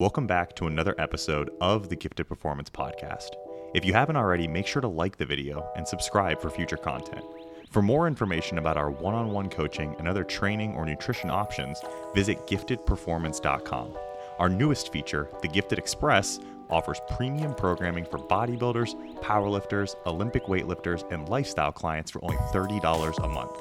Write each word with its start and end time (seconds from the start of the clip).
Welcome 0.00 0.26
back 0.26 0.56
to 0.56 0.66
another 0.66 0.94
episode 0.98 1.50
of 1.60 1.90
the 1.90 1.94
Gifted 1.94 2.26
Performance 2.26 2.70
Podcast. 2.70 3.28
If 3.74 3.84
you 3.84 3.92
haven't 3.92 4.16
already, 4.16 4.48
make 4.48 4.66
sure 4.66 4.80
to 4.80 4.88
like 4.88 5.18
the 5.18 5.26
video 5.26 5.70
and 5.76 5.86
subscribe 5.86 6.40
for 6.40 6.48
future 6.48 6.78
content. 6.78 7.22
For 7.70 7.82
more 7.82 8.06
information 8.06 8.56
about 8.56 8.78
our 8.78 8.90
one 8.90 9.14
on 9.14 9.30
one 9.30 9.50
coaching 9.50 9.94
and 9.98 10.08
other 10.08 10.24
training 10.24 10.74
or 10.74 10.86
nutrition 10.86 11.28
options, 11.28 11.82
visit 12.14 12.46
giftedperformance.com. 12.46 13.92
Our 14.38 14.48
newest 14.48 14.90
feature, 14.90 15.28
the 15.42 15.48
Gifted 15.48 15.78
Express, 15.78 16.40
offers 16.70 17.02
premium 17.14 17.54
programming 17.54 18.06
for 18.06 18.20
bodybuilders, 18.20 18.94
powerlifters, 19.20 19.96
Olympic 20.06 20.44
weightlifters, 20.44 21.04
and 21.12 21.28
lifestyle 21.28 21.72
clients 21.72 22.10
for 22.10 22.24
only 22.24 22.38
$30 22.54 23.22
a 23.22 23.28
month. 23.28 23.52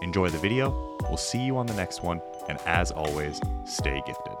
Enjoy 0.00 0.30
the 0.30 0.38
video, 0.38 0.96
we'll 1.02 1.18
see 1.18 1.40
you 1.40 1.58
on 1.58 1.66
the 1.66 1.74
next 1.74 2.02
one, 2.02 2.22
and 2.48 2.58
as 2.60 2.90
always, 2.92 3.42
stay 3.66 4.02
gifted. 4.06 4.32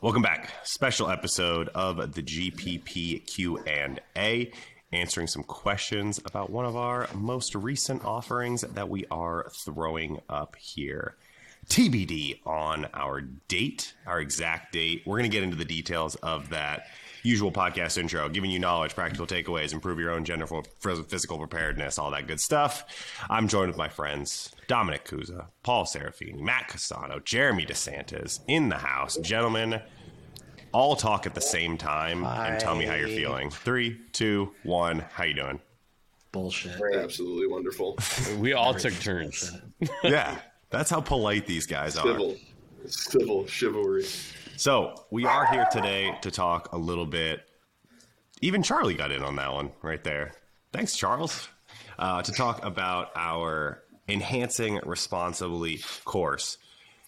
Welcome 0.00 0.22
back. 0.22 0.50
Special 0.62 1.10
episode 1.10 1.68
of 1.68 2.14
the 2.14 2.22
GPP 2.22 3.26
Q&A 3.26 4.52
answering 4.92 5.26
some 5.26 5.42
questions 5.42 6.20
about 6.24 6.50
one 6.50 6.64
of 6.64 6.76
our 6.76 7.08
most 7.14 7.54
recent 7.54 8.04
offerings 8.04 8.62
that 8.62 8.88
we 8.88 9.04
are 9.10 9.50
throwing 9.64 10.20
up 10.28 10.56
here. 10.56 11.16
TBD 11.68 12.40
on 12.46 12.86
our 12.94 13.22
date, 13.22 13.94
our 14.06 14.20
exact 14.20 14.72
date. 14.72 15.02
We're 15.06 15.18
going 15.18 15.30
to 15.30 15.34
get 15.34 15.42
into 15.42 15.56
the 15.56 15.64
details 15.64 16.14
of 16.16 16.50
that 16.50 16.86
usual 17.24 17.50
podcast 17.50 17.98
intro, 17.98 18.28
giving 18.28 18.50
you 18.50 18.58
knowledge, 18.60 18.94
practical 18.94 19.26
takeaways, 19.26 19.72
improve 19.72 19.98
your 19.98 20.12
own 20.12 20.24
general 20.24 20.64
physical 20.80 21.38
preparedness, 21.38 21.98
all 21.98 22.10
that 22.12 22.28
good 22.28 22.38
stuff. 22.38 22.84
I'm 23.28 23.48
joined 23.48 23.68
with 23.68 23.78
my 23.78 23.88
friends 23.88 24.54
Dominic 24.68 25.04
Cusa, 25.06 25.46
Paul 25.62 25.84
Serafini, 25.86 26.38
Matt 26.38 26.68
Casano, 26.68 27.24
Jeremy 27.24 27.66
DeSantis 27.66 28.40
in 28.46 28.68
the 28.68 28.78
house. 28.78 29.16
Gentlemen, 29.16 29.80
all 30.72 30.94
talk 30.96 31.26
at 31.26 31.34
the 31.34 31.40
same 31.40 31.76
time 31.76 32.22
Hi. 32.22 32.48
and 32.48 32.60
tell 32.60 32.76
me 32.76 32.84
how 32.84 32.94
you're 32.94 33.08
feeling. 33.08 33.50
Three, 33.50 33.98
two, 34.12 34.52
one. 34.62 35.00
How 35.12 35.24
you 35.24 35.34
doing? 35.34 35.60
Bullshit. 36.32 36.80
Absolutely 36.94 37.46
wonderful. 37.46 37.96
we 38.38 38.52
all 38.52 38.74
took 38.74 38.92
turns. 38.94 39.52
yeah, 40.02 40.36
that's 40.70 40.90
how 40.90 41.00
polite 41.00 41.46
these 41.46 41.66
guys 41.66 41.94
Civil. 41.94 42.32
are. 42.32 42.88
Civil 42.88 43.46
chivalry. 43.46 44.04
So 44.56 44.94
we 45.10 45.24
are 45.24 45.46
here 45.46 45.66
today 45.72 46.16
to 46.22 46.30
talk 46.30 46.72
a 46.72 46.78
little 46.78 47.06
bit. 47.06 47.40
Even 48.40 48.62
Charlie 48.62 48.94
got 48.94 49.10
in 49.10 49.22
on 49.24 49.34
that 49.36 49.52
one 49.52 49.72
right 49.82 50.02
there. 50.04 50.32
Thanks, 50.72 50.96
Charles. 50.96 51.48
Uh, 51.98 52.22
to 52.22 52.32
talk 52.32 52.64
about 52.64 53.10
our 53.16 53.82
enhancing 54.08 54.80
responsibly 54.84 55.80
course. 56.04 56.58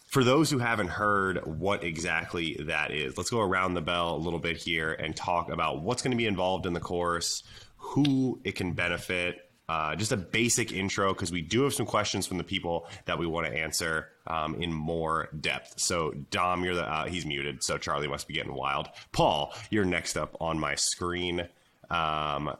For 0.08 0.24
those 0.24 0.50
who 0.50 0.58
haven't 0.58 0.88
heard 0.88 1.46
what 1.46 1.84
exactly 1.84 2.56
that 2.66 2.90
is, 2.90 3.16
let's 3.16 3.30
go 3.30 3.40
around 3.40 3.74
the 3.74 3.80
bell 3.80 4.16
a 4.16 4.18
little 4.18 4.38
bit 4.40 4.56
here 4.56 4.92
and 4.92 5.14
talk 5.14 5.50
about 5.50 5.82
what's 5.82 6.02
going 6.02 6.12
to 6.12 6.16
be 6.16 6.26
involved 6.26 6.66
in 6.66 6.72
the 6.72 6.80
course, 6.80 7.44
who 7.76 8.40
it 8.42 8.56
can 8.56 8.72
benefit, 8.72 9.45
uh, 9.68 9.96
just 9.96 10.12
a 10.12 10.16
basic 10.16 10.72
intro 10.72 11.12
because 11.12 11.32
we 11.32 11.42
do 11.42 11.62
have 11.62 11.74
some 11.74 11.86
questions 11.86 12.26
from 12.26 12.38
the 12.38 12.44
people 12.44 12.86
that 13.06 13.18
we 13.18 13.26
want 13.26 13.46
to 13.46 13.52
answer 13.52 14.08
um, 14.26 14.54
in 14.62 14.72
more 14.72 15.28
depth. 15.40 15.74
So 15.78 16.12
Dom, 16.30 16.64
you're 16.64 16.74
the 16.74 16.84
uh, 16.84 17.06
he's 17.06 17.26
muted, 17.26 17.62
so 17.62 17.76
Charlie 17.78 18.08
must 18.08 18.28
be 18.28 18.34
getting 18.34 18.54
wild. 18.54 18.88
Paul, 19.12 19.52
you're 19.70 19.84
next 19.84 20.16
up 20.16 20.36
on 20.40 20.58
my 20.58 20.74
screen. 20.76 21.48
Um, 21.90 22.54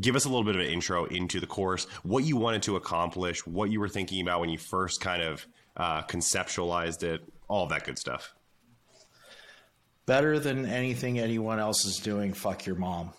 give 0.00 0.16
us 0.16 0.24
a 0.24 0.28
little 0.28 0.44
bit 0.44 0.54
of 0.54 0.60
an 0.60 0.66
intro 0.66 1.04
into 1.06 1.40
the 1.40 1.46
course, 1.46 1.86
what 2.02 2.24
you 2.24 2.36
wanted 2.36 2.62
to 2.64 2.76
accomplish, 2.76 3.46
what 3.46 3.70
you 3.70 3.80
were 3.80 3.88
thinking 3.88 4.20
about 4.20 4.40
when 4.40 4.50
you 4.50 4.58
first 4.58 5.00
kind 5.00 5.22
of 5.22 5.46
uh, 5.76 6.02
conceptualized 6.02 7.02
it, 7.02 7.22
all 7.48 7.64
of 7.64 7.70
that 7.70 7.84
good 7.84 7.98
stuff. 7.98 8.34
Better 10.06 10.38
than 10.38 10.66
anything 10.66 11.18
anyone 11.18 11.58
else 11.58 11.86
is 11.86 11.96
doing. 11.96 12.34
Fuck 12.34 12.66
your 12.66 12.76
mom. 12.76 13.10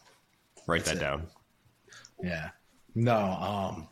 Write 0.67 0.85
That's 0.85 0.99
that 0.99 1.05
it. 1.05 1.09
down. 1.09 1.27
Yeah. 2.23 2.49
No. 2.95 3.17
Um, 3.17 3.87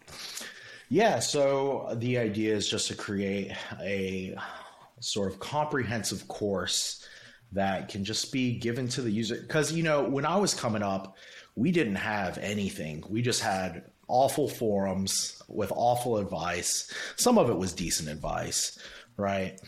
yeah. 0.89 1.19
So 1.19 1.93
the 1.95 2.17
idea 2.17 2.55
is 2.55 2.67
just 2.69 2.87
to 2.87 2.95
create 2.95 3.51
a 3.81 4.35
sort 4.99 5.31
of 5.31 5.39
comprehensive 5.39 6.27
course 6.27 7.05
that 7.51 7.89
can 7.89 8.03
just 8.03 8.31
be 8.31 8.57
given 8.57 8.87
to 8.89 9.01
the 9.01 9.11
user. 9.11 9.35
Because, 9.39 9.71
you 9.71 9.83
know, 9.83 10.03
when 10.03 10.25
I 10.25 10.37
was 10.37 10.53
coming 10.53 10.81
up, 10.81 11.17
we 11.55 11.71
didn't 11.71 11.95
have 11.95 12.37
anything. 12.39 13.03
We 13.09 13.21
just 13.21 13.41
had 13.41 13.83
awful 14.07 14.47
forums 14.47 15.41
with 15.47 15.71
awful 15.75 16.17
advice. 16.17 16.91
Some 17.15 17.37
of 17.37 17.49
it 17.49 17.57
was 17.57 17.73
decent 17.73 18.09
advice, 18.09 18.77
right? 19.17 19.59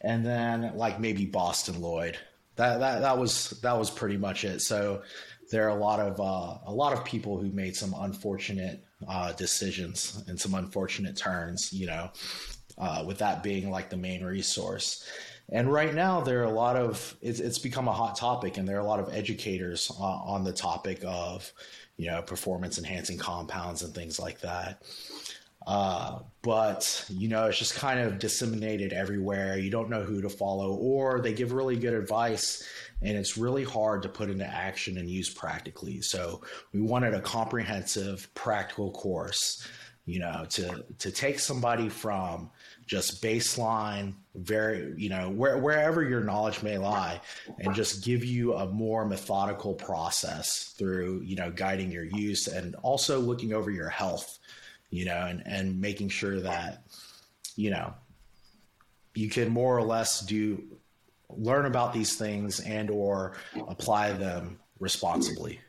And 0.00 0.24
then 0.24 0.72
like 0.76 1.00
maybe 1.00 1.26
Bostin 1.26 1.76
Loyd. 1.80 2.16
That 2.56 2.80
that 2.80 3.00
that 3.02 3.18
was 3.18 3.50
that 3.62 3.78
was 3.78 3.88
pretty 3.88 4.16
much 4.16 4.44
it. 4.44 4.60
So 4.60 5.02
there 5.50 5.64
are 5.64 5.76
a 5.76 5.80
lot 5.80 6.00
of 6.00 6.20
uh, 6.20 6.58
a 6.66 6.72
lot 6.72 6.92
of 6.92 7.04
people 7.04 7.38
who 7.38 7.50
made 7.50 7.76
some 7.76 7.94
unfortunate 7.98 8.84
uh, 9.08 9.32
decisions 9.32 10.22
and 10.28 10.38
some 10.38 10.54
unfortunate 10.54 11.16
turns. 11.16 11.72
You 11.72 11.86
know, 11.86 12.10
uh, 12.78 13.04
with 13.06 13.18
that 13.18 13.42
being 13.42 13.70
like 13.70 13.90
the 13.90 13.96
main 13.96 14.24
resource. 14.24 15.04
And 15.50 15.72
right 15.72 15.94
now, 15.94 16.20
there 16.20 16.40
are 16.40 16.44
a 16.44 16.50
lot 16.50 16.76
of 16.76 17.16
it's, 17.22 17.40
it's 17.40 17.58
become 17.58 17.88
a 17.88 17.92
hot 17.92 18.16
topic, 18.16 18.58
and 18.58 18.68
there 18.68 18.76
are 18.76 18.80
a 18.80 18.86
lot 18.86 19.00
of 19.00 19.12
educators 19.14 19.90
uh, 19.98 20.02
on 20.04 20.44
the 20.44 20.52
topic 20.52 21.02
of 21.04 21.50
you 21.96 22.10
know 22.10 22.22
performance 22.22 22.78
enhancing 22.78 23.18
compounds 23.18 23.82
and 23.82 23.94
things 23.94 24.18
like 24.20 24.40
that. 24.40 24.82
Uh, 25.68 26.20
but 26.40 27.04
you 27.10 27.28
know, 27.28 27.44
it's 27.46 27.58
just 27.58 27.74
kind 27.74 28.00
of 28.00 28.18
disseminated 28.18 28.94
everywhere. 28.94 29.58
You 29.58 29.70
don't 29.70 29.90
know 29.90 30.02
who 30.02 30.22
to 30.22 30.30
follow, 30.30 30.74
or 30.74 31.20
they 31.20 31.34
give 31.34 31.52
really 31.52 31.76
good 31.76 31.92
advice 31.92 32.66
and 33.02 33.16
it's 33.16 33.36
really 33.36 33.64
hard 33.64 34.02
to 34.02 34.08
put 34.08 34.30
into 34.30 34.46
action 34.46 34.98
and 34.98 35.08
use 35.08 35.30
practically. 35.30 36.00
So 36.00 36.42
we 36.72 36.80
wanted 36.80 37.14
a 37.14 37.20
comprehensive, 37.20 38.32
practical 38.34 38.90
course, 38.90 39.66
you 40.04 40.18
know, 40.20 40.46
to 40.50 40.84
to 40.98 41.10
take 41.12 41.38
somebody 41.38 41.88
from 41.88 42.50
just 42.86 43.22
baseline, 43.22 44.14
very, 44.34 44.94
you 44.96 45.10
know, 45.10 45.28
where, 45.28 45.58
wherever 45.58 46.02
your 46.02 46.22
knowledge 46.22 46.62
may 46.62 46.78
lie, 46.78 47.20
and 47.58 47.74
just 47.74 48.02
give 48.02 48.24
you 48.24 48.54
a 48.54 48.66
more 48.66 49.04
methodical 49.04 49.74
process 49.74 50.74
through, 50.78 51.20
you 51.20 51.36
know, 51.36 51.50
guiding 51.50 51.92
your 51.92 52.04
use 52.04 52.46
and 52.46 52.74
also 52.76 53.20
looking 53.20 53.52
over 53.52 53.70
your 53.70 53.90
health, 53.90 54.38
you 54.90 55.04
know, 55.04 55.26
and 55.26 55.42
and 55.46 55.80
making 55.80 56.08
sure 56.08 56.40
that, 56.40 56.84
you 57.56 57.70
know, 57.70 57.94
you 59.14 59.28
can 59.28 59.50
more 59.50 59.76
or 59.76 59.82
less 59.82 60.20
do 60.20 60.62
learn 61.30 61.66
about 61.66 61.92
these 61.92 62.16
things 62.16 62.60
and 62.60 62.90
or 62.90 63.36
apply 63.68 64.12
them 64.12 64.58
responsibly. 64.78 65.60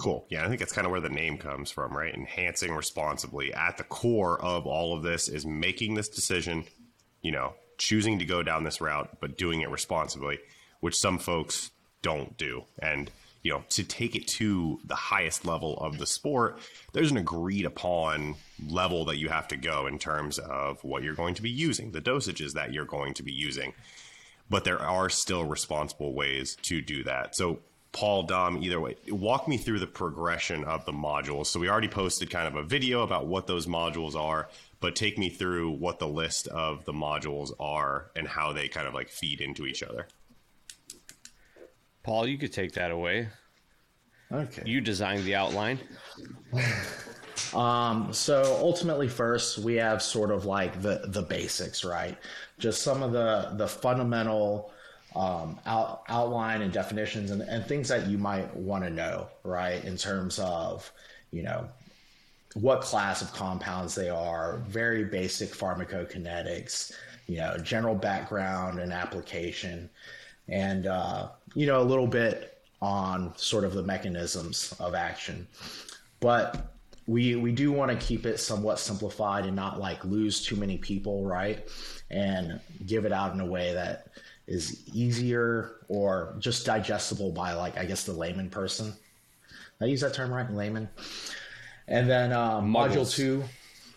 Cool. 0.00 0.26
Yeah, 0.28 0.44
I 0.44 0.48
think 0.48 0.58
that's 0.58 0.72
kind 0.72 0.86
of 0.86 0.90
where 0.90 1.00
the 1.00 1.08
name 1.08 1.38
comes 1.38 1.70
from, 1.70 1.96
right? 1.96 2.12
Enhancing 2.12 2.74
responsibly. 2.74 3.54
At 3.54 3.76
the 3.76 3.84
core 3.84 4.40
of 4.42 4.66
all 4.66 4.96
of 4.96 5.04
this 5.04 5.28
is 5.28 5.46
making 5.46 5.94
this 5.94 6.08
decision, 6.08 6.64
you 7.20 7.30
know, 7.30 7.54
choosing 7.78 8.18
to 8.18 8.24
go 8.24 8.42
down 8.42 8.64
this 8.64 8.80
route, 8.80 9.18
but 9.20 9.38
doing 9.38 9.60
it 9.60 9.70
responsibly, 9.70 10.40
which 10.80 10.96
some 10.96 11.18
folks 11.18 11.70
don't 12.00 12.36
do. 12.36 12.64
And, 12.80 13.10
you 13.42 13.52
know, 13.52 13.64
to 13.70 13.82
take 13.82 14.14
it 14.14 14.26
to 14.26 14.78
the 14.84 14.94
highest 14.94 15.44
level 15.44 15.76
of 15.78 15.98
the 15.98 16.06
sport, 16.06 16.58
there's 16.92 17.10
an 17.10 17.16
agreed 17.16 17.66
upon 17.66 18.36
level 18.68 19.04
that 19.06 19.18
you 19.18 19.28
have 19.28 19.48
to 19.48 19.56
go 19.56 19.86
in 19.86 19.98
terms 19.98 20.38
of 20.38 20.82
what 20.84 21.02
you're 21.02 21.14
going 21.14 21.34
to 21.34 21.42
be 21.42 21.50
using, 21.50 21.90
the 21.90 22.00
dosages 22.00 22.52
that 22.52 22.72
you're 22.72 22.84
going 22.84 23.14
to 23.14 23.22
be 23.22 23.32
using. 23.32 23.74
But 24.48 24.64
there 24.64 24.80
are 24.80 25.08
still 25.08 25.44
responsible 25.44 26.14
ways 26.14 26.56
to 26.62 26.80
do 26.80 27.02
that. 27.04 27.34
So, 27.34 27.60
Paul, 27.90 28.22
Dom, 28.22 28.62
either 28.62 28.80
way, 28.80 28.96
walk 29.08 29.48
me 29.48 29.58
through 29.58 29.80
the 29.80 29.86
progression 29.86 30.64
of 30.64 30.84
the 30.86 30.92
modules. 30.92 31.46
So, 31.46 31.58
we 31.58 31.68
already 31.68 31.88
posted 31.88 32.30
kind 32.30 32.46
of 32.46 32.54
a 32.54 32.62
video 32.62 33.02
about 33.02 33.26
what 33.26 33.46
those 33.46 33.66
modules 33.66 34.14
are, 34.14 34.48
but 34.80 34.94
take 34.94 35.18
me 35.18 35.30
through 35.30 35.72
what 35.72 35.98
the 35.98 36.08
list 36.08 36.48
of 36.48 36.84
the 36.84 36.92
modules 36.92 37.50
are 37.58 38.10
and 38.14 38.28
how 38.28 38.52
they 38.52 38.68
kind 38.68 38.86
of 38.86 38.94
like 38.94 39.08
feed 39.08 39.40
into 39.40 39.66
each 39.66 39.82
other. 39.82 40.06
Paul, 42.02 42.26
you 42.26 42.38
could 42.38 42.52
take 42.52 42.72
that 42.72 42.90
away. 42.90 43.28
Okay. 44.32 44.62
You 44.64 44.80
designed 44.80 45.24
the 45.24 45.34
outline. 45.34 45.78
Um, 47.54 48.12
so 48.12 48.56
ultimately, 48.60 49.08
first 49.08 49.58
we 49.58 49.74
have 49.74 50.02
sort 50.02 50.30
of 50.30 50.46
like 50.46 50.80
the 50.80 51.02
the 51.08 51.22
basics, 51.22 51.84
right? 51.84 52.16
Just 52.58 52.82
some 52.82 53.02
of 53.02 53.12
the 53.12 53.52
the 53.56 53.68
fundamental 53.68 54.72
um, 55.14 55.60
out, 55.66 56.02
outline 56.08 56.62
and 56.62 56.72
definitions 56.72 57.30
and, 57.30 57.42
and 57.42 57.66
things 57.66 57.88
that 57.88 58.06
you 58.06 58.16
might 58.16 58.54
want 58.56 58.84
to 58.84 58.90
know, 58.90 59.28
right? 59.44 59.84
In 59.84 59.96
terms 59.96 60.38
of 60.38 60.90
you 61.30 61.42
know 61.42 61.68
what 62.54 62.80
class 62.80 63.22
of 63.22 63.32
compounds 63.32 63.94
they 63.94 64.08
are, 64.08 64.58
very 64.68 65.04
basic 65.04 65.50
pharmacokinetics, 65.50 66.92
you 67.26 67.38
know, 67.38 67.56
general 67.58 67.94
background 67.94 68.78
and 68.78 68.92
application, 68.92 69.90
and 70.48 70.86
uh, 70.86 71.28
you 71.54 71.66
know 71.66 71.80
a 71.80 71.84
little 71.84 72.06
bit 72.06 72.58
on 72.80 73.32
sort 73.36 73.64
of 73.64 73.74
the 73.74 73.82
mechanisms 73.82 74.74
of 74.80 74.94
action. 74.94 75.46
But 76.20 76.72
we 77.06 77.36
we 77.36 77.52
do 77.52 77.72
want 77.72 77.90
to 77.90 78.06
keep 78.06 78.26
it 78.26 78.38
somewhat 78.38 78.78
simplified 78.78 79.44
and 79.44 79.56
not 79.56 79.80
like 79.80 80.04
lose 80.04 80.44
too 80.44 80.56
many 80.56 80.78
people, 80.78 81.24
right? 81.24 81.66
And 82.10 82.60
give 82.86 83.04
it 83.04 83.12
out 83.12 83.34
in 83.34 83.40
a 83.40 83.46
way 83.46 83.74
that 83.74 84.08
is 84.46 84.88
easier 84.92 85.76
or 85.88 86.34
just 86.38 86.66
digestible 86.66 87.32
by 87.32 87.54
like 87.54 87.76
I 87.76 87.84
guess 87.84 88.04
the 88.04 88.12
layman 88.12 88.50
person. 88.50 88.92
Did 89.78 89.86
I 89.86 89.88
use 89.88 90.00
that 90.02 90.14
term 90.14 90.32
right, 90.32 90.50
layman. 90.50 90.88
And 91.88 92.08
then 92.08 92.32
uh, 92.32 92.60
module 92.60 93.10
two. 93.10 93.44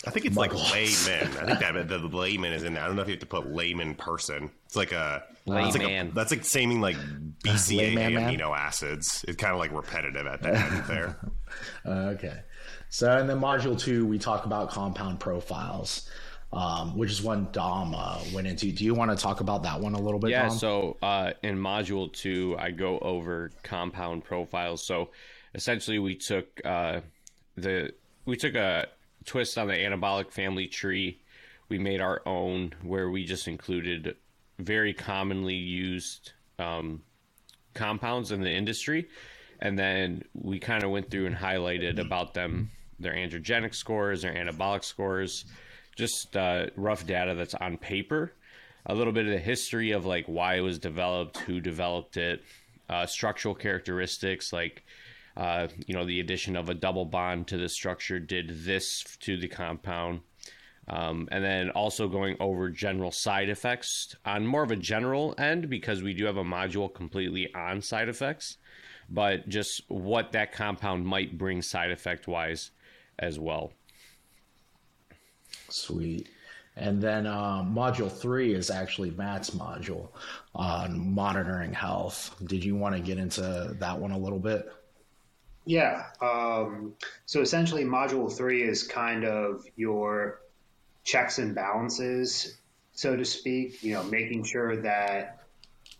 I 0.07 0.11
think 0.11 0.25
it's 0.25 0.37
like 0.37 0.53
layman. 0.53 1.37
I 1.37 1.45
think 1.45 1.59
that 1.59 1.87
the, 1.87 1.97
the 1.97 2.07
layman 2.17 2.53
is 2.53 2.63
in 2.63 2.73
there. 2.73 2.83
I 2.83 2.87
don't 2.87 2.95
know 2.95 3.01
if 3.01 3.07
you 3.07 3.13
have 3.13 3.19
to 3.21 3.25
put 3.25 3.51
layman 3.51 3.95
person. 3.95 4.51
It's 4.65 4.75
like 4.75 4.91
a 4.91 5.23
it's 5.47 5.75
like 5.75 5.83
a- 5.83 5.85
Layman. 5.85 6.11
that's 6.13 6.31
like 6.31 6.43
saying 6.45 6.81
like 6.81 6.97
BCAA 7.43 7.77
Layman 7.95 8.13
man? 8.15 8.33
amino 8.33 8.55
acids. 8.57 9.23
It's 9.27 9.37
kind 9.37 9.53
of 9.53 9.59
like 9.59 9.71
repetitive 9.71 10.25
at 10.27 10.41
that 10.43 10.55
end 10.55 10.83
there. 10.85 11.17
Uh, 11.85 12.11
okay. 12.15 12.39
So, 12.89 13.15
and 13.17 13.29
then 13.29 13.39
module 13.39 13.79
two, 13.79 14.05
we 14.05 14.17
talk 14.17 14.45
about 14.45 14.71
compound 14.71 15.19
profiles, 15.21 16.09
um, 16.51 16.97
which 16.97 17.11
is 17.11 17.21
one 17.21 17.47
Dom 17.53 17.93
uh, 17.95 18.19
went 18.33 18.45
into. 18.47 18.71
Do 18.71 18.83
you 18.83 18.93
want 18.93 19.11
to 19.11 19.15
talk 19.17 19.39
about 19.39 19.63
that 19.63 19.79
one 19.79 19.93
a 19.93 19.99
little 20.01 20.19
bit? 20.19 20.31
Yeah, 20.31 20.49
Dom? 20.49 20.57
so 20.57 20.97
uh, 21.01 21.31
in 21.43 21.57
module 21.57 22.11
two, 22.11 22.55
I 22.59 22.71
go 22.71 22.99
over 22.99 23.51
compound 23.63 24.25
profiles. 24.25 24.85
So 24.85 25.11
essentially, 25.53 25.99
we 25.99 26.15
took 26.15 26.47
uh, 26.65 27.01
the 27.55 27.93
we 28.25 28.35
took 28.35 28.55
a 28.55 28.87
twist 29.25 29.57
on 29.57 29.67
the 29.67 29.73
anabolic 29.73 30.31
family 30.31 30.67
tree. 30.67 31.21
We 31.69 31.79
made 31.79 32.01
our 32.01 32.21
own, 32.25 32.73
where 32.83 33.09
we 33.09 33.25
just 33.25 33.47
included 33.47 34.15
very 34.59 34.93
commonly 34.93 35.55
used 35.55 36.33
um, 36.59 37.01
compounds 37.73 38.31
in 38.31 38.41
the 38.41 38.51
industry, 38.51 39.07
and 39.59 39.77
then 39.77 40.23
we 40.33 40.59
kind 40.59 40.83
of 40.83 40.91
went 40.91 41.09
through 41.09 41.25
and 41.25 41.35
highlighted 41.35 41.99
about 41.99 42.33
them, 42.33 42.71
their 42.99 43.13
androgenic 43.13 43.73
scores, 43.73 44.21
their 44.21 44.33
anabolic 44.33 44.83
scores, 44.83 45.45
just 45.95 46.37
uh, 46.37 46.67
rough 46.75 47.05
data 47.05 47.33
that's 47.35 47.55
on 47.55 47.77
paper 47.77 48.31
a 48.85 48.93
little 48.93 49.13
bit 49.13 49.25
of 49.25 49.31
the 49.31 49.39
history 49.39 49.91
of 49.91 50.05
like 50.05 50.25
why 50.27 50.55
it 50.55 50.61
was 50.61 50.77
developed, 50.77 51.37
who 51.39 51.59
developed 51.59 52.17
it, 52.17 52.43
uh, 52.89 53.05
structural 53.05 53.55
characteristics 53.55 54.53
like 54.53 54.83
uh, 55.37 55.67
you 55.85 55.93
know 55.93 56.05
the 56.05 56.19
addition 56.19 56.55
of 56.55 56.69
a 56.69 56.73
double 56.73 57.05
bond 57.05 57.47
to 57.47 57.57
the 57.57 57.69
structure 57.69 58.19
did 58.19 58.65
this 58.65 59.03
to 59.19 59.37
the 59.37 59.47
compound, 59.47 60.21
um, 60.87 61.27
and 61.31 61.43
then 61.43 61.69
also 61.71 62.07
going 62.07 62.37
over 62.39 62.69
general 62.69 63.11
side 63.11 63.49
effects 63.49 64.15
on 64.25 64.45
more 64.45 64.63
of 64.63 64.71
a 64.71 64.75
general 64.75 65.35
end 65.37 65.69
because 65.69 66.01
we 66.01 66.13
do 66.13 66.25
have 66.25 66.37
a 66.37 66.43
module 66.43 66.93
completely 66.93 67.53
on 67.53 67.81
side 67.81 68.09
effects, 68.09 68.57
but 69.09 69.47
just 69.49 69.81
what 69.89 70.31
that 70.31 70.51
compound 70.51 71.05
might 71.05 71.37
bring 71.37 71.61
side 71.61 71.91
effect 71.91 72.27
wise 72.27 72.71
as 73.19 73.39
well. 73.39 73.73
Sweet. 75.69 76.29
And 76.77 77.01
then 77.01 77.25
uh, 77.25 77.63
module 77.63 78.11
three 78.11 78.53
is 78.53 78.69
actually 78.69 79.11
Matt's 79.11 79.51
module 79.51 80.09
on 80.53 81.13
monitoring 81.13 81.73
health. 81.73 82.35
Did 82.45 82.65
you 82.65 82.75
want 82.75 82.95
to 82.95 83.01
get 83.01 83.17
into 83.17 83.75
that 83.79 83.97
one 83.97 84.11
a 84.11 84.17
little 84.17 84.39
bit? 84.39 84.67
Yeah. 85.65 86.05
Um, 86.21 86.93
so 87.25 87.41
essentially, 87.41 87.83
module 87.83 88.31
three 88.31 88.63
is 88.63 88.83
kind 88.83 89.25
of 89.25 89.65
your 89.75 90.41
checks 91.03 91.39
and 91.39 91.55
balances, 91.55 92.57
so 92.93 93.15
to 93.15 93.25
speak. 93.25 93.83
You 93.83 93.93
know, 93.93 94.03
making 94.03 94.43
sure 94.43 94.77
that 94.83 95.39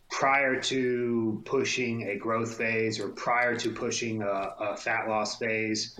prior 0.10 0.62
to 0.62 1.42
pushing 1.46 2.10
a 2.10 2.16
growth 2.16 2.58
phase 2.58 3.00
or 3.00 3.10
prior 3.10 3.56
to 3.58 3.72
pushing 3.72 4.22
a, 4.22 4.54
a 4.60 4.78
fat 4.78 5.10
loss 5.10 5.38
phase, 5.38 6.00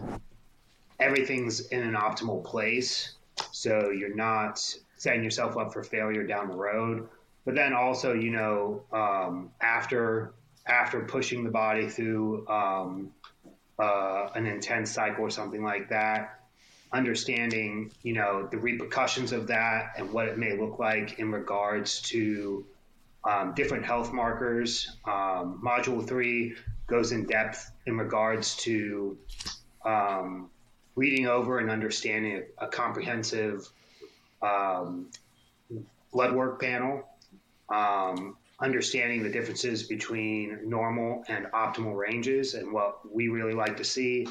everything's 1.00 1.62
in 1.68 1.82
an 1.82 1.96
optimal 1.96 2.44
place. 2.44 3.14
So 3.52 3.90
you're 3.90 4.16
not 4.16 4.60
setting 4.98 5.24
yourself 5.24 5.58
up 5.58 5.74
for 5.74 5.84
failure 5.84 6.26
down 6.26 6.48
the 6.48 6.56
road. 6.56 7.10
But 7.46 7.56
then 7.56 7.74
also, 7.74 8.14
you 8.14 8.32
know, 8.32 8.84
um, 8.92 9.52
after 9.60 10.34
after 10.68 11.02
pushing 11.02 11.44
the 11.44 11.52
body 11.52 11.90
through 11.90 12.48
um, 12.48 13.12
uh, 13.80 14.30
an 14.36 14.46
intense 14.46 14.92
cycle 14.92 15.24
or 15.24 15.30
something 15.30 15.64
like 15.64 15.90
that, 15.90 16.40
understanding, 16.92 17.92
you 18.04 18.14
know, 18.14 18.48
the 18.50 18.58
repercussions 18.58 19.32
of 19.32 19.48
that 19.48 19.94
and 19.98 20.12
what 20.12 20.28
it 20.28 20.38
may 20.38 20.58
look 20.58 20.80
like 20.80 21.20
in 21.20 21.32
regards 21.32 22.02
to 22.02 22.66
um, 23.24 23.54
different 23.56 23.86
health 23.86 24.14
markers. 24.14 24.96
Um, 25.06 25.62
module 25.64 26.08
three 26.08 26.56
goes 26.88 27.12
in 27.12 27.26
depth 27.26 27.72
in 27.86 27.98
regards 27.98 28.56
to 28.58 29.18
um, 29.84 30.50
reading 30.96 31.28
over 31.28 31.60
and 31.60 31.70
understanding 31.70 32.44
a, 32.60 32.66
a 32.66 32.68
comprehensive 32.68 33.68
um, 34.42 35.10
blood 36.12 36.34
work 36.34 36.62
panel, 36.62 37.04
um, 37.70 38.38
understanding 38.60 39.24
the 39.24 39.30
differences 39.30 39.84
between 39.84 40.60
normal 40.64 41.24
and 41.28 41.46
optimal 41.48 41.96
ranges, 41.98 42.54
and 42.54 42.72
what 42.72 43.14
we 43.14 43.28
really 43.28 43.54
like 43.54 43.78
to 43.78 43.84
see. 43.84 44.28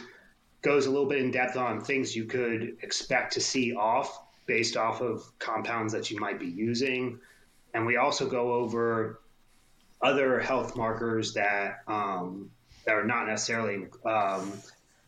Goes 0.62 0.86
a 0.86 0.90
little 0.90 1.08
bit 1.08 1.18
in 1.18 1.30
depth 1.30 1.56
on 1.56 1.82
things 1.82 2.16
you 2.16 2.24
could 2.24 2.78
expect 2.82 3.34
to 3.34 3.40
see 3.40 3.74
off 3.74 4.22
based 4.46 4.76
off 4.76 5.00
of 5.00 5.22
compounds 5.38 5.92
that 5.92 6.10
you 6.10 6.18
might 6.18 6.38
be 6.38 6.46
using. 6.46 7.18
And 7.74 7.86
we 7.86 7.96
also 7.96 8.28
go 8.28 8.54
over 8.54 9.20
other 10.00 10.40
health 10.40 10.76
markers 10.76 11.34
that 11.34 11.80
um, 11.86 12.50
that 12.86 12.94
are 12.94 13.04
not 13.04 13.26
necessarily 13.26 13.86
um, 14.04 14.52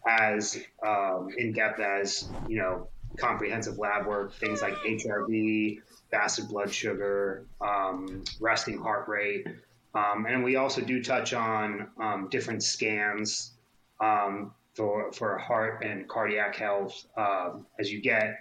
as 0.06 0.58
um, 0.86 1.28
in 1.36 1.52
depth 1.52 1.80
as 1.80 2.30
you 2.46 2.58
know 2.58 2.88
comprehensive 3.18 3.78
lab 3.78 4.06
work, 4.06 4.34
things 4.34 4.62
like 4.62 4.74
HRV, 4.74 5.80
fasted 6.11 6.49
blood 6.49 6.73
sugar, 6.73 7.44
um, 7.61 8.25
resting 8.41 8.79
heart 8.79 9.08
rate, 9.08 9.47
um, 9.94 10.26
and 10.29 10.44
we 10.44 10.56
also 10.56 10.81
do 10.81 11.03
touch 11.03 11.32
on 11.32 11.88
um, 12.00 12.29
different 12.31 12.62
scans 12.62 13.53
um, 14.00 14.53
for 14.75 15.12
for 15.12 15.38
heart 15.38 15.82
and 15.85 16.08
cardiac 16.08 16.56
health 16.56 17.06
um, 17.17 17.67
as 17.81 17.91
you 17.91 18.00
get 18.00 18.37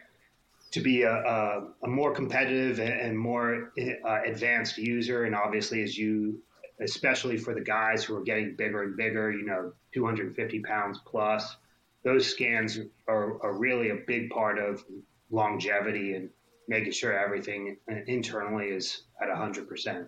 to 0.72 0.82
be 0.82 1.04
a, 1.04 1.14
a, 1.14 1.68
a 1.84 1.88
more 1.88 2.14
competitive 2.14 2.80
and, 2.80 3.00
and 3.00 3.18
more 3.18 3.72
uh, 3.80 4.22
advanced 4.26 4.78
user, 4.78 5.24
and 5.24 5.34
obviously 5.34 5.82
as 5.82 5.98
you 5.98 6.42
especially 6.82 7.38
for 7.38 7.54
the 7.54 7.62
guys 7.62 8.04
who 8.04 8.16
are 8.16 8.24
getting 8.24 8.56
bigger 8.56 8.84
and 8.84 8.98
bigger, 8.98 9.32
you 9.32 9.46
know, 9.46 9.72
250 9.94 10.60
pounds 10.62 11.00
plus, 11.06 11.56
those 12.04 12.28
scans 12.28 12.80
are, 13.08 13.42
are 13.42 13.54
really 13.54 13.90
a 13.90 13.96
big 14.08 14.30
part 14.30 14.60
of 14.60 14.84
longevity 15.32 16.16
and 16.16 16.30
making 16.68 16.92
sure 16.92 17.18
everything 17.18 17.78
internally 18.08 18.68
is 18.68 19.04
at 19.22 19.30
100%. 19.30 20.08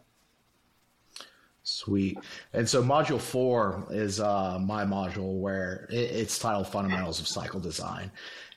Sweet. 1.64 2.18
And 2.54 2.68
so 2.68 2.82
module 2.82 3.20
four 3.20 3.86
is 3.90 4.22
uh, 4.22 4.58
my 4.58 4.86
module 4.86 5.40
where 5.40 5.86
it, 5.90 5.96
it's 5.96 6.40
titled 6.40 6.68
Fundamentals 6.68 7.20
of 7.20 7.28
Cycle 7.28 7.60
Design. 7.60 8.10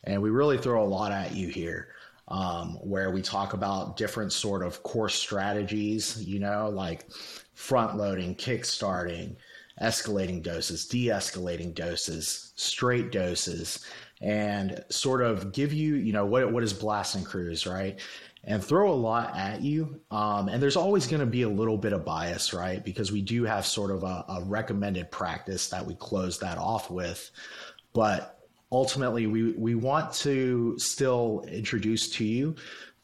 And 0.04 0.22
we 0.22 0.30
really 0.30 0.58
throw 0.58 0.84
a 0.84 0.86
lot 0.86 1.10
at 1.10 1.34
you 1.34 1.48
here. 1.48 1.88
Um, 2.28 2.74
where 2.74 3.10
we 3.10 3.22
talk 3.22 3.54
about 3.54 3.96
different 3.96 4.32
sort 4.32 4.64
of 4.64 4.84
course 4.84 5.16
strategies, 5.16 6.22
you 6.22 6.38
know, 6.38 6.70
like 6.72 7.10
front 7.54 7.96
loading, 7.96 8.36
kick 8.36 8.64
starting, 8.64 9.36
escalating 9.82 10.40
doses, 10.40 10.86
de-escalating 10.86 11.74
doses, 11.74 12.52
straight 12.54 13.10
doses, 13.10 13.84
and 14.20 14.84
sort 14.90 15.22
of 15.22 15.52
give 15.52 15.72
you, 15.72 15.94
you 15.94 16.12
know, 16.12 16.26
what 16.26 16.52
what 16.52 16.62
is 16.62 16.72
blast 16.72 17.14
and 17.14 17.24
cruise, 17.24 17.66
right? 17.66 17.98
And 18.44 18.64
throw 18.64 18.90
a 18.90 18.94
lot 18.94 19.36
at 19.36 19.60
you. 19.60 20.00
Um, 20.10 20.48
and 20.48 20.62
there's 20.62 20.76
always 20.76 21.06
going 21.06 21.20
to 21.20 21.26
be 21.26 21.42
a 21.42 21.48
little 21.48 21.76
bit 21.76 21.92
of 21.92 22.04
bias, 22.04 22.54
right? 22.54 22.82
Because 22.82 23.12
we 23.12 23.20
do 23.20 23.44
have 23.44 23.66
sort 23.66 23.90
of 23.90 24.02
a, 24.02 24.24
a 24.28 24.42
recommended 24.44 25.10
practice 25.10 25.68
that 25.68 25.84
we 25.84 25.94
close 25.94 26.38
that 26.38 26.56
off 26.56 26.90
with. 26.90 27.30
But 27.92 28.40
ultimately, 28.72 29.26
we, 29.26 29.52
we 29.52 29.74
want 29.74 30.14
to 30.14 30.78
still 30.78 31.44
introduce 31.48 32.08
to 32.16 32.24
you 32.24 32.54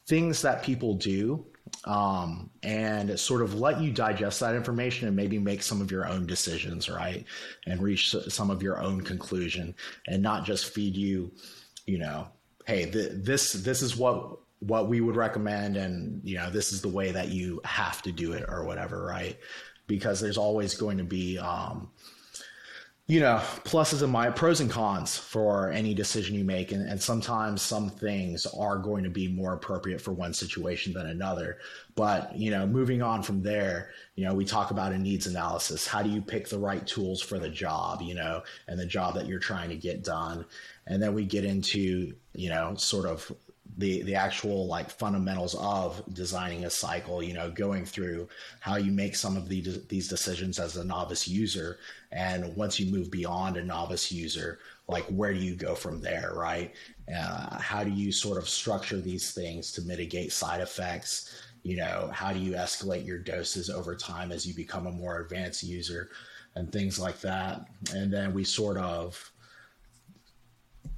things 0.07 0.41
that 0.41 0.63
people 0.63 0.95
do 0.95 1.45
um, 1.85 2.49
and 2.63 3.19
sort 3.19 3.41
of 3.41 3.55
let 3.55 3.81
you 3.81 3.91
digest 3.91 4.39
that 4.39 4.55
information 4.55 5.07
and 5.07 5.15
maybe 5.15 5.39
make 5.39 5.63
some 5.63 5.81
of 5.81 5.91
your 5.91 6.07
own 6.07 6.25
decisions, 6.25 6.89
right? 6.89 7.25
And 7.65 7.81
reach 7.81 8.15
some 8.29 8.49
of 8.49 8.61
your 8.61 8.81
own 8.81 9.01
conclusion 9.01 9.75
and 10.07 10.21
not 10.21 10.45
just 10.45 10.73
feed 10.73 10.95
you, 10.95 11.31
you 11.85 11.97
know, 11.97 12.27
hey, 12.65 12.89
th- 12.89 13.11
this 13.13 13.53
this 13.53 13.81
is 13.81 13.95
what 13.95 14.39
what 14.59 14.89
we 14.89 15.01
would 15.01 15.15
recommend, 15.15 15.77
and 15.77 16.21
you 16.23 16.37
know, 16.37 16.49
this 16.49 16.73
is 16.73 16.81
the 16.81 16.89
way 16.89 17.11
that 17.11 17.29
you 17.29 17.61
have 17.63 18.01
to 18.03 18.11
do 18.11 18.33
it 18.33 18.45
or 18.47 18.65
whatever, 18.65 19.05
right? 19.05 19.37
Because 19.87 20.19
there's 20.19 20.37
always 20.37 20.75
going 20.75 20.97
to 20.97 21.03
be 21.03 21.37
um, 21.37 21.89
you 23.09 23.21
know, 23.21 23.37
pluses 23.63 24.01
and 24.03 24.11
my 24.11 24.29
pros 24.29 24.59
and 24.59 24.69
cons 24.69 25.17
for 25.17 25.71
any 25.71 25.93
decision 25.93 26.35
you 26.35 26.43
make. 26.43 26.73
And, 26.73 26.87
and 26.89 27.01
sometimes 27.01 27.61
some 27.61 27.89
things 27.89 28.45
are 28.47 28.77
going 28.77 29.05
to 29.05 29.09
be 29.09 29.29
more 29.29 29.53
appropriate 29.53 30.01
for 30.01 30.11
one 30.11 30.33
situation 30.33 30.91
than 30.91 31.07
another. 31.07 31.57
But, 31.95 32.35
you 32.35 32.51
know, 32.51 32.67
moving 32.67 33.01
on 33.01 33.23
from 33.23 33.41
there, 33.41 33.91
you 34.15 34.25
know, 34.25 34.33
we 34.33 34.43
talk 34.43 34.71
about 34.71 34.91
a 34.91 34.97
needs 34.97 35.25
analysis. 35.25 35.87
How 35.87 36.03
do 36.03 36.09
you 36.09 36.21
pick 36.21 36.49
the 36.49 36.59
right 36.59 36.85
tools 36.85 37.21
for 37.21 37.39
the 37.39 37.49
job, 37.49 38.01
you 38.01 38.13
know, 38.13 38.43
and 38.67 38.77
the 38.77 38.85
job 38.85 39.15
that 39.15 39.25
you're 39.25 39.39
trying 39.39 39.69
to 39.69 39.77
get 39.77 40.03
done? 40.03 40.45
And 40.85 41.01
then 41.01 41.13
we 41.13 41.23
get 41.23 41.45
into, 41.45 42.13
you 42.35 42.49
know, 42.49 42.75
sort 42.75 43.05
of 43.05 43.31
the 43.77 44.01
the 44.03 44.15
actual 44.15 44.67
like 44.67 44.89
fundamentals 44.89 45.55
of 45.55 46.01
designing 46.13 46.65
a 46.65 46.69
cycle 46.69 47.21
you 47.21 47.33
know 47.33 47.49
going 47.51 47.85
through 47.85 48.27
how 48.59 48.75
you 48.75 48.91
make 48.91 49.15
some 49.15 49.37
of 49.37 49.47
the, 49.47 49.61
these 49.87 50.07
decisions 50.07 50.59
as 50.59 50.77
a 50.77 50.83
novice 50.83 51.27
user. 51.27 51.77
And 52.11 52.55
once 52.55 52.79
you 52.79 52.91
move 52.91 53.11
beyond 53.11 53.57
a 53.57 53.63
novice 53.63 54.11
user 54.11 54.59
like 54.87 55.05
where 55.05 55.33
do 55.33 55.39
you 55.39 55.55
go 55.55 55.75
from 55.75 56.01
there 56.01 56.33
right? 56.35 56.73
Uh, 57.13 57.59
how 57.59 57.83
do 57.83 57.91
you 57.91 58.11
sort 58.11 58.37
of 58.37 58.49
structure 58.49 58.99
these 58.99 59.31
things 59.31 59.71
to 59.73 59.81
mitigate 59.83 60.31
side 60.31 60.61
effects? 60.61 61.41
You 61.63 61.77
know 61.77 62.09
how 62.13 62.33
do 62.33 62.39
you 62.39 62.53
escalate 62.53 63.05
your 63.05 63.19
doses 63.19 63.69
over 63.69 63.95
time 63.95 64.31
as 64.31 64.45
you 64.47 64.53
become 64.53 64.87
a 64.87 64.91
more 64.91 65.19
advanced 65.19 65.63
user 65.63 66.09
and 66.55 66.71
things 66.71 66.97
like 66.97 67.19
that? 67.21 67.67
And 67.93 68.11
then 68.11 68.33
we 68.33 68.43
sort 68.43 68.77
of 68.77 69.31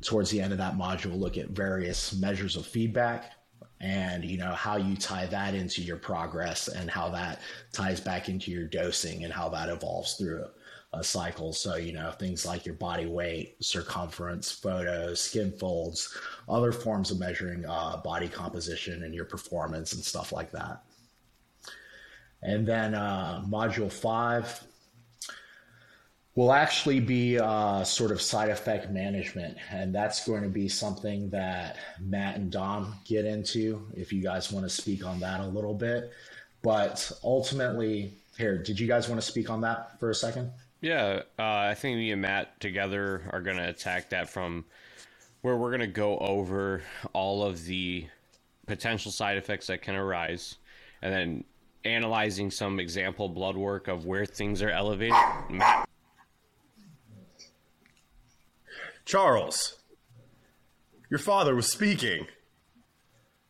towards 0.02 0.30
the 0.30 0.42
end 0.42 0.52
of 0.52 0.58
that 0.58 0.76
module 0.76 1.18
look 1.18 1.38
at 1.38 1.50
various 1.50 2.14
measures 2.14 2.56
of 2.56 2.66
feedback 2.66 3.34
and 3.82 4.26
you 4.26 4.38
know 4.38 4.54
how 4.54 4.76
you 4.76 4.96
tie 4.96 5.26
that 5.28 5.54
into 5.54 5.82
your 5.82 5.98
progress 5.98 6.68
and 6.68 6.90
how 6.90 7.10
that 7.10 7.40
ties 7.72 8.00
back 8.00 8.28
into 8.28 8.52
your 8.52 8.66
dosing 8.66 9.24
and 9.24 9.34
how 9.34 9.48
that 9.50 9.70
evolves 9.70 10.16
through 10.16 10.46
a 10.94 11.04
cycle. 11.04 11.54
So 11.54 11.76
you 11.76 11.94
know 11.94 12.12
things 12.12 12.46
like 12.46 12.66
your 12.66 12.76
body 12.76 13.06
weight 13.06 13.64
circumference 13.64 14.52
photos 14.52 15.22
skin 15.22 15.52
folds 15.58 16.18
other 16.48 16.72
forms 16.72 17.12
of 17.12 17.20
measuring 17.20 17.66
uh, 17.66 17.98
body 17.98 18.28
composition 18.28 19.04
and 19.04 19.14
your 19.14 19.26
performance 19.26 19.94
and 19.94 20.04
stuff 20.04 20.32
like 20.32 20.52
that. 20.52 20.84
And 22.42 22.68
then 22.68 22.96
uh, 22.96 23.44
module 23.48 23.92
five 23.92 24.62
will 26.40 26.54
actually 26.54 27.02
be 27.02 27.38
uh, 27.38 27.84
sort 27.84 28.12
of 28.12 28.22
side 28.22 28.48
effect 28.48 28.90
management. 28.90 29.58
And 29.72 29.94
that's 29.94 30.26
going 30.26 30.42
to 30.42 30.48
be 30.48 30.70
something 30.70 31.30
that 31.32 31.76
Matt 32.00 32.38
and 32.38 32.50
Dom 32.50 32.96
get 33.04 33.26
into 33.26 33.86
if 33.94 34.14
you 34.14 34.24
guys 34.24 34.50
want 34.50 34.66
to 34.66 34.70
speak 34.70 35.06
on 35.06 35.20
that 35.20 35.42
a 35.42 35.46
little 35.46 35.74
bit. 35.74 36.14
But 36.62 37.12
ultimately, 37.26 38.14
here, 38.38 38.58
did 38.58 38.80
you 38.80 38.88
guys 38.88 39.10
want 39.10 39.20
to 39.20 39.28
speak 39.28 39.50
on 39.50 39.60
that 39.62 40.00
for 40.00 40.12
a 40.12 40.16
second? 40.16 40.50
Yeah, 40.80 41.24
uh, 41.38 41.44
I 41.44 41.76
think 41.76 41.98
me 41.98 42.10
and 42.14 42.22
Matt 42.22 42.58
together 42.62 43.24
are 43.34 43.42
going 43.42 43.58
to 43.58 43.68
attack 43.68 44.10
that 44.12 44.30
from 44.30 44.64
where 45.42 45.58
we're 45.58 45.72
going 45.72 45.82
to 45.82 45.88
go 45.88 46.18
over 46.20 46.84
all 47.12 47.44
of 47.44 47.66
the 47.66 48.08
potential 48.66 49.12
side 49.12 49.36
effects 49.36 49.68
that 49.68 49.82
can 49.82 49.96
arise 49.96 50.56
and 51.02 51.14
then 51.14 51.44
analyzing 51.84 52.50
some 52.50 52.80
example 52.80 53.28
blood 53.28 53.58
work 53.58 53.90
of 53.90 54.06
where 54.06 54.26
things 54.26 54.62
are 54.62 54.70
elevated. 54.70 55.18
Matt 55.50 55.86
Charles, 59.10 59.80
your 61.10 61.18
father 61.18 61.56
was 61.56 61.68
speaking. 61.68 62.28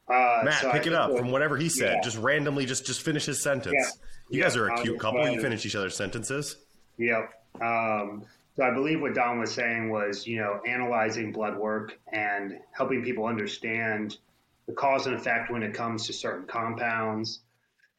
Uh, 0.07 0.41
Matt, 0.45 0.61
so 0.61 0.71
pick 0.71 0.87
it 0.87 0.93
up 0.93 1.17
from 1.17 1.31
whatever 1.31 1.57
he 1.57 1.67
said. 1.67 1.95
yeah. 1.95 2.01
Just 2.01 2.17
randomly, 2.17 2.65
just 2.65 2.85
just 2.85 3.01
finish 3.01 3.25
his 3.25 3.43
sentence. 3.43 3.75
Yeah. 3.77 4.37
You 4.37 4.41
guys 4.41 4.55
are 4.55 4.69
a 4.69 4.81
cute 4.81 4.97
couple. 4.99 5.27
You 5.29 5.41
finish 5.41 5.65
each 5.65 5.75
other's 5.75 5.97
sentences. 5.97 6.55
Yep. 6.97 7.33
Um, 7.61 8.23
so 8.55 8.63
I 8.63 8.73
believe 8.73 9.01
what 9.01 9.13
Dom 9.13 9.39
was 9.39 9.53
saying 9.53 9.89
was, 9.89 10.25
you 10.25 10.37
know, 10.37 10.61
analyzing 10.65 11.33
blood 11.33 11.57
work 11.57 11.99
and 12.13 12.59
helping 12.71 13.03
people 13.03 13.25
understand 13.25 14.17
the 14.65 14.73
cause 14.73 15.07
and 15.07 15.15
effect 15.15 15.51
when 15.51 15.61
it 15.61 15.73
comes 15.73 16.07
to 16.07 16.13
certain 16.13 16.47
compounds 16.47 17.41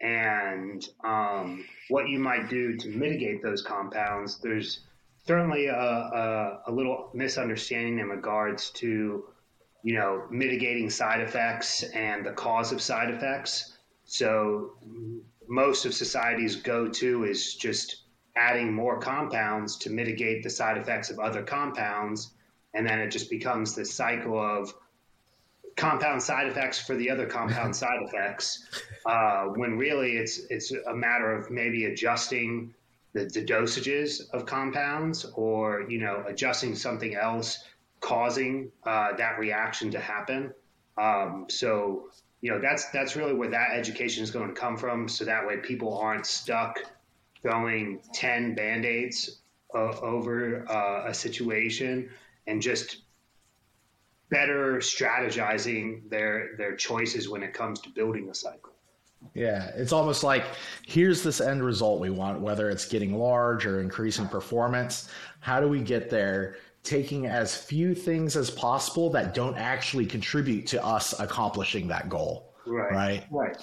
and 0.01 0.89
um, 1.05 1.67
what 1.91 2.09
you 2.09 2.19
might 2.19 2.49
do 2.49 2.75
to 2.79 2.89
mitigate 2.89 3.43
those 3.43 3.61
compounds. 3.61 4.39
There's 4.39 4.81
certainly 5.27 5.67
a, 5.67 5.75
a, 5.75 6.63
a 6.67 6.73
little 6.73 7.11
misunderstanding 7.15 7.99
in 7.99 8.09
regards 8.09 8.71
to, 8.71 9.25
you 9.83 9.95
know, 9.95 10.25
mitigating 10.31 10.91
side 10.91 11.21
effects 11.21 11.83
and 11.83 12.25
the 12.25 12.33
cause 12.33 12.73
of 12.73 12.81
side 12.81 13.11
effects. 13.11 13.77
So 14.05 14.73
most 15.49 15.85
of 15.85 15.95
society's 15.95 16.57
go-to 16.57 17.25
is 17.25 17.55
just 17.55 18.05
adding 18.37 18.73
more 18.73 18.99
compounds 18.99 19.77
to 19.79 19.91
mitigate 19.91 20.43
the 20.43 20.51
side 20.51 20.79
effects 20.79 21.11
of 21.11 21.19
other 21.19 21.43
compounds 21.43 22.33
and 22.75 22.87
then 22.87 23.01
it 23.01 23.11
just 23.11 23.31
becomes 23.31 23.75
this 23.75 23.93
cycle 23.93 24.39
of 24.39 24.73
compound 25.77 26.23
side 26.23 26.47
effects 26.47 26.79
for 26.79 26.95
the 26.97 27.11
other 27.11 27.27
compound 27.27 27.75
side 27.83 28.01
effects 28.03 28.67
uh, 29.07 29.45
when 29.47 29.77
really 29.77 30.13
it's 30.13 30.41
it's 30.51 30.73
a 30.73 30.95
matter 30.95 31.33
of 31.33 31.51
maybe 31.51 31.87
adjusting 31.87 32.73
the, 33.13 33.25
the 33.25 33.45
dosages 33.45 34.23
of 34.33 34.47
compounds 34.47 35.25
or 35.35 35.85
you 35.89 35.99
know 35.99 36.25
adjusting 36.27 36.75
something 36.75 37.15
else 37.15 37.59
causing 38.01 38.71
uh, 38.85 39.15
that 39.17 39.39
reaction 39.39 39.91
to 39.91 40.01
happen. 40.01 40.53
Um, 40.97 41.47
so 41.49 42.11
you 42.41 42.51
know 42.51 42.61
that's 42.61 42.91
that's 42.91 43.17
really 43.17 43.35
where 43.35 43.51
that 43.51 43.73
education 43.73 44.25
is 44.25 44.31
going 44.31 44.49
to 44.49 44.55
come 44.55 44.77
from. 44.77 45.09
So 45.09 45.25
that 45.25 45.47
way 45.47 45.59
people 45.59 45.99
aren't 45.99 46.27
stuck 46.27 46.81
throwing 47.43 48.01
10 48.13 48.55
band-aids 48.55 49.41
uh, 49.75 49.99
over 50.01 50.71
uh, 50.71 51.09
a 51.09 51.15
situation 51.15 52.11
and 52.47 52.61
just 52.61 52.99
better 54.31 54.77
strategizing 54.77 56.09
their 56.09 56.57
their 56.57 56.77
choices 56.77 57.29
when 57.29 57.43
it 57.43 57.53
comes 57.53 57.81
to 57.81 57.91
building 57.91 58.29
a 58.31 58.35
cycle 58.35 58.70
Yeah, 59.35 59.71
it's 59.75 59.93
almost 59.93 60.25
like 60.25 60.45
here's 60.87 61.23
this 61.23 61.41
end 61.41 61.63
result 61.63 62.01
we 62.01 62.11
want, 62.11 62.41
whether 62.41 62.71
it's 62.71 62.87
getting 62.87 63.19
large 63.19 63.67
or 63.67 63.81
increasing 63.81 64.27
performance. 64.27 65.09
How 65.41 65.61
do 65.61 65.69
we 65.69 65.81
get 65.81 66.11
there? 66.11 66.57
Taking 66.83 67.27
as 67.27 67.55
few 67.55 67.95
things 67.95 68.37
as 68.37 68.51
possible 68.51 69.11
that 69.11 69.35
don't 69.35 69.57
actually 69.57 70.07
contribute 70.07 70.67
to 70.69 70.83
us 70.85 71.19
accomplishing 71.21 71.87
that 71.89 72.09
goal. 72.09 72.55
right 72.67 72.93
Right. 72.93 73.27
right 73.31 73.57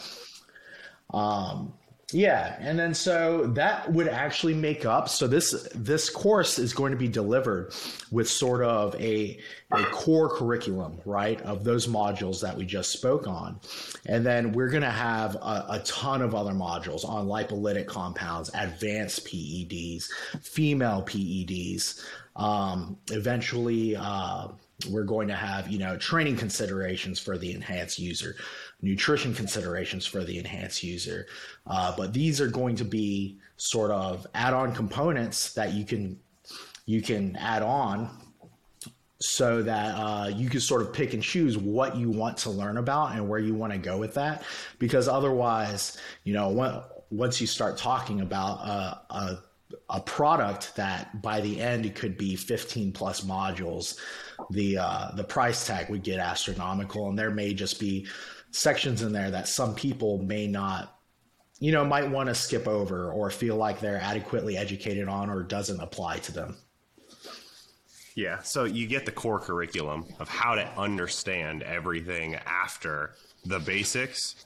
um, 1.14 1.74
Yeah, 2.14 2.56
and 2.60 2.80
then 2.80 2.94
so 2.94 3.48
that 3.48 3.92
would 3.92 4.08
actually 4.08 4.54
make 4.54 4.86
up. 4.86 5.10
So 5.10 5.28
this 5.28 5.68
this 5.76 6.10
course 6.10 6.58
is 6.58 6.74
going 6.74 6.94
to 6.94 6.98
be 6.98 7.10
delivered 7.10 7.74
with 8.12 8.30
sort 8.30 8.64
of 8.64 8.96
a 8.96 9.38
a 9.72 9.84
core 9.88 10.30
curriculum, 10.30 11.02
right, 11.04 11.42
of 11.42 11.66
those 11.66 11.86
modules 11.86 12.40
that 12.40 12.56
we 12.56 12.66
just 12.66 12.94
spoke 12.94 13.28
on, 13.28 13.60
and 14.06 14.26
then 14.26 14.54
we're 14.54 14.70
going 14.70 14.84
to 14.84 14.90
have 14.90 15.36
a, 15.36 15.66
a 15.70 15.82
ton 15.84 16.22
of 16.22 16.34
other 16.34 16.54
modules 16.54 17.04
on 17.04 17.28
lipolytic 17.28 17.88
compounds, 17.88 18.50
advanced 18.54 19.26
PEDs, 19.28 20.08
female 20.42 21.04
PEDs. 21.04 22.06
Um, 22.38 22.98
eventually, 23.12 23.98
uh, 23.98 24.48
we're 24.90 25.04
going 25.04 25.28
to 25.28 25.36
have 25.36 25.68
you 25.70 25.80
know 25.80 25.98
training 25.98 26.38
considerations 26.38 27.20
for 27.20 27.38
the 27.38 27.52
enhanced 27.52 28.00
user 28.00 28.38
nutrition 28.82 29.34
considerations 29.34 30.06
for 30.06 30.24
the 30.24 30.38
enhanced 30.38 30.84
user. 30.84 31.26
Uh, 31.66 31.94
but 31.98 32.14
these 32.14 32.40
are 32.40 32.48
going 32.48 32.76
to 32.76 32.86
be 32.86 33.38
sort 33.58 33.92
of 33.92 34.28
add-on 34.36 34.74
components 34.74 35.54
that 35.54 35.74
you 35.74 35.84
can 35.84 36.20
you 36.86 37.02
can 37.02 37.36
add 37.36 37.64
on 37.64 38.10
so 39.20 39.64
that 39.64 39.96
uh, 39.96 40.28
you 40.28 40.48
can 40.48 40.60
sort 40.60 40.82
of 40.82 40.94
pick 40.94 41.14
and 41.14 41.24
choose 41.24 41.58
what 41.58 41.98
you 41.98 42.10
want 42.10 42.38
to 42.38 42.50
learn 42.52 42.78
about 42.78 43.14
and 43.14 43.28
where 43.28 43.40
you 43.40 43.54
want 43.54 43.74
to 43.74 43.80
go 43.80 43.98
with 43.98 44.14
that. 44.14 44.44
Because 44.80 45.08
otherwise 45.08 45.98
you 46.24 46.34
know 46.34 46.84
once 47.10 47.42
you 47.42 47.48
start 47.48 47.78
talking 47.78 48.22
about 48.22 48.60
uh, 48.62 48.96
a 49.10 49.38
a 49.90 50.00
product 50.00 50.76
that 50.76 51.22
by 51.22 51.42
the 51.42 51.60
end 51.60 51.86
it 51.86 51.96
could 51.96 52.18
be 52.18 52.36
15 52.36 52.92
plus 52.94 53.22
modules 53.22 53.98
the 54.50 54.78
uh, 54.78 55.12
the 55.16 55.24
price 55.24 55.68
tag 55.68 55.90
would 55.90 56.04
get 56.04 56.20
astronomical 56.20 57.10
and 57.10 57.20
there 57.20 57.32
may 57.32 57.54
just 57.54 57.80
be 57.80 58.08
sections 58.58 59.02
in 59.02 59.12
there 59.12 59.32
that 59.32 59.48
some 59.48 59.76
people 59.76 60.18
may 60.20 60.48
not 60.48 61.00
you 61.60 61.72
know 61.72 61.86
might 61.86 62.10
want 62.10 62.28
to 62.28 62.36
skip 62.36 62.68
over 62.68 63.12
or 63.12 63.30
feel 63.30 63.56
like 63.56 63.80
they're 63.80 64.02
adequately 64.02 64.58
educated 64.58 65.08
on 65.08 65.30
or 65.30 65.44
doesn't 65.44 65.80
apply 65.80 66.18
to 66.18 66.32
them 66.32 66.56
Yeah, 68.16 68.40
so 68.42 68.64
you 68.64 68.88
get 68.88 69.06
the 69.06 69.12
core 69.12 69.40
curriculum 69.40 70.06
of 70.20 70.28
how 70.28 70.56
to 70.56 70.66
understand 70.76 71.62
everything 71.62 72.34
after 72.48 73.14
the 73.46 73.60
basics, 73.60 74.44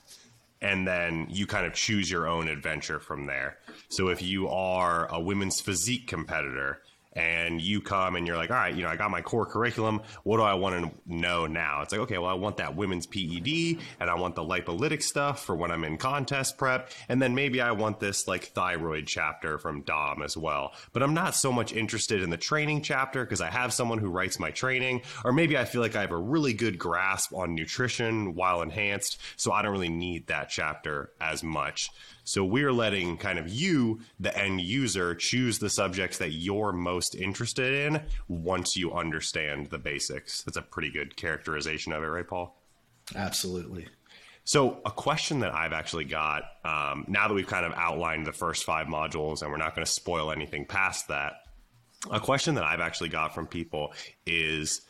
and 0.60 0.86
then 0.86 1.26
you 1.30 1.46
kind 1.46 1.64
of 1.64 1.72
choose 1.72 2.10
your 2.10 2.26
own 2.28 2.48
adventure 2.48 3.00
from 3.00 3.24
there. 3.24 3.56
So 3.88 4.08
if 4.08 4.20
you 4.20 4.48
are 4.48 5.10
a 5.10 5.18
women's 5.18 5.58
physique 5.62 6.06
competitor 6.06 6.82
and 7.14 7.60
you 7.60 7.80
come 7.80 8.16
and 8.16 8.26
you're 8.26 8.36
like, 8.36 8.50
all 8.50 8.56
right, 8.56 8.74
you 8.74 8.82
know, 8.82 8.88
I 8.88 8.96
got 8.96 9.10
my 9.10 9.20
core 9.20 9.46
curriculum. 9.46 10.02
What 10.24 10.38
do 10.38 10.42
I 10.42 10.54
want 10.54 10.84
to 10.84 10.92
know 11.06 11.46
now? 11.46 11.82
It's 11.82 11.92
like, 11.92 12.00
okay, 12.02 12.18
well, 12.18 12.30
I 12.30 12.34
want 12.34 12.56
that 12.56 12.76
women's 12.76 13.06
PED 13.06 13.78
and 14.00 14.10
I 14.10 14.14
want 14.14 14.34
the 14.34 14.42
lipolytic 14.42 15.02
stuff 15.02 15.44
for 15.44 15.54
when 15.54 15.70
I'm 15.70 15.84
in 15.84 15.98
contest 15.98 16.56
prep. 16.56 16.90
And 17.08 17.20
then 17.20 17.34
maybe 17.34 17.60
I 17.60 17.72
want 17.72 18.00
this 18.00 18.26
like 18.26 18.46
thyroid 18.46 19.06
chapter 19.06 19.58
from 19.58 19.82
Dom 19.82 20.22
as 20.22 20.36
well. 20.36 20.72
But 20.92 21.02
I'm 21.02 21.14
not 21.14 21.34
so 21.34 21.52
much 21.52 21.72
interested 21.72 22.22
in 22.22 22.30
the 22.30 22.36
training 22.36 22.82
chapter 22.82 23.24
because 23.24 23.40
I 23.40 23.50
have 23.50 23.72
someone 23.72 23.98
who 23.98 24.10
writes 24.10 24.38
my 24.38 24.50
training. 24.50 25.02
Or 25.24 25.32
maybe 25.32 25.58
I 25.58 25.64
feel 25.64 25.80
like 25.80 25.96
I 25.96 26.00
have 26.00 26.12
a 26.12 26.16
really 26.16 26.54
good 26.54 26.78
grasp 26.78 27.34
on 27.34 27.54
nutrition 27.54 28.34
while 28.34 28.62
enhanced. 28.62 29.20
So 29.36 29.52
I 29.52 29.62
don't 29.62 29.72
really 29.72 29.88
need 29.88 30.28
that 30.28 30.48
chapter 30.48 31.10
as 31.20 31.42
much. 31.42 31.90
So 32.24 32.44
we're 32.44 32.72
letting 32.72 33.16
kind 33.16 33.38
of 33.38 33.48
you, 33.48 34.00
the 34.20 34.36
end 34.36 34.60
user, 34.60 35.14
choose 35.14 35.58
the 35.58 35.70
subjects 35.70 36.18
that 36.18 36.30
you're 36.30 36.72
most 36.72 37.14
interested 37.14 37.74
in 37.74 38.02
once 38.28 38.76
you 38.76 38.92
understand 38.92 39.70
the 39.70 39.78
basics. 39.78 40.42
That's 40.42 40.56
a 40.56 40.62
pretty 40.62 40.90
good 40.90 41.16
characterization 41.16 41.92
of 41.92 42.02
it, 42.02 42.06
right, 42.06 42.26
Paul? 42.26 42.56
Absolutely. 43.16 43.88
So, 44.44 44.80
a 44.84 44.90
question 44.90 45.40
that 45.40 45.54
I've 45.54 45.72
actually 45.72 46.04
got 46.04 46.42
um, 46.64 47.04
now 47.06 47.28
that 47.28 47.34
we've 47.34 47.46
kind 47.46 47.64
of 47.64 47.72
outlined 47.76 48.26
the 48.26 48.32
first 48.32 48.64
five 48.64 48.88
modules 48.88 49.42
and 49.42 49.50
we're 49.50 49.56
not 49.56 49.74
going 49.74 49.84
to 49.84 49.90
spoil 49.90 50.32
anything 50.32 50.64
past 50.64 51.08
that, 51.08 51.34
a 52.10 52.18
question 52.18 52.56
that 52.56 52.64
I've 52.64 52.80
actually 52.80 53.10
got 53.10 53.34
from 53.34 53.46
people 53.46 53.92
is 54.26 54.82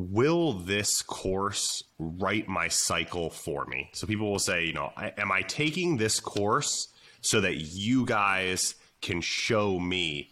Will 0.00 0.52
this 0.52 1.02
course 1.02 1.82
write 1.98 2.46
my 2.46 2.68
cycle 2.68 3.30
for 3.30 3.66
me? 3.66 3.90
So, 3.92 4.06
people 4.06 4.30
will 4.30 4.38
say, 4.38 4.64
you 4.64 4.72
know, 4.72 4.92
am 4.96 5.32
I 5.32 5.42
taking 5.42 5.96
this 5.96 6.20
course 6.20 6.86
so 7.20 7.40
that 7.40 7.56
you 7.56 8.06
guys 8.06 8.76
can 9.00 9.20
show 9.20 9.80
me 9.80 10.30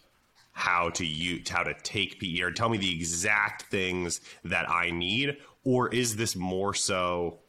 how 0.53 0.89
to 0.91 1.05
use 1.05 1.49
how 1.49 1.63
to 1.63 1.73
take 1.83 2.19
PE 2.19 2.39
or 2.41 2.51
tell 2.51 2.69
me 2.69 2.77
the 2.77 2.95
exact 2.95 3.63
things 3.63 4.21
that 4.45 4.69
I 4.69 4.89
need? 4.89 5.35
Or 5.65 5.93
is 5.93 6.15
this 6.15 6.35
more 6.35 6.73
so 6.73 7.39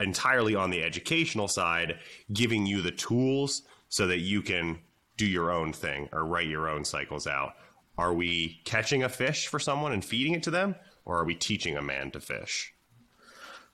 entirely 0.00 0.54
on 0.54 0.70
the 0.70 0.82
educational 0.82 1.46
side, 1.46 1.98
giving 2.32 2.64
you 2.64 2.80
the 2.80 2.90
tools 2.90 3.62
so 3.88 4.06
that 4.06 4.20
you 4.20 4.40
can 4.42 4.78
do 5.16 5.26
your 5.26 5.50
own 5.50 5.72
thing 5.72 6.08
or 6.12 6.24
write 6.24 6.48
your 6.48 6.68
own 6.68 6.84
cycles 6.84 7.26
out. 7.26 7.52
Are 7.98 8.12
we 8.12 8.60
catching 8.64 9.02
a 9.02 9.08
fish 9.08 9.46
for 9.46 9.58
someone 9.58 9.92
and 9.92 10.04
feeding 10.04 10.34
it 10.34 10.42
to 10.44 10.50
them, 10.50 10.74
or 11.06 11.18
are 11.18 11.24
we 11.24 11.34
teaching 11.34 11.78
a 11.78 11.82
man 11.82 12.10
to 12.10 12.20
fish? 12.20 12.74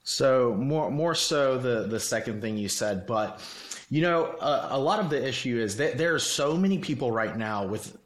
So 0.04 0.54
more 0.58 0.90
more 0.90 1.14
so 1.14 1.58
the 1.58 1.86
the 1.88 2.00
second 2.00 2.40
thing 2.40 2.56
you 2.56 2.68
said, 2.68 3.06
but 3.06 3.40
you 3.88 4.02
know 4.02 4.36
a 4.40 4.78
lot 4.78 5.00
of 5.00 5.10
the 5.10 5.26
issue 5.26 5.58
is 5.58 5.76
that 5.76 5.98
there 5.98 6.14
are 6.14 6.18
so 6.18 6.56
many 6.56 6.78
people 6.78 7.10
right 7.10 7.36
now 7.36 7.66
with 7.66 7.96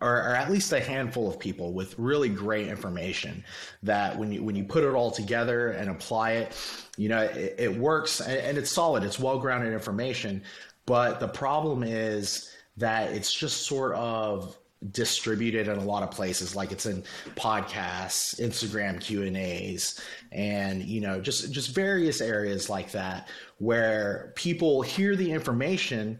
or, 0.00 0.16
or, 0.16 0.34
at 0.34 0.50
least 0.50 0.72
a 0.72 0.80
handful 0.80 1.28
of 1.28 1.38
people 1.38 1.72
with 1.72 1.96
really 1.96 2.28
great 2.28 2.66
information 2.66 3.44
that 3.84 4.18
when 4.18 4.32
you 4.32 4.42
when 4.42 4.56
you 4.56 4.64
put 4.64 4.82
it 4.82 4.94
all 4.94 5.10
together 5.10 5.70
and 5.70 5.90
apply 5.90 6.32
it, 6.32 6.56
you 6.96 7.08
know 7.08 7.22
it, 7.22 7.54
it 7.58 7.76
works 7.76 8.20
and, 8.20 8.38
and 8.38 8.58
it's 8.58 8.70
solid. 8.70 9.04
It's 9.04 9.18
well 9.18 9.38
grounded 9.38 9.72
information, 9.72 10.42
but 10.86 11.20
the 11.20 11.28
problem 11.28 11.82
is 11.82 12.50
that 12.78 13.12
it's 13.12 13.32
just 13.32 13.66
sort 13.66 13.94
of 13.94 14.56
distributed 14.90 15.68
in 15.68 15.78
a 15.78 15.84
lot 15.84 16.02
of 16.02 16.10
places 16.10 16.56
like 16.56 16.72
it's 16.72 16.86
in 16.86 17.02
podcasts 17.36 18.40
instagram 18.40 19.00
q 19.00 19.22
and 19.22 19.36
a's 19.36 20.00
and 20.32 20.82
you 20.82 21.00
know 21.00 21.20
just 21.20 21.52
just 21.52 21.74
various 21.74 22.20
areas 22.20 22.68
like 22.68 22.90
that 22.90 23.28
where 23.58 24.32
people 24.34 24.82
hear 24.82 25.14
the 25.14 25.30
information 25.30 26.18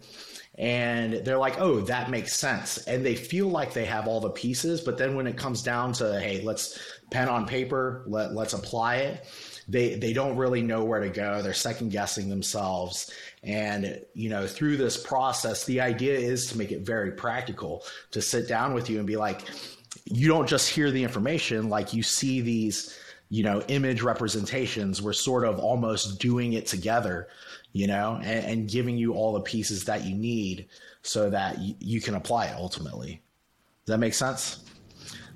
and 0.58 1.14
they're 1.24 1.38
like, 1.38 1.58
oh, 1.58 1.80
that 1.80 2.10
makes 2.10 2.34
sense. 2.34 2.76
And 2.78 3.04
they 3.04 3.14
feel 3.16 3.48
like 3.48 3.72
they 3.72 3.86
have 3.86 4.06
all 4.06 4.20
the 4.20 4.30
pieces. 4.30 4.82
But 4.82 4.98
then 4.98 5.16
when 5.16 5.26
it 5.26 5.36
comes 5.36 5.62
down 5.62 5.92
to, 5.94 6.20
hey, 6.20 6.42
let's 6.42 6.78
pen 7.10 7.28
on 7.28 7.46
paper, 7.46 8.04
let, 8.06 8.34
let's 8.34 8.52
apply 8.52 8.96
it, 8.96 9.26
they, 9.72 9.94
they 9.94 10.12
don't 10.12 10.36
really 10.36 10.62
know 10.62 10.84
where 10.84 11.00
to 11.00 11.08
go. 11.08 11.42
They're 11.42 11.54
second 11.54 11.90
guessing 11.90 12.28
themselves. 12.28 13.10
And, 13.42 14.00
you 14.14 14.28
know, 14.28 14.46
through 14.46 14.76
this 14.76 14.96
process, 14.96 15.64
the 15.64 15.80
idea 15.80 16.18
is 16.18 16.46
to 16.48 16.58
make 16.58 16.72
it 16.72 16.82
very 16.82 17.12
practical 17.12 17.84
to 18.10 18.22
sit 18.22 18.48
down 18.48 18.74
with 18.74 18.88
you 18.90 18.98
and 18.98 19.06
be 19.06 19.16
like, 19.16 19.42
you 20.04 20.28
don't 20.28 20.48
just 20.48 20.68
hear 20.68 20.90
the 20.90 21.02
information, 21.02 21.68
like 21.68 21.92
you 21.92 22.02
see 22.02 22.40
these, 22.40 22.98
you 23.28 23.42
know, 23.42 23.62
image 23.68 24.02
representations. 24.02 25.00
We're 25.00 25.12
sort 25.12 25.44
of 25.44 25.58
almost 25.58 26.20
doing 26.20 26.52
it 26.52 26.66
together 26.66 27.28
you 27.72 27.86
know, 27.86 28.20
and, 28.22 28.44
and, 28.44 28.70
giving 28.70 28.98
you 28.98 29.14
all 29.14 29.32
the 29.32 29.40
pieces 29.40 29.84
that 29.84 30.04
you 30.04 30.14
need 30.14 30.68
so 31.02 31.30
that 31.30 31.56
you 31.58 32.00
can 32.00 32.14
apply 32.14 32.46
it 32.46 32.54
ultimately. 32.56 33.22
Does 33.86 33.94
that 33.94 33.98
make 33.98 34.14
sense? 34.14 34.64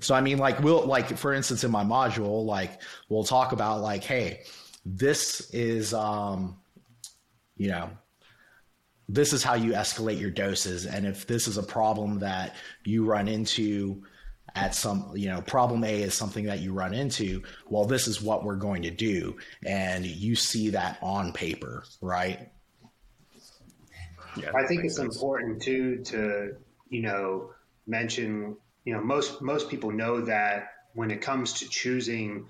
So 0.07 0.15
I 0.15 0.21
mean, 0.21 0.39
like 0.39 0.61
we'll 0.61 0.87
like 0.87 1.17
for 1.17 1.35
instance 1.35 1.65
in 1.65 1.71
my 1.71 1.85
module, 1.85 2.45
like 2.45 2.81
we'll 3.09 3.25
talk 3.25 3.53
about 3.53 3.81
like, 3.81 4.05
hey, 4.05 4.43
this 4.85 5.51
is 5.51 5.93
um, 5.93 6.59
you 7.57 7.69
know, 7.69 7.91
this 9.09 9.33
is 9.33 9.43
how 9.43 9.55
you 9.55 9.73
escalate 9.73 10.21
your 10.21 10.31
doses, 10.31 10.87
and 10.87 11.07
if 11.07 11.27
this 11.27 11.49
is 11.49 11.59
a 11.59 11.63
problem 11.63 12.21
that 12.21 12.55
you 12.85 13.05
run 13.05 13.29
into 13.29 14.03
at 14.57 14.75
some, 14.75 15.13
you 15.15 15.29
know, 15.29 15.43
problem 15.43 15.85
A 15.85 16.03
is 16.03 16.15
something 16.15 16.47
that 16.47 16.61
you 16.61 16.73
run 16.73 16.95
into. 16.95 17.43
Well, 17.69 17.85
this 17.85 18.09
is 18.09 18.23
what 18.23 18.43
we're 18.43 18.57
going 18.57 18.83
to 18.83 18.91
do. 18.91 19.37
And 19.65 20.05
you 20.05 20.35
see 20.35 20.71
that 20.71 20.99
on 21.03 21.33
paper, 21.33 21.85
right? 22.01 22.51
Yeah, 24.37 24.53
I 24.55 24.67
think 24.67 24.85
it's 24.85 24.97
sense. 24.97 25.15
important 25.15 25.63
too 25.63 25.99
to, 26.05 26.57
you 26.89 27.03
know, 27.03 27.51
mention, 27.87 28.57
you 28.87 28.95
know, 28.95 29.03
most 29.03 29.43
most 29.43 29.69
people 29.69 29.91
know 29.91 30.23
that 30.23 30.73
when 30.95 31.11
it 31.11 31.21
comes 31.21 31.53
to 31.55 31.69
choosing 31.69 32.47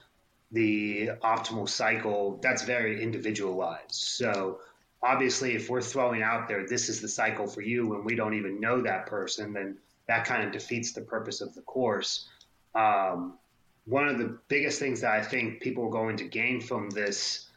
the 0.52 1.10
optimal 1.24 1.68
cycle, 1.68 2.38
that's 2.40 2.62
very 2.62 3.02
individualized. 3.02 3.94
So 3.94 4.60
obviously 5.02 5.54
if 5.54 5.68
we're 5.68 5.82
throwing 5.82 6.22
out 6.22 6.46
there 6.46 6.66
this 6.66 6.88
is 6.88 7.00
the 7.00 7.08
cycle 7.08 7.46
for 7.46 7.62
you 7.62 7.94
and 7.94 8.04
we 8.04 8.14
don't 8.14 8.34
even 8.34 8.60
know 8.60 8.80
that 8.82 9.06
person, 9.06 9.52
then 9.52 9.78
that 10.06 10.24
kind 10.24 10.44
of 10.44 10.52
defeats 10.52 10.92
the 10.92 11.00
purpose 11.00 11.40
of 11.40 11.54
the 11.54 11.62
course. 11.62 12.28
Um, 12.74 13.38
one 13.86 14.06
of 14.06 14.18
the 14.18 14.38
biggest 14.48 14.78
things 14.78 15.00
that 15.00 15.12
I 15.12 15.22
think 15.22 15.60
people 15.60 15.86
are 15.86 15.90
going 15.90 16.16
to 16.18 16.24
gain 16.24 16.60
from 16.60 16.90
this 16.90 17.48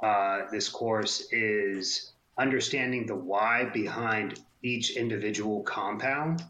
uh, 0.00 0.42
this 0.52 0.68
course 0.68 1.26
is 1.32 2.12
understanding 2.38 3.04
the 3.04 3.16
why 3.16 3.64
behind 3.64 4.40
each 4.62 4.96
individual 4.96 5.62
compound 5.62 6.44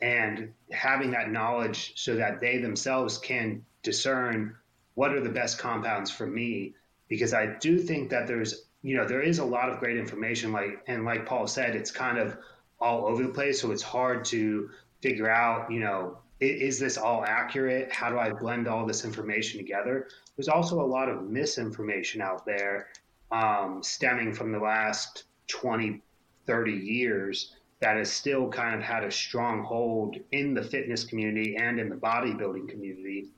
and 0.00 0.52
having 0.70 1.10
that 1.10 1.30
knowledge 1.30 1.92
so 1.96 2.16
that 2.16 2.40
they 2.40 2.58
themselves 2.58 3.18
can 3.18 3.64
discern 3.82 4.54
what 4.94 5.12
are 5.12 5.20
the 5.20 5.28
best 5.28 5.58
compounds 5.58 6.10
for 6.10 6.26
me 6.26 6.74
because 7.08 7.32
I 7.32 7.46
do 7.58 7.78
think 7.78 8.10
that 8.10 8.26
there's 8.26 8.66
you 8.82 8.96
know 8.96 9.06
there 9.06 9.22
is 9.22 9.38
a 9.38 9.44
lot 9.44 9.70
of 9.70 9.78
great 9.80 9.96
information 9.96 10.52
like 10.52 10.82
and 10.86 11.04
like 11.04 11.26
Paul 11.26 11.46
said 11.46 11.74
it's 11.74 11.90
kind 11.90 12.18
of 12.18 12.36
all 12.80 13.06
over 13.06 13.22
the 13.22 13.30
place 13.30 13.60
so 13.60 13.72
it's 13.72 13.82
hard 13.82 14.24
to 14.26 14.70
figure 15.00 15.30
out, 15.30 15.70
you 15.70 15.80
know, 15.80 16.18
is, 16.40 16.74
is 16.74 16.78
this 16.78 16.96
all 16.96 17.24
accurate? 17.24 17.92
How 17.92 18.10
do 18.10 18.18
I 18.18 18.30
blend 18.30 18.68
all 18.68 18.86
this 18.86 19.04
information 19.04 19.58
together? 19.58 20.08
There's 20.36 20.48
also 20.48 20.80
a 20.80 20.86
lot 20.86 21.08
of 21.08 21.24
misinformation 21.24 22.20
out 22.20 22.44
there 22.46 22.88
um, 23.30 23.82
stemming 23.82 24.32
from 24.32 24.52
the 24.52 24.58
last 24.58 25.24
20, 25.48 26.02
30 26.46 26.72
years 26.72 27.54
that 27.80 27.96
has 27.96 28.10
still 28.10 28.48
kind 28.48 28.74
of 28.74 28.82
had 28.82 29.04
a 29.04 29.10
strong 29.10 29.62
hold 29.62 30.16
in 30.32 30.54
the 30.54 30.62
fitness 30.62 31.04
community 31.04 31.56
and 31.56 31.78
in 31.78 31.88
the 31.88 31.96
bodybuilding 31.96 32.68
community. 32.68 33.28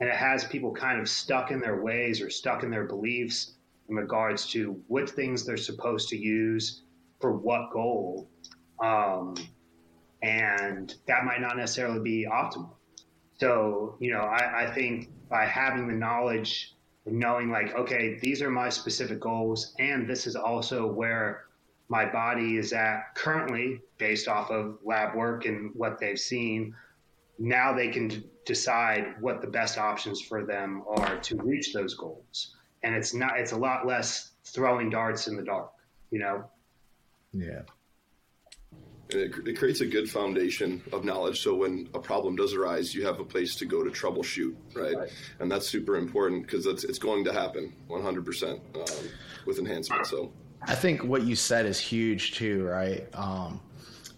And 0.00 0.08
it 0.08 0.16
has 0.16 0.44
people 0.44 0.72
kind 0.72 1.00
of 1.00 1.08
stuck 1.08 1.50
in 1.50 1.60
their 1.60 1.80
ways 1.80 2.20
or 2.20 2.28
stuck 2.28 2.64
in 2.64 2.70
their 2.70 2.84
beliefs 2.84 3.52
in 3.88 3.94
regards 3.94 4.46
to 4.48 4.82
what 4.88 5.08
things 5.08 5.46
they're 5.46 5.56
supposed 5.56 6.08
to 6.08 6.16
use 6.16 6.82
for 7.20 7.32
what 7.32 7.70
goal. 7.72 8.28
Um, 8.80 9.36
and 10.22 10.94
that 11.06 11.24
might 11.24 11.40
not 11.40 11.56
necessarily 11.56 12.00
be 12.00 12.26
optimal. 12.30 12.70
So, 13.38 13.96
you 14.00 14.12
know, 14.12 14.22
I, 14.22 14.64
I 14.64 14.70
think 14.74 15.10
by 15.28 15.44
having 15.44 15.86
the 15.86 15.94
knowledge 15.94 16.74
of 17.06 17.12
knowing, 17.12 17.50
like, 17.50 17.74
okay, 17.74 18.18
these 18.20 18.40
are 18.42 18.50
my 18.50 18.68
specific 18.68 19.20
goals, 19.20 19.74
and 19.78 20.08
this 20.08 20.26
is 20.26 20.36
also 20.36 20.86
where 20.86 21.43
my 21.88 22.04
body 22.04 22.56
is 22.56 22.72
at 22.72 23.14
currently 23.14 23.80
based 23.98 24.28
off 24.28 24.50
of 24.50 24.78
lab 24.84 25.14
work 25.14 25.44
and 25.44 25.70
what 25.74 25.98
they've 25.98 26.18
seen. 26.18 26.74
Now 27.38 27.74
they 27.74 27.88
can 27.88 28.08
d- 28.08 28.26
decide 28.46 29.20
what 29.20 29.40
the 29.40 29.46
best 29.46 29.78
options 29.78 30.20
for 30.20 30.44
them 30.44 30.82
are 30.88 31.18
to 31.18 31.36
reach 31.36 31.72
those 31.72 31.94
goals. 31.94 32.54
And 32.82 32.94
it's 32.94 33.14
not, 33.14 33.38
it's 33.38 33.52
a 33.52 33.56
lot 33.56 33.86
less 33.86 34.32
throwing 34.44 34.90
darts 34.90 35.26
in 35.26 35.36
the 35.36 35.42
dark, 35.42 35.72
you 36.10 36.18
know? 36.18 36.44
Yeah 37.32 37.62
it, 39.10 39.46
it, 39.46 39.58
creates 39.58 39.80
a 39.80 39.86
good 39.86 40.10
foundation 40.10 40.82
of 40.92 41.04
knowledge. 41.04 41.40
So 41.40 41.54
when 41.54 41.88
a 41.94 41.98
problem 41.98 42.36
does 42.36 42.54
arise, 42.54 42.94
you 42.94 43.04
have 43.06 43.20
a 43.20 43.24
place 43.24 43.54
to 43.56 43.66
go 43.66 43.82
to 43.82 43.90
troubleshoot, 43.90 44.54
right? 44.74 44.96
right. 44.96 45.10
And 45.40 45.50
that's 45.50 45.68
super 45.68 45.96
important 45.96 46.46
because 46.46 46.66
it's, 46.66 46.84
it's 46.84 46.98
going 46.98 47.24
to 47.24 47.32
happen 47.32 47.74
100% 47.88 48.52
um, 48.52 49.08
with 49.46 49.58
enhancement. 49.58 50.06
So 50.06 50.32
I 50.66 50.74
think 50.74 51.04
what 51.04 51.22
you 51.22 51.36
said 51.36 51.66
is 51.66 51.78
huge 51.78 52.34
too, 52.34 52.64
right? 52.64 53.06
Um, 53.14 53.60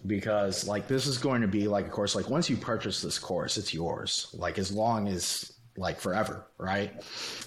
because 0.05 0.67
like 0.67 0.87
this 0.87 1.07
is 1.07 1.17
going 1.17 1.41
to 1.41 1.47
be 1.47 1.67
like, 1.67 1.85
of 1.85 1.91
course, 1.91 2.15
like 2.15 2.29
once 2.29 2.49
you 2.49 2.57
purchase 2.57 3.01
this 3.01 3.19
course, 3.19 3.57
it's 3.57 3.73
yours. 3.73 4.29
Like 4.33 4.57
as 4.57 4.71
long 4.71 5.07
as 5.07 5.53
like 5.75 5.99
forever, 5.99 6.47
right? 6.57 6.91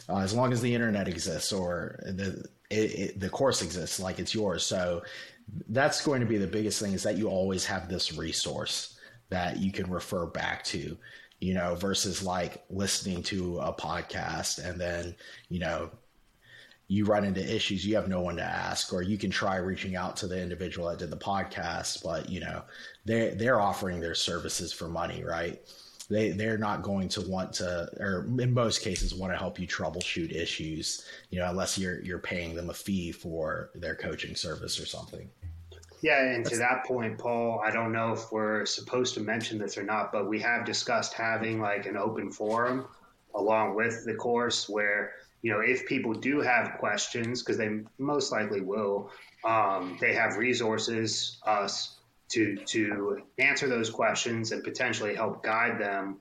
Uh, 0.09 0.19
as 0.19 0.35
long 0.35 0.53
as 0.53 0.61
the 0.61 0.75
internet 0.75 1.09
exists 1.09 1.53
or 1.53 1.99
the 2.03 2.45
it, 2.71 2.77
it, 2.77 3.21
the 3.21 3.29
course 3.29 3.63
exists, 3.63 3.99
like 3.99 4.19
it's 4.19 4.35
yours. 4.35 4.65
So 4.65 5.03
that's 5.69 6.05
going 6.05 6.21
to 6.21 6.27
be 6.27 6.39
the 6.39 6.47
biggest 6.47 6.81
thing 6.81 6.93
is 6.93 7.03
that 7.03 7.17
you 7.17 7.29
always 7.29 7.65
have 7.65 7.89
this 7.89 8.17
resource 8.17 8.99
that 9.31 9.59
you 9.59 9.73
can 9.73 9.91
refer 9.91 10.27
back 10.27 10.63
to 10.65 10.97
you 11.41 11.55
know 11.55 11.75
versus 11.75 12.23
like 12.23 12.63
listening 12.71 13.23
to 13.23 13.59
a 13.61 13.73
podcast 13.73 14.65
and 14.65 14.81
then 14.81 15.15
you 15.49 15.59
know 15.59 15.91
you 16.91 17.05
run 17.05 17.25
into 17.25 17.41
issues 17.41 17.87
you 17.87 17.95
have 17.95 18.09
no 18.09 18.21
one 18.21 18.37
to 18.37 18.43
ask 18.43 18.93
or 18.93 19.01
you 19.01 19.17
can 19.17 19.31
try 19.31 19.57
reaching 19.57 19.95
out 19.95 20.17
to 20.17 20.27
the 20.27 20.41
individual 20.41 20.89
that 20.89 20.99
did 20.99 21.09
the 21.09 21.17
podcast 21.17 22.03
but 22.03 22.29
you 22.29 22.41
know 22.41 22.63
they 23.05 23.31
they're 23.31 23.61
offering 23.61 24.01
their 24.01 24.15
services 24.15 24.73
for 24.73 24.89
money 24.89 25.23
right 25.23 25.63
they 26.11 26.31
they're 26.31 26.59
not 26.59 26.83
going 26.83 27.09
to 27.11 27.21
want 27.23 27.53
to, 27.55 27.89
or 28.01 28.27
in 28.41 28.53
most 28.53 28.83
cases, 28.83 29.15
want 29.15 29.33
to 29.33 29.39
help 29.39 29.61
you 29.61 29.67
troubleshoot 29.67 30.35
issues. 30.35 31.07
You 31.31 31.39
know, 31.39 31.49
unless 31.49 31.79
you're 31.79 32.03
you're 32.03 32.19
paying 32.19 32.57
them 32.57 32.69
a 32.69 32.75
fee 32.75 33.13
for 33.13 33.71
their 33.77 33.95
coaching 33.95 34.35
service 34.35 34.81
or 34.81 34.87
something. 34.87 35.31
Yeah, 36.03 36.21
and 36.21 36.45
to 36.47 36.57
that 36.57 36.85
point, 36.85 37.19
Paul, 37.19 37.63
I 37.65 37.71
don't 37.71 37.93
know 37.93 38.13
if 38.13 38.33
we're 38.33 38.67
supposed 38.67 39.15
to 39.15 39.21
mention 39.21 39.59
this 39.59 39.79
or 39.79 39.83
not, 39.83 40.13
but 40.13 40.29
we 40.29 40.41
have 40.41 40.65
discussed 40.65 41.13
having 41.13 41.61
like 41.61 41.87
an 41.87 41.97
open 41.97 42.33
forum 42.33 42.87
along 43.35 43.77
with 43.77 44.05
the 44.05 44.15
course 44.15 44.69
where 44.69 45.13
you 45.43 45.53
know 45.53 45.61
if 45.61 45.87
people 45.87 46.13
do 46.13 46.41
have 46.41 46.79
questions 46.79 47.43
because 47.43 47.57
they 47.57 47.81
most 47.99 48.33
likely 48.33 48.61
will 48.61 49.11
um, 49.45 49.97
they 50.01 50.15
have 50.15 50.37
resources 50.37 51.39
us 51.47 51.97
to 52.31 52.57
to 52.57 53.23
answer 53.39 53.69
those 53.69 53.91
questions 53.91 54.53
and 54.53 54.65
potentially 54.65 55.15
help 55.15 55.43
guide 55.43 55.81
them. 55.81 56.19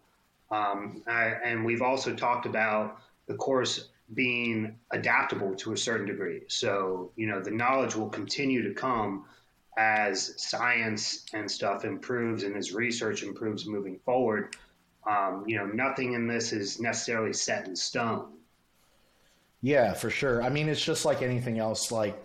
Um, 0.52 1.04
I, 1.08 1.36
and 1.46 1.64
we've 1.64 1.84
also 1.84 2.16
talked 2.16 2.46
about 2.48 2.98
the 3.28 3.36
course 3.36 3.90
being 4.12 4.76
adaptable 4.92 5.54
to 5.58 5.74
a 5.74 5.78
certain 5.78 6.08
degree. 6.08 6.42
So 6.48 7.12
you 7.16 7.28
know 7.28 7.42
the 7.42 7.52
knowledge 7.52 7.96
will 7.96 8.10
continue 8.10 8.68
to 8.68 8.74
come 8.74 9.26
as 9.78 10.34
science 10.38 11.26
and 11.34 11.50
stuff 11.50 11.86
improves 11.86 12.44
and 12.44 12.58
as 12.58 12.74
research 12.74 13.24
improves 13.24 13.66
moving 13.66 14.00
forward. 14.00 14.56
Um, 15.08 15.46
you 15.48 15.58
know, 15.58 15.66
nothing 15.66 16.14
in 16.14 16.28
this 16.28 16.52
is 16.52 16.80
necessarily 16.82 17.34
set 17.34 17.68
in 17.68 17.76
stone. 17.76 18.39
Yeah, 19.62 19.94
for 19.94 20.10
sure. 20.10 20.42
I 20.42 20.50
mean, 20.50 20.70
it's 20.70 20.84
just 20.84 21.06
like 21.06 21.22
anything 21.22 21.60
else. 21.60 21.92
Like, 21.92 22.24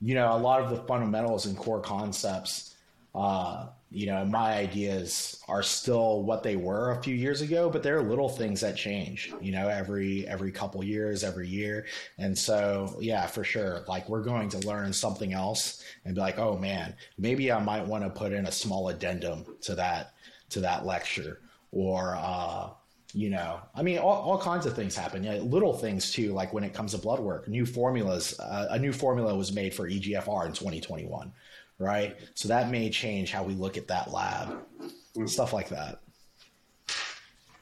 you 0.00 0.14
know, 0.14 0.34
a 0.34 0.38
lot 0.38 0.60
of 0.60 0.70
the 0.70 0.82
fundamentals 0.84 1.46
and 1.46 1.56
core 1.56 1.80
concepts, 1.80 2.74
uh, 3.14 3.68
you 3.90 4.06
know, 4.06 4.24
my 4.24 4.54
ideas 4.54 5.40
are 5.46 5.62
still 5.62 6.24
what 6.24 6.42
they 6.42 6.56
were 6.56 6.90
a 6.90 7.02
few 7.02 7.14
years 7.14 7.42
ago, 7.42 7.70
but 7.70 7.84
there 7.84 7.96
are 7.96 8.02
little 8.02 8.28
things 8.28 8.60
that 8.60 8.76
change, 8.76 9.36
you 9.40 9.52
know, 9.52 9.68
every 9.68 10.26
every 10.26 10.50
couple 10.50 10.82
years, 10.82 11.22
every 11.22 11.46
year. 11.48 11.86
And 12.18 12.36
so, 12.36 12.96
yeah, 13.00 13.26
for 13.26 13.44
sure. 13.44 13.84
Like 13.86 14.08
we're 14.08 14.24
going 14.24 14.48
to 14.50 14.58
learn 14.58 14.92
something 14.92 15.32
else 15.32 15.84
and 16.04 16.14
be 16.16 16.20
like, 16.20 16.38
"Oh 16.40 16.58
man, 16.58 16.96
maybe 17.18 17.52
I 17.52 17.60
might 17.62 17.86
want 17.86 18.02
to 18.02 18.10
put 18.10 18.32
in 18.32 18.46
a 18.46 18.52
small 18.52 18.88
addendum 18.88 19.46
to 19.62 19.76
that 19.76 20.14
to 20.50 20.60
that 20.60 20.84
lecture." 20.86 21.40
or 21.76 22.14
uh, 22.16 22.70
you 23.14 23.30
know, 23.30 23.60
I 23.74 23.82
mean, 23.82 23.98
all, 23.98 24.22
all 24.22 24.38
kinds 24.38 24.66
of 24.66 24.74
things 24.74 24.96
happen. 24.96 25.22
Yeah, 25.22 25.34
little 25.34 25.72
things 25.72 26.10
too, 26.10 26.32
like 26.32 26.52
when 26.52 26.64
it 26.64 26.74
comes 26.74 26.92
to 26.92 26.98
blood 26.98 27.20
work, 27.20 27.46
new 27.46 27.64
formulas. 27.64 28.38
Uh, 28.40 28.66
a 28.70 28.78
new 28.78 28.92
formula 28.92 29.34
was 29.36 29.52
made 29.52 29.72
for 29.72 29.88
EGFR 29.88 30.46
in 30.46 30.52
2021, 30.52 31.32
right? 31.78 32.16
So 32.34 32.48
that 32.48 32.70
may 32.70 32.90
change 32.90 33.30
how 33.30 33.44
we 33.44 33.54
look 33.54 33.76
at 33.76 33.86
that 33.86 34.10
lab, 34.10 34.58
stuff 35.26 35.52
like 35.52 35.68
that. 35.68 36.00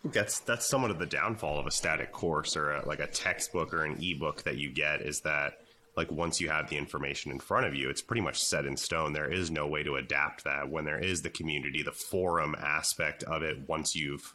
That's 0.05 0.41
that's 0.41 0.69
somewhat 0.69 0.91
of 0.91 0.99
the 0.99 1.07
downfall 1.07 1.61
of 1.61 1.67
a 1.67 1.71
static 1.71 2.11
course 2.11 2.57
or 2.57 2.73
a, 2.73 2.89
like 2.89 2.99
a 2.99 3.07
textbook 3.07 3.73
or 3.73 3.85
an 3.85 4.03
ebook 4.03 4.43
that 4.45 4.57
you 4.57 4.73
get 4.73 5.03
is 5.03 5.21
that 5.21 5.59
like 5.97 6.11
once 6.11 6.41
you 6.41 6.49
have 6.49 6.71
the 6.71 6.79
information 6.79 7.31
in 7.31 7.39
front 7.39 7.67
of 7.67 7.75
you, 7.75 7.91
it's 7.91 8.03
pretty 8.03 8.23
much 8.23 8.43
set 8.43 8.65
in 8.65 8.77
stone. 8.77 9.13
There 9.13 9.31
is 9.31 9.51
no 9.51 9.67
way 9.67 9.83
to 9.83 9.97
adapt 9.97 10.45
that 10.45 10.71
when 10.71 10.87
there 10.87 10.99
is 10.99 11.21
the 11.21 11.31
community, 11.31 11.83
the 11.83 11.93
forum 11.93 12.57
aspect 12.59 13.23
of 13.25 13.43
it. 13.43 13.69
Once 13.69 13.95
you've 13.95 14.35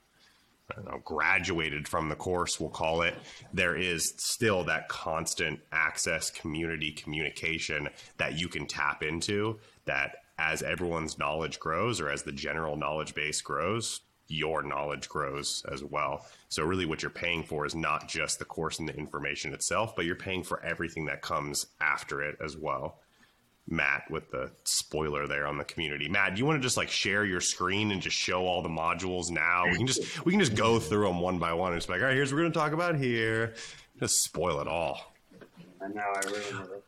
know, 0.86 1.02
graduated 1.04 1.88
from 1.88 2.10
the 2.10 2.16
course, 2.16 2.60
we'll 2.60 2.70
call 2.70 3.02
it, 3.02 3.16
there 3.54 3.76
is 3.76 4.14
still 4.18 4.64
that 4.66 4.90
constant 4.90 5.60
access, 5.72 6.30
community 6.30 6.92
communication 6.92 7.90
that 8.18 8.40
you 8.40 8.48
can 8.48 8.66
tap 8.66 9.04
into. 9.04 9.60
That 9.86 10.18
as 10.40 10.62
everyone's 10.62 11.18
knowledge 11.18 11.60
grows 11.60 12.00
or 12.00 12.10
as 12.10 12.24
the 12.24 12.32
general 12.32 12.76
knowledge 12.76 13.16
base 13.16 13.42
grows, 13.42 14.02
your 14.28 14.62
knowledge 14.62 15.08
grows 15.08 15.64
as 15.72 15.84
well. 15.84 16.26
So 16.50 16.64
really 16.64 16.86
what 16.86 17.02
you're 17.02 17.10
paying 17.10 17.44
for 17.44 17.66
is 17.66 17.76
not 17.76 18.10
just 18.10 18.40
the 18.40 18.46
course 18.46 18.80
and 18.80 18.88
the 18.88 18.96
information 18.96 19.54
itself, 19.54 19.96
but 19.96 20.06
you're 20.06 20.16
paying 20.16 20.44
for 20.44 20.62
everything 20.64 21.06
that 21.06 21.22
comes 21.22 21.68
after 21.80 22.22
it 22.22 22.38
as 22.44 22.58
well. 22.58 23.00
Matt 23.68 24.10
with 24.10 24.32
the 24.32 24.52
spoiler 24.64 25.28
there 25.28 25.46
on 25.48 25.58
the 25.58 25.64
community. 25.66 26.08
Matt, 26.08 26.36
do 26.36 26.40
you 26.40 26.46
want 26.46 26.58
to 26.58 26.66
just 26.66 26.78
like 26.78 26.90
share 26.90 27.26
your 27.26 27.42
screen 27.42 27.92
and 27.92 28.02
just 28.02 28.16
show 28.16 28.46
all 28.46 28.62
the 28.62 28.70
modules 28.70 29.30
now? 29.30 29.66
We 29.66 29.78
can 29.78 29.88
just 29.88 30.26
we 30.26 30.32
can 30.32 30.40
just 30.40 30.56
go 30.56 30.80
through 30.80 31.08
them 31.08 31.20
one 31.20 31.40
by 31.40 31.54
one 31.54 31.74
and 31.74 31.82
just 31.82 31.90
like, 31.90 32.02
all 32.02 32.08
right, 32.08 32.16
here's 32.16 32.32
what 32.32 32.38
we're 32.38 32.44
going 32.44 32.54
to 32.54 32.60
talk 32.60 32.74
about 32.74 32.96
here. 32.96 33.54
Just 34.00 34.24
spoil 34.24 34.60
it 34.62 34.68
all. 34.68 35.14
I 35.82 35.88
know. 35.90 36.02
I 36.02 36.20
really 36.26 36.82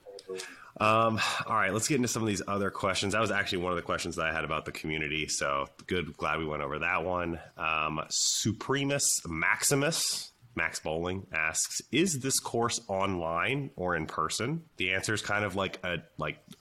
um, 0.79 1.19
all 1.45 1.55
right, 1.55 1.73
let's 1.73 1.87
get 1.87 1.95
into 1.95 2.07
some 2.07 2.21
of 2.21 2.27
these 2.27 2.41
other 2.47 2.69
questions. 2.69 3.13
That 3.13 3.19
was 3.19 3.31
actually 3.31 3.59
one 3.59 3.73
of 3.73 3.75
the 3.75 3.81
questions 3.81 4.15
that 4.15 4.27
I 4.27 4.33
had 4.33 4.45
about 4.45 4.65
the 4.65 4.71
community. 4.71 5.27
So 5.27 5.67
good, 5.87 6.15
glad 6.15 6.39
we 6.39 6.45
went 6.45 6.63
over 6.63 6.79
that 6.79 7.03
one. 7.03 7.39
Um, 7.57 8.01
Supremus 8.09 9.03
Maximus, 9.27 10.31
Max 10.55 10.79
Bowling 10.79 11.27
asks, 11.33 11.81
"Is 11.91 12.19
this 12.19 12.39
course 12.39 12.79
online 12.87 13.71
or 13.75 13.95
in 13.95 14.05
person?" 14.05 14.63
The 14.77 14.93
answer 14.93 15.13
is 15.13 15.21
kind 15.21 15.43
of 15.43 15.55
like 15.55 15.83
a 15.83 15.97
like 16.17 16.39
it's 16.47 16.55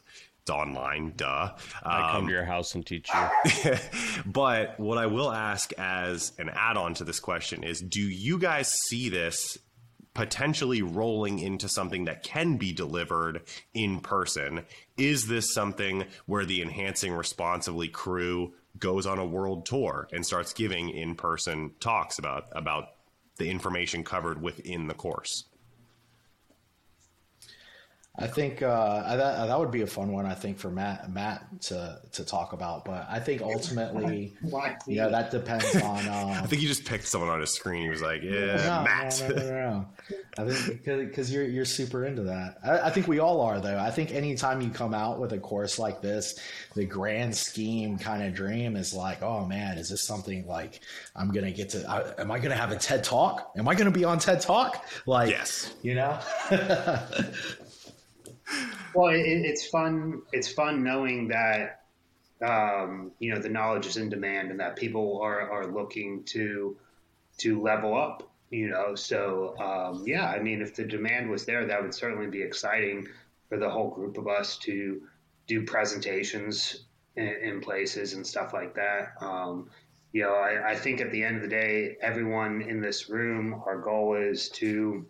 online, 0.50 1.12
duh. 1.16 1.52
I 1.82 2.12
come 2.12 2.22
Um, 2.22 2.26
to 2.26 2.32
your 2.32 2.44
house 2.44 2.74
and 2.74 2.84
teach 2.86 3.08
you. 3.12 3.74
but 4.26 4.78
what 4.78 4.98
I 4.98 5.06
will 5.06 5.30
ask 5.30 5.72
as 5.78 6.32
an 6.38 6.48
add-on 6.48 6.94
to 6.94 7.04
this 7.04 7.20
question 7.20 7.62
is, 7.64 7.80
do 7.80 8.00
you 8.00 8.38
guys 8.38 8.72
see 8.72 9.08
this 9.08 9.58
potentially 10.14 10.82
rolling 10.82 11.38
into 11.38 11.68
something 11.68 12.06
that 12.06 12.22
can 12.24 12.56
be 12.56 12.72
delivered 12.72 13.42
in 13.74 14.00
person? 14.00 14.64
Is 14.96 15.28
this 15.28 15.54
something 15.54 16.04
where 16.26 16.44
the 16.44 16.60
Enhancing 16.60 17.12
Responsibly 17.12 17.88
crew 17.88 18.54
goes 18.78 19.06
on 19.06 19.18
a 19.18 19.24
world 19.24 19.66
tour 19.66 20.08
and 20.12 20.24
starts 20.26 20.52
giving 20.52 20.88
in-person 20.88 21.72
talks 21.80 22.18
about 22.18 22.46
about 22.52 22.90
the 23.36 23.48
information 23.48 24.02
covered 24.02 24.42
within 24.42 24.88
the 24.88 24.94
course? 24.94 25.44
I 28.20 28.26
think 28.26 28.62
uh, 28.62 29.16
that 29.16 29.46
that 29.46 29.58
would 29.58 29.70
be 29.70 29.82
a 29.82 29.86
fun 29.86 30.10
one. 30.12 30.26
I 30.26 30.34
think 30.34 30.58
for 30.58 30.70
Matt 30.70 31.12
Matt 31.12 31.62
to 31.62 32.00
to 32.12 32.24
talk 32.24 32.52
about, 32.52 32.84
but 32.84 33.06
I 33.08 33.20
think 33.20 33.42
ultimately, 33.42 34.34
yeah, 34.88 35.08
that 35.08 35.30
depends 35.30 35.76
on. 35.76 35.98
Um, 36.08 36.30
I 36.30 36.46
think 36.46 36.62
he 36.62 36.66
just 36.66 36.84
picked 36.84 37.06
someone 37.06 37.28
on 37.30 37.40
his 37.40 37.50
screen. 37.50 37.82
He 37.82 37.88
was 37.90 38.02
like, 38.02 38.22
"Yeah, 38.22 38.56
no, 38.56 38.82
Matt." 38.84 39.22
No, 39.28 39.28
no, 39.28 39.42
no, 39.42 39.50
no. 39.50 39.86
I 40.38 40.50
think 40.50 40.84
because 40.84 41.32
you're 41.32 41.44
you're 41.44 41.64
super 41.64 42.06
into 42.06 42.22
that. 42.22 42.58
I, 42.64 42.80
I 42.80 42.90
think 42.90 43.06
we 43.08 43.18
all 43.18 43.40
are, 43.42 43.60
though. 43.60 43.78
I 43.78 43.90
think 43.90 44.12
anytime 44.12 44.60
you 44.60 44.70
come 44.70 44.94
out 44.94 45.20
with 45.20 45.32
a 45.32 45.38
course 45.38 45.78
like 45.78 46.00
this, 46.00 46.38
the 46.74 46.84
grand 46.86 47.36
scheme 47.36 47.98
kind 47.98 48.22
of 48.22 48.34
dream 48.34 48.74
is 48.76 48.94
like, 48.94 49.22
oh 49.22 49.44
man, 49.44 49.78
is 49.78 49.90
this 49.90 50.02
something 50.02 50.46
like 50.46 50.80
I'm 51.14 51.30
gonna 51.30 51.52
get 51.52 51.70
to? 51.70 51.88
I, 51.88 52.20
am 52.20 52.30
I 52.30 52.38
gonna 52.38 52.56
have 52.56 52.72
a 52.72 52.76
TED 52.76 53.04
talk? 53.04 53.52
Am 53.56 53.68
I 53.68 53.74
gonna 53.74 53.90
be 53.90 54.04
on 54.04 54.18
TED 54.18 54.40
talk? 54.40 54.84
Like, 55.06 55.30
Yes. 55.30 55.74
you 55.82 55.94
know. 55.94 56.18
Well, 58.94 59.08
it, 59.08 59.20
it's 59.20 59.66
fun. 59.68 60.22
It's 60.32 60.50
fun 60.50 60.82
knowing 60.82 61.28
that 61.28 61.82
um, 62.42 63.12
you 63.18 63.32
know 63.32 63.40
the 63.40 63.48
knowledge 63.48 63.86
is 63.86 63.96
in 63.96 64.08
demand 64.08 64.50
and 64.50 64.60
that 64.60 64.76
people 64.76 65.20
are 65.22 65.50
are 65.50 65.66
looking 65.66 66.24
to 66.24 66.76
to 67.38 67.60
level 67.60 67.96
up. 67.96 68.30
You 68.50 68.70
know, 68.70 68.94
so 68.94 69.54
um, 69.58 70.04
yeah, 70.06 70.26
I 70.26 70.38
mean, 70.38 70.62
if 70.62 70.74
the 70.74 70.84
demand 70.84 71.30
was 71.30 71.44
there, 71.44 71.66
that 71.66 71.82
would 71.82 71.94
certainly 71.94 72.28
be 72.28 72.42
exciting 72.42 73.06
for 73.48 73.58
the 73.58 73.68
whole 73.68 73.90
group 73.90 74.16
of 74.16 74.26
us 74.26 74.56
to 74.58 75.02
do 75.46 75.64
presentations 75.64 76.84
in, 77.16 77.26
in 77.26 77.60
places 77.60 78.14
and 78.14 78.26
stuff 78.26 78.52
like 78.52 78.74
that. 78.74 79.12
Um, 79.20 79.68
you 80.12 80.22
know, 80.22 80.34
I, 80.34 80.70
I 80.70 80.74
think 80.74 81.00
at 81.00 81.12
the 81.12 81.22
end 81.22 81.36
of 81.36 81.42
the 81.42 81.48
day, 81.48 81.96
everyone 82.00 82.62
in 82.62 82.80
this 82.80 83.10
room, 83.10 83.62
our 83.66 83.78
goal 83.78 84.14
is 84.14 84.48
to 84.50 85.06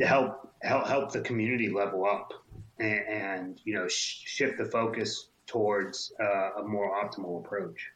to 0.00 0.06
help 0.06 0.52
help 0.62 0.86
help 0.86 1.12
the 1.12 1.20
community 1.20 1.68
level 1.70 2.04
up 2.06 2.32
and, 2.78 3.00
and 3.08 3.60
you 3.64 3.74
know 3.74 3.86
sh- 3.88 4.22
shift 4.26 4.58
the 4.58 4.64
focus 4.66 5.28
towards 5.46 6.12
uh, 6.20 6.60
a 6.60 6.62
more 6.64 6.92
optimal 7.04 7.44
approach. 7.44 7.90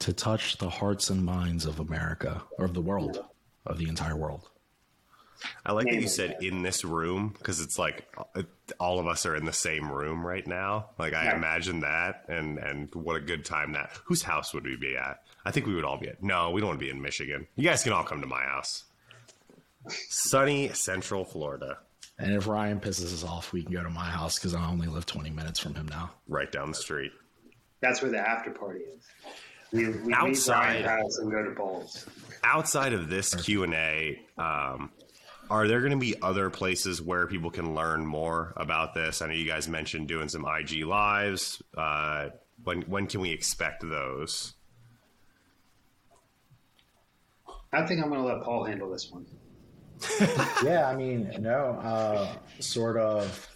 to 0.00 0.12
touch 0.12 0.58
the 0.58 0.68
hearts 0.68 1.10
and 1.10 1.24
minds 1.24 1.64
of 1.66 1.78
America 1.80 2.42
or 2.58 2.64
of 2.64 2.74
the 2.74 2.80
world, 2.80 3.24
of 3.66 3.78
the 3.78 3.88
entire 3.88 4.16
world. 4.16 4.48
I 5.64 5.70
like 5.72 5.86
that 5.86 6.00
you 6.00 6.08
said 6.08 6.38
in 6.40 6.62
this 6.62 6.84
room 6.84 7.32
because 7.38 7.60
it's 7.60 7.78
like 7.78 8.08
uh, 8.34 8.42
all 8.80 8.98
of 8.98 9.06
us 9.06 9.24
are 9.24 9.36
in 9.36 9.44
the 9.44 9.52
same 9.52 9.90
room 9.90 10.26
right 10.26 10.44
now. 10.44 10.90
Like 10.98 11.14
I 11.14 11.26
Yeah. 11.26 11.36
imagine 11.36 11.80
that, 11.80 12.24
and 12.28 12.58
and 12.58 12.92
what 12.94 13.14
a 13.16 13.20
good 13.20 13.44
time 13.44 13.72
that. 13.74 13.90
Whose 14.06 14.22
house 14.22 14.52
would 14.52 14.64
we 14.64 14.76
be 14.76 14.96
at? 14.96 15.22
I 15.44 15.52
think 15.52 15.66
we 15.66 15.74
would 15.76 15.84
all 15.84 15.98
be 15.98 16.08
at. 16.08 16.20
No, 16.22 16.50
we 16.50 16.60
don't 16.60 16.68
want 16.70 16.80
to 16.80 16.84
be 16.84 16.90
in 16.90 17.00
Michigan. 17.00 17.46
You 17.54 17.62
guys 17.68 17.84
can 17.84 17.92
all 17.92 18.02
come 18.02 18.20
to 18.20 18.26
my 18.26 18.42
house. 18.42 18.84
Sunny 19.90 20.70
Central 20.70 21.24
Florida, 21.24 21.78
And 22.18 22.34
if 22.34 22.46
Ryan 22.46 22.80
pisses 22.80 23.12
us 23.12 23.24
off, 23.24 23.52
we 23.52 23.62
can 23.62 23.72
go 23.72 23.82
to 23.82 23.90
my 23.90 24.04
house 24.10 24.38
because 24.38 24.54
I 24.54 24.66
only 24.68 24.86
live 24.88 25.06
20 25.06 25.30
minutes 25.30 25.58
from 25.60 25.74
him 25.74 25.86
now. 25.86 26.10
right 26.28 26.50
down 26.50 26.68
the 26.70 26.76
street. 26.76 27.12
That's 27.80 28.02
where 28.02 28.10
the 28.10 28.18
after 28.18 28.50
party 28.50 28.80
is. 28.80 29.04
We, 29.72 29.88
we 29.88 29.94
meet 29.98 30.14
Outside. 30.14 30.84
Ryan's 30.84 30.86
house 30.88 31.18
and 31.18 31.30
go 31.30 31.42
to 31.44 31.50
bowls. 31.50 32.06
Outside 32.42 32.92
of 32.92 33.08
this 33.08 33.34
Q 33.34 33.64
and 33.64 33.74
A, 33.74 34.20
um, 34.36 34.90
are 35.50 35.68
there 35.68 35.80
going 35.80 35.92
to 35.92 35.98
be 35.98 36.14
other 36.22 36.50
places 36.50 37.00
where 37.00 37.26
people 37.26 37.50
can 37.50 37.74
learn 37.74 38.04
more 38.04 38.52
about 38.56 38.94
this? 38.94 39.22
I 39.22 39.26
know 39.26 39.34
you 39.34 39.46
guys 39.46 39.68
mentioned 39.68 40.08
doing 40.08 40.28
some 40.28 40.44
IG 40.46 40.84
lives. 40.84 41.62
Uh, 41.76 42.30
when 42.64 42.82
when 42.82 43.06
can 43.06 43.20
we 43.20 43.30
expect 43.30 43.82
those? 43.88 44.54
I 47.72 47.84
think 47.86 48.02
I'm 48.02 48.08
going 48.08 48.20
to 48.20 48.26
let 48.26 48.42
Paul 48.42 48.64
handle 48.64 48.90
this 48.90 49.10
one. 49.10 49.26
Yeah, 50.64 50.88
I 50.88 50.96
mean, 50.96 51.34
no, 51.40 51.78
uh, 51.82 52.34
sort 52.60 52.96
of. 52.96 53.46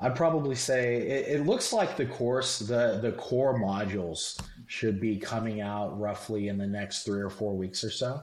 I'd 0.00 0.14
probably 0.14 0.54
say 0.54 0.96
it, 0.96 1.40
it, 1.40 1.46
looks 1.46 1.72
like 1.72 1.96
the 1.96 2.06
course, 2.06 2.60
the 2.60 3.00
the 3.02 3.12
core 3.12 3.58
modules 3.58 4.40
should 4.66 5.00
be 5.00 5.16
coming 5.16 5.60
out 5.60 5.98
roughly 5.98 6.48
in 6.48 6.56
the 6.56 6.66
next 6.66 7.02
three 7.02 7.20
or 7.20 7.30
four 7.30 7.56
weeks 7.56 7.82
or 7.82 7.90
so. 7.90 8.22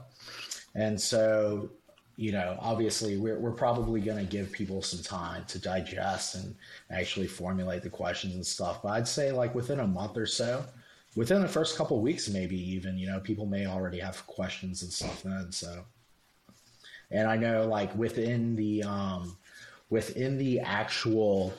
And 0.74 0.98
so, 0.98 1.68
you 2.16 2.32
know, 2.32 2.56
obviously, 2.60 3.18
we're 3.18 3.38
we're 3.38 3.52
probably 3.52 4.00
going 4.00 4.18
to 4.18 4.30
give 4.30 4.50
people 4.52 4.80
some 4.80 5.02
time 5.02 5.44
to 5.48 5.58
digest 5.58 6.36
and 6.36 6.54
actually 6.90 7.26
formulate 7.26 7.82
the 7.82 7.90
questions 7.90 8.34
and 8.34 8.46
stuff. 8.46 8.82
But 8.82 8.92
I'd 8.92 9.08
say 9.08 9.30
like 9.32 9.54
within 9.54 9.80
a 9.80 9.86
month 9.86 10.16
or 10.16 10.26
so, 10.26 10.64
within 11.14 11.42
the 11.42 11.48
first 11.48 11.76
couple 11.76 12.00
weeks, 12.00 12.28
maybe 12.30 12.58
even, 12.72 12.96
you 12.96 13.06
know, 13.06 13.20
people 13.20 13.44
may 13.44 13.66
already 13.66 13.98
have 13.98 14.26
questions 14.26 14.82
and 14.82 14.90
stuff 14.90 15.22
then. 15.22 15.52
So. 15.52 15.84
And 17.10 17.28
I 17.28 17.36
know 17.36 17.66
like 17.66 17.94
within 17.96 18.56
the 18.56 18.82
um, 18.82 19.36
within 19.90 20.38
the 20.38 20.60
actual 20.60 21.52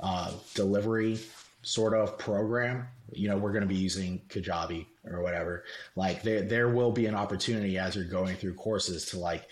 uh, 0.00 0.32
delivery 0.54 1.18
sort 1.62 1.94
of 1.94 2.18
program, 2.18 2.86
you 3.12 3.28
know, 3.28 3.36
we're 3.36 3.52
going 3.52 3.62
to 3.62 3.68
be 3.68 3.74
using 3.74 4.20
Kajabi 4.28 4.86
or 5.04 5.22
whatever. 5.22 5.64
Like 5.96 6.22
there 6.22 6.42
there 6.42 6.68
will 6.68 6.92
be 6.92 7.06
an 7.06 7.14
opportunity 7.14 7.78
as 7.78 7.96
you're 7.96 8.04
going 8.04 8.36
through 8.36 8.54
courses 8.54 9.06
to 9.06 9.18
like 9.18 9.48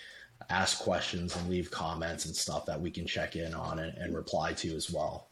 ask 0.49 0.79
questions 0.79 1.35
and 1.35 1.49
leave 1.49 1.71
comments 1.71 2.25
and 2.25 2.35
stuff 2.35 2.65
that 2.65 2.79
we 2.79 2.91
can 2.91 3.05
check 3.05 3.35
in 3.35 3.53
on 3.53 3.79
and, 3.79 3.97
and 3.97 4.15
reply 4.15 4.53
to 4.53 4.75
as 4.75 4.91
well. 4.91 5.27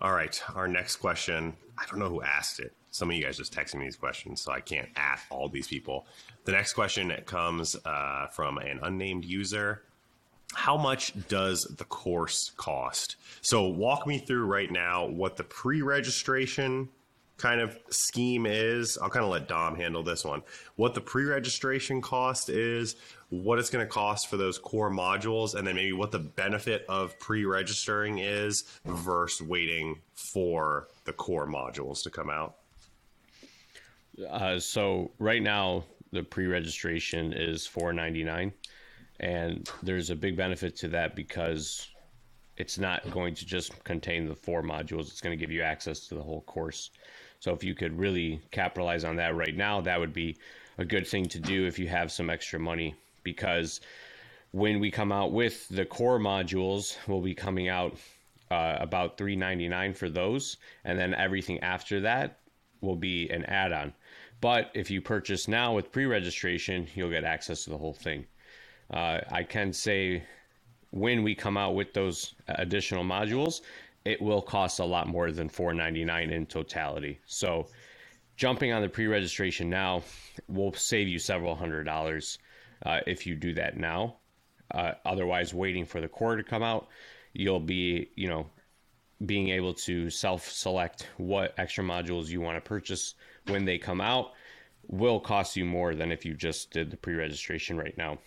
All 0.00 0.12
right, 0.12 0.42
our 0.54 0.66
next 0.66 0.96
question. 0.96 1.56
I 1.78 1.84
don't 1.88 2.00
know 2.00 2.08
who 2.08 2.22
asked 2.22 2.58
it. 2.58 2.72
Some 2.92 3.08
of 3.08 3.16
you 3.16 3.24
guys 3.24 3.38
just 3.38 3.54
texting 3.54 3.76
me 3.76 3.86
these 3.86 3.96
questions, 3.96 4.42
so 4.42 4.52
I 4.52 4.60
can't 4.60 4.88
at 4.96 5.18
all 5.30 5.48
these 5.48 5.66
people. 5.66 6.06
The 6.44 6.52
next 6.52 6.74
question 6.74 7.10
comes 7.24 7.74
uh, 7.86 8.26
from 8.28 8.58
an 8.58 8.80
unnamed 8.82 9.24
user. 9.24 9.82
How 10.52 10.76
much 10.76 11.14
does 11.28 11.62
the 11.78 11.84
course 11.84 12.52
cost? 12.58 13.16
So, 13.40 13.66
walk 13.66 14.06
me 14.06 14.18
through 14.18 14.44
right 14.44 14.70
now 14.70 15.06
what 15.06 15.38
the 15.38 15.44
pre 15.44 15.80
registration 15.80 16.90
kind 17.38 17.62
of 17.62 17.78
scheme 17.88 18.44
is. 18.44 18.98
I'll 19.00 19.08
kind 19.08 19.24
of 19.24 19.30
let 19.30 19.48
Dom 19.48 19.74
handle 19.74 20.02
this 20.02 20.22
one. 20.22 20.42
What 20.76 20.92
the 20.92 21.00
pre 21.00 21.24
registration 21.24 22.02
cost 22.02 22.50
is, 22.50 22.96
what 23.30 23.58
it's 23.58 23.70
going 23.70 23.84
to 23.84 23.90
cost 23.90 24.28
for 24.28 24.36
those 24.36 24.58
core 24.58 24.90
modules, 24.90 25.54
and 25.54 25.66
then 25.66 25.76
maybe 25.76 25.94
what 25.94 26.10
the 26.10 26.18
benefit 26.18 26.84
of 26.90 27.18
pre 27.18 27.46
registering 27.46 28.18
is 28.18 28.64
versus 28.84 29.46
waiting 29.46 30.02
for 30.12 30.88
the 31.04 31.12
core 31.14 31.46
modules 31.46 32.02
to 32.02 32.10
come 32.10 32.28
out. 32.28 32.56
Uh, 34.30 34.58
so, 34.58 35.10
right 35.18 35.42
now, 35.42 35.84
the 36.12 36.22
pre-registration 36.22 37.32
is 37.32 37.66
4.99 37.66 38.52
and 39.20 39.70
there's 39.82 40.10
a 40.10 40.16
big 40.16 40.36
benefit 40.36 40.76
to 40.76 40.88
that 40.88 41.16
because 41.16 41.88
it's 42.56 42.78
not 42.78 43.08
going 43.10 43.34
to 43.34 43.46
just 43.46 43.82
contain 43.84 44.28
the 44.28 44.34
four 44.34 44.62
modules. 44.62 45.08
It's 45.08 45.20
going 45.20 45.36
to 45.36 45.40
give 45.40 45.50
you 45.50 45.62
access 45.62 46.00
to 46.08 46.14
the 46.14 46.22
whole 46.22 46.42
course. 46.42 46.90
So 47.40 47.52
if 47.52 47.64
you 47.64 47.74
could 47.74 47.98
really 47.98 48.40
capitalize 48.50 49.04
on 49.04 49.16
that 49.16 49.34
right 49.34 49.56
now 49.56 49.80
that 49.80 49.98
would 49.98 50.12
be 50.12 50.36
a 50.78 50.84
good 50.84 51.06
thing 51.06 51.26
to 51.26 51.40
do 51.40 51.66
if 51.66 51.78
you 51.78 51.88
have 51.88 52.12
some 52.12 52.30
extra 52.30 52.58
money. 52.58 52.94
Because 53.22 53.80
when 54.50 54.80
we 54.80 54.90
come 54.90 55.12
out 55.12 55.32
with 55.32 55.68
the 55.68 55.86
core 55.86 56.18
modules 56.18 56.96
we'll 57.06 57.22
be 57.22 57.34
coming 57.34 57.68
out 57.68 57.96
uh, 58.50 58.76
about 58.80 59.16
399 59.16 59.94
for 59.94 60.10
those. 60.10 60.58
And 60.84 60.98
then 60.98 61.14
everything 61.14 61.60
after 61.60 62.00
that 62.00 62.40
will 62.82 62.96
be 62.96 63.30
an 63.30 63.44
add-on 63.44 63.94
but 64.42 64.72
if 64.74 64.90
you 64.90 65.00
purchase 65.00 65.46
now 65.46 65.72
with 65.72 65.92
pre 65.92 66.04
registration, 66.04 66.88
you'll 66.94 67.10
get 67.10 67.24
access 67.24 67.64
to 67.64 67.70
the 67.70 67.78
whole 67.78 67.94
thing. 67.94 68.26
Uh, 68.92 69.20
I 69.30 69.44
can 69.44 69.72
say 69.72 70.24
when 70.90 71.22
we 71.22 71.34
come 71.34 71.56
out 71.56 71.74
with 71.74 71.94
those 71.94 72.34
additional 72.48 73.04
modules, 73.04 73.62
it 74.04 74.20
will 74.20 74.42
cost 74.42 74.80
a 74.80 74.84
lot 74.84 75.06
more 75.06 75.30
than 75.30 75.48
$4.99 75.48 76.32
in 76.32 76.44
totality. 76.44 77.20
So, 77.24 77.68
jumping 78.36 78.72
on 78.72 78.82
the 78.82 78.88
pre 78.88 79.06
registration 79.06 79.70
now 79.70 80.02
will 80.48 80.74
save 80.74 81.06
you 81.06 81.20
several 81.20 81.54
hundred 81.54 81.84
dollars 81.84 82.38
uh, 82.84 82.98
if 83.06 83.26
you 83.26 83.36
do 83.36 83.54
that 83.54 83.76
now. 83.76 84.16
Uh, 84.72 84.94
otherwise, 85.04 85.54
waiting 85.54 85.84
for 85.84 86.00
the 86.00 86.08
core 86.08 86.34
to 86.34 86.42
come 86.42 86.64
out, 86.64 86.88
you'll 87.32 87.60
be, 87.60 88.10
you 88.16 88.28
know, 88.28 88.46
being 89.24 89.50
able 89.50 89.72
to 89.72 90.10
self 90.10 90.50
select 90.50 91.08
what 91.16 91.54
extra 91.58 91.84
modules 91.84 92.26
you 92.26 92.40
want 92.40 92.56
to 92.56 92.68
purchase 92.68 93.14
when 93.46 93.64
they 93.64 93.78
come 93.78 94.00
out 94.00 94.32
will 94.88 95.20
cost 95.20 95.56
you 95.56 95.64
more 95.64 95.94
than 95.94 96.12
if 96.12 96.24
you 96.24 96.34
just 96.34 96.70
did 96.70 96.90
the 96.90 96.96
pre 96.96 97.14
registration 97.14 97.76
right 97.76 97.96
now. 97.96 98.18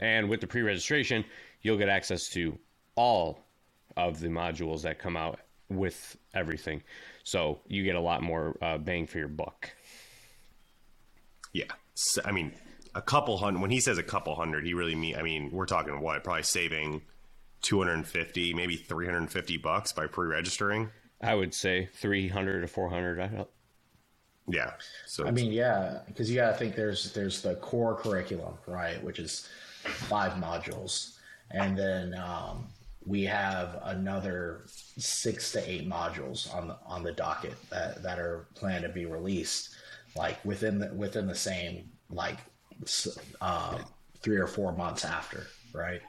And 0.00 0.28
with 0.28 0.40
the 0.40 0.46
pre 0.46 0.62
registration, 0.62 1.24
you'll 1.62 1.78
get 1.78 1.88
access 1.88 2.28
to 2.30 2.58
all 2.94 3.40
of 3.96 4.20
the 4.20 4.28
modules 4.28 4.82
that 4.82 4.98
come 4.98 5.16
out 5.16 5.40
with 5.68 6.16
everything. 6.34 6.82
So 7.24 7.60
you 7.66 7.82
get 7.84 7.96
a 7.96 8.00
lot 8.00 8.22
more 8.22 8.56
uh, 8.62 8.78
bang 8.78 9.06
for 9.06 9.18
your 9.18 9.28
buck. 9.28 9.70
Yeah. 11.52 11.64
So, 11.94 12.22
I 12.24 12.32
mean, 12.32 12.52
a 12.94 13.02
couple 13.02 13.36
hundred, 13.36 13.60
when 13.60 13.70
he 13.70 13.80
says 13.80 13.98
a 13.98 14.02
couple 14.02 14.34
hundred, 14.34 14.64
he 14.64 14.74
really 14.74 14.94
mean, 14.94 15.16
I 15.16 15.22
mean, 15.22 15.50
we're 15.52 15.66
talking 15.66 16.00
what? 16.00 16.22
Probably 16.24 16.42
saving 16.42 17.02
250, 17.62 18.54
maybe 18.54 18.76
350 18.76 19.56
bucks 19.58 19.92
by 19.92 20.06
pre 20.06 20.28
registering. 20.28 20.90
I 21.20 21.34
would 21.34 21.52
say 21.52 21.88
300 21.94 22.60
to 22.60 22.68
400. 22.68 23.46
Yeah. 24.48 24.72
So 25.06 25.26
I 25.26 25.30
mean, 25.30 25.52
yeah, 25.52 26.00
because 26.06 26.30
you 26.30 26.36
got 26.36 26.52
to 26.52 26.56
think 26.56 26.74
there's 26.74 27.12
there's 27.12 27.42
the 27.42 27.56
core 27.56 27.94
curriculum, 27.94 28.54
right, 28.66 29.02
which 29.02 29.18
is 29.18 29.48
five 29.82 30.32
modules, 30.32 31.16
and 31.50 31.78
then 31.78 32.14
um, 32.14 32.66
we 33.06 33.24
have 33.24 33.80
another 33.84 34.62
six 34.66 35.52
to 35.52 35.70
eight 35.70 35.88
modules 35.88 36.54
on 36.54 36.68
the 36.68 36.76
on 36.86 37.02
the 37.02 37.12
docket 37.12 37.54
that, 37.70 38.02
that 38.02 38.18
are 38.18 38.46
planned 38.54 38.82
to 38.82 38.88
be 38.88 39.06
released, 39.06 39.70
like 40.16 40.42
within 40.44 40.78
the 40.78 40.92
within 40.94 41.26
the 41.26 41.34
same 41.34 41.90
like 42.10 42.38
uh, 43.40 43.78
three 44.22 44.36
or 44.36 44.46
four 44.46 44.72
months 44.72 45.04
after, 45.04 45.46
right? 45.72 46.00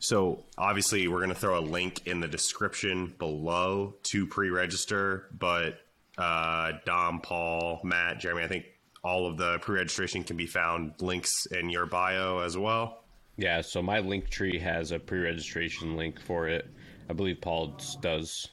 So 0.00 0.44
obviously, 0.56 1.08
we're 1.08 1.18
going 1.18 1.30
to 1.30 1.34
throw 1.34 1.58
a 1.58 1.60
link 1.60 2.06
in 2.06 2.20
the 2.20 2.28
description 2.28 3.14
below 3.18 3.96
to 4.04 4.26
pre-register, 4.26 5.26
but 5.36 5.80
uh, 6.18 6.72
Dom, 6.84 7.20
Paul, 7.20 7.80
Matt, 7.84 8.20
Jeremy. 8.20 8.42
I 8.42 8.48
think 8.48 8.66
all 9.04 9.26
of 9.26 9.36
the 9.36 9.58
pre-registration 9.60 10.24
can 10.24 10.36
be 10.36 10.46
found 10.46 10.94
links 11.00 11.46
in 11.46 11.70
your 11.70 11.86
bio 11.86 12.40
as 12.40 12.58
well. 12.58 13.04
Yeah, 13.36 13.60
so 13.60 13.80
my 13.80 14.00
link 14.00 14.28
tree 14.28 14.58
has 14.58 14.90
a 14.90 14.98
pre-registration 14.98 15.96
link 15.96 16.20
for 16.20 16.48
it. 16.48 16.68
I 17.08 17.12
believe 17.12 17.40
Paul 17.40 17.80
does. 18.00 18.48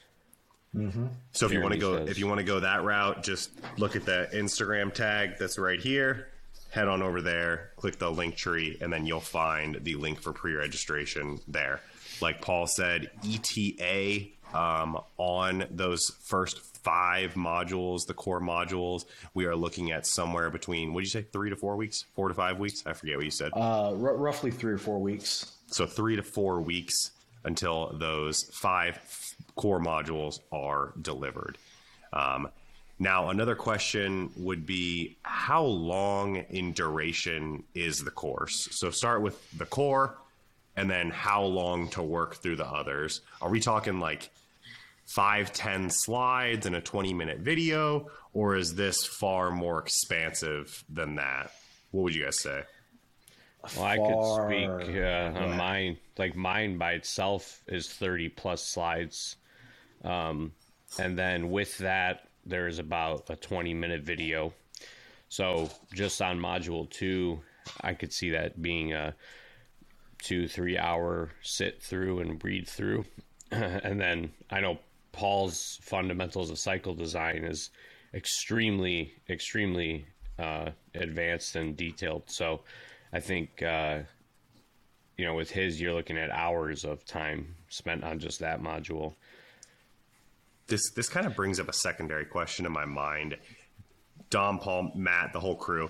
Mm-hmm. 0.76 1.08
So 1.32 1.48
if 1.48 1.52
you 1.52 1.62
want 1.62 1.74
to 1.74 1.80
go, 1.80 1.96
if 1.96 2.20
you 2.20 2.28
want 2.28 2.38
to 2.38 2.44
go 2.44 2.60
that 2.60 2.84
route, 2.84 3.24
just 3.24 3.52
look 3.78 3.96
at 3.96 4.06
the 4.06 4.30
Instagram 4.34 4.94
tag 4.94 5.38
that's 5.40 5.58
right 5.58 5.80
here. 5.80 6.28
Head 6.70 6.88
on 6.88 7.02
over 7.02 7.22
there, 7.22 7.72
click 7.78 7.98
the 7.98 8.12
link 8.12 8.36
tree, 8.36 8.78
and 8.82 8.92
then 8.92 9.06
you'll 9.06 9.22
find 9.22 9.80
the 9.82 9.96
link 9.96 10.22
for 10.22 10.34
pre-registration 10.34 11.40
there. 11.48 11.80
Like 12.22 12.42
Paul 12.42 12.68
said, 12.68 13.10
ETA 13.28 14.28
um, 14.54 15.00
on 15.18 15.66
those 15.72 16.12
first 16.22 16.75
five 16.86 17.34
modules, 17.34 18.06
the 18.06 18.14
core 18.14 18.40
modules, 18.40 19.06
we 19.34 19.46
are 19.46 19.56
looking 19.56 19.92
at 19.92 20.06
somewhere 20.06 20.52
between, 20.52 20.94
what 20.94 21.02
did 21.02 21.08
you 21.08 21.22
say, 21.22 21.28
three 21.34 21.50
to 21.50 21.56
four 21.56 21.76
weeks, 21.76 22.06
four 22.14 22.28
to 22.28 22.34
five 22.36 22.60
weeks? 22.60 22.84
I 22.86 22.94
forget 22.94 23.16
what 23.16 23.26
you 23.26 23.32
said. 23.32 23.52
Uh, 23.56 23.90
r- 23.90 23.96
roughly 23.96 24.52
three 24.52 24.72
or 24.72 24.78
four 24.78 25.00
weeks. 25.00 25.58
So 25.66 25.88
three 25.88 26.16
to 26.16 26.22
four 26.22 26.62
weeks 26.62 27.10
until 27.44 27.98
those 27.98 28.44
five 28.54 29.00
core 29.56 29.80
modules 29.80 30.40
are 30.52 30.94
delivered. 31.02 31.58
Um, 32.14 32.50
now, 33.00 33.30
another 33.30 33.56
question 33.56 34.30
would 34.38 34.68
be 34.68 35.18
how 35.24 35.64
long 35.64 36.38
in 36.38 36.72
duration 36.72 37.64
is 37.74 38.04
the 38.04 38.12
course? 38.12 38.70
So 38.72 38.92
start 38.92 39.24
with 39.24 39.52
the 39.58 39.66
core 39.66 40.18
and 40.78 40.88
then 40.90 41.10
how 41.10 41.44
long 41.44 41.90
to 41.90 42.04
work 42.04 42.36
through 42.36 42.58
the 42.58 42.68
others. 42.68 43.22
Are 43.42 43.50
we 43.50 43.60
talking 43.60 44.00
like 44.00 44.30
five, 45.06 45.54
10 45.54 45.90
slides 45.90 46.66
and 46.66 46.76
a 46.76 46.82
20 46.82 47.14
minute 47.14 47.40
video, 47.40 48.10
or 48.34 48.56
is 48.56 48.76
this 48.76 49.06
far 49.06 49.52
more 49.52 49.80
expansive 49.80 50.84
than 50.90 51.16
that? 51.16 51.52
What 51.92 52.04
would 52.04 52.16
you 52.16 52.26
guys 52.26 52.42
say? 52.42 52.64
Well, 53.76 53.86
I 53.86 53.98
could 53.98 54.46
speak 54.46 54.98
uh, 54.98 55.40
on 55.40 55.58
mine. 55.58 55.98
Like 56.18 56.36
mine 56.36 56.78
by 56.78 56.94
itself 56.94 57.62
is 57.68 57.90
30 57.90 58.30
plus 58.30 58.68
slides. 58.68 59.38
Um, 60.04 60.52
and 61.00 61.18
then 61.18 61.50
with 61.50 61.78
that, 61.80 62.28
there's 62.46 62.80
about 62.80 63.30
a 63.30 63.36
20 63.36 63.74
minute 63.74 64.04
video. 64.04 64.54
So 65.30 65.70
just 65.94 66.22
on 66.22 66.40
module 66.40 66.90
two, 66.90 67.42
I 67.82 67.94
could 67.94 68.14
see 68.14 68.32
that 68.32 68.62
being 68.62 68.94
a 68.94 69.16
two, 70.22 70.48
three 70.48 70.78
hour 70.78 71.32
sit 71.42 71.82
through 71.82 72.20
and 72.20 72.44
read 72.44 72.68
through. 72.68 73.06
and 73.52 74.00
then 74.00 74.32
I 74.50 74.60
know 74.60 74.80
Paul's 75.16 75.80
fundamentals 75.82 76.50
of 76.50 76.60
cycle 76.60 76.94
design 76.94 77.46
is 77.46 77.70
extremely, 78.14 79.14
extremely 79.30 80.06
uh, 80.38 80.72
advanced 80.94 81.56
and 81.56 81.78
detailed. 81.78 82.24
So 82.28 82.62
I 83.14 83.22
think, 83.22 83.64
uh, 83.64 84.00
you 85.18 85.24
know, 85.24 85.34
with 85.34 85.50
his, 85.50 85.80
you're 85.80 85.94
looking 85.94 86.18
at 86.18 86.32
hours 86.32 86.84
of 86.84 87.06
time 87.06 87.56
spent 87.70 88.04
on 88.04 88.20
just 88.20 88.42
that 88.42 88.62
module. 88.62 89.16
This 90.68 90.92
this 90.96 91.08
kind 91.08 91.26
of 91.26 91.34
brings 91.34 91.62
up 91.62 91.70
a 91.70 91.74
secondary 91.74 92.26
question 92.26 92.66
in 92.66 92.74
my 92.74 92.86
mind. 92.86 93.38
Dom, 94.30 94.60
Paul, 94.60 94.92
Matt, 94.96 95.32
the 95.32 95.40
whole 95.40 95.56
crew. 95.56 95.90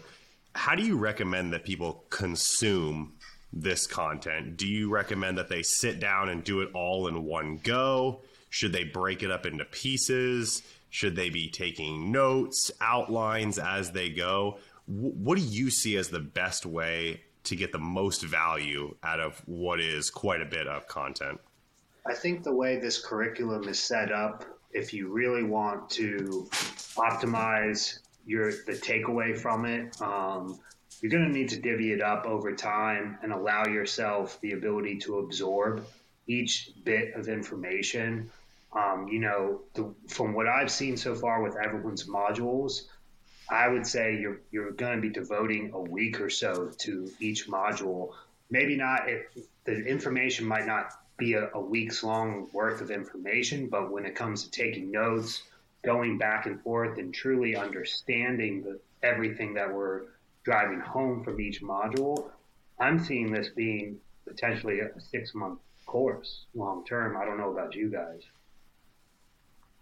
How 0.54 0.76
do 0.76 0.84
you 0.84 0.98
recommend 0.98 1.52
that 1.54 1.64
people 1.64 2.04
consume 2.12 3.14
this 3.52 3.88
content? 3.88 4.58
Do 4.58 4.68
you 4.68 4.90
recommend 4.90 5.38
that 5.40 5.50
they 5.50 5.64
sit 5.64 6.00
down 6.00 6.30
and 6.30 6.44
do 6.44 6.62
it 6.62 6.70
all 6.76 7.08
in 7.08 7.24
one 7.24 7.60
go? 7.64 8.22
Should 8.56 8.72
they 8.72 8.86
break 8.86 9.22
it 9.22 9.32
up 9.32 9.46
into 9.46 9.66
pieces? 9.66 10.64
Should 10.90 11.18
they 11.18 11.30
be 11.30 11.50
taking 11.50 12.10
notes, 12.14 12.72
outlines 12.80 13.60
as 13.60 13.92
they 13.92 14.10
go? 14.10 14.60
what 14.88 15.38
do 15.38 15.44
you 15.44 15.70
see 15.70 15.98
as 15.98 16.08
the 16.08 16.22
best 16.22 16.66
way 16.66 17.22
to 17.44 17.56
get 17.58 17.74
the 17.74 17.80
most 17.80 18.24
value 18.24 18.96
out 19.04 19.20
of 19.20 19.42
what 19.46 19.82
is 19.82 20.10
quite 20.10 20.42
a 20.42 20.46
bit 20.46 20.68
of 20.68 20.88
content? 20.88 21.42
I 22.06 22.14
think 22.14 22.44
the 22.44 22.54
way 22.54 22.80
this 22.80 23.04
curriculum 23.04 23.68
is 23.68 23.78
set 23.78 24.12
up, 24.12 24.46
if 24.72 24.94
you 24.94 25.12
really 25.12 25.44
want 25.44 25.90
to 25.90 26.48
optimize 26.96 28.00
your 28.26 28.52
the 28.52 28.74
takeaway 28.74 29.38
from 29.38 29.66
it, 29.66 30.00
um, 30.02 30.58
you're 31.02 31.12
going 31.12 31.26
to 31.26 31.38
need 31.38 31.50
to 31.50 31.60
divvy 31.60 31.92
it 31.92 32.02
up 32.02 32.26
over 32.26 32.56
time 32.56 33.18
and 33.22 33.34
allow 33.34 33.66
yourself 33.66 34.40
the 34.40 34.54
ability 34.54 35.00
to 35.00 35.18
absorb 35.18 35.86
each 36.28 36.72
bit 36.86 37.14
of 37.16 37.28
information 37.28 38.32
um, 38.76 39.08
you 39.10 39.20
know, 39.20 39.62
the, 39.74 39.94
from 40.08 40.34
what 40.34 40.48
I've 40.48 40.72
seen 40.72 40.98
so 40.98 41.16
far 41.16 41.42
with 41.42 41.56
everyone's 41.56 42.08
modules, 42.08 42.82
I 43.50 43.68
would 43.68 43.86
say 43.86 44.18
you're 44.20 44.42
you're 44.52 44.72
going 44.72 44.96
to 44.96 45.02
be 45.02 45.10
devoting 45.10 45.72
a 45.74 45.80
week 45.80 46.20
or 46.20 46.30
so 46.30 46.72
to 46.80 47.12
each 47.20 47.48
module. 47.48 48.10
Maybe 48.50 48.76
not. 48.76 49.08
It, 49.08 49.28
the 49.64 49.86
information 49.86 50.46
might 50.46 50.66
not 50.66 50.92
be 51.18 51.34
a, 51.34 51.50
a 51.54 51.60
week's 51.60 52.04
long 52.04 52.48
worth 52.52 52.82
of 52.82 52.92
information, 52.92 53.68
but 53.70 53.92
when 53.92 54.06
it 54.06 54.16
comes 54.16 54.44
to 54.44 54.52
taking 54.52 54.92
notes, 54.92 55.44
going 55.84 56.18
back 56.18 56.46
and 56.46 56.62
forth, 56.62 56.98
and 56.98 57.14
truly 57.14 57.56
understanding 57.56 58.64
the, 58.64 58.80
everything 59.04 59.54
that 59.54 59.74
we're 59.74 60.02
driving 60.44 60.80
home 60.80 61.24
from 61.24 61.40
each 61.40 61.62
module, 61.62 62.30
I'm 62.80 63.00
seeing 63.00 63.32
this 63.32 63.50
being 63.50 63.98
potentially 64.28 64.80
a 64.80 64.90
six 65.00 65.34
month 65.34 65.60
course 65.86 66.46
long 66.56 66.84
term. 66.86 67.16
I 67.16 67.26
don't 67.26 67.38
know 67.38 67.52
about 67.52 67.76
you 67.76 67.90
guys. 67.90 68.24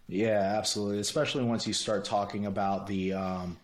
Yeah, 0.08 0.54
absolutely. 0.58 0.98
Especially 1.00 1.44
once 1.44 1.66
you 1.66 1.72
start 1.72 2.04
talking 2.04 2.46
about 2.46 2.86
the 2.86 3.14
um, 3.14 3.58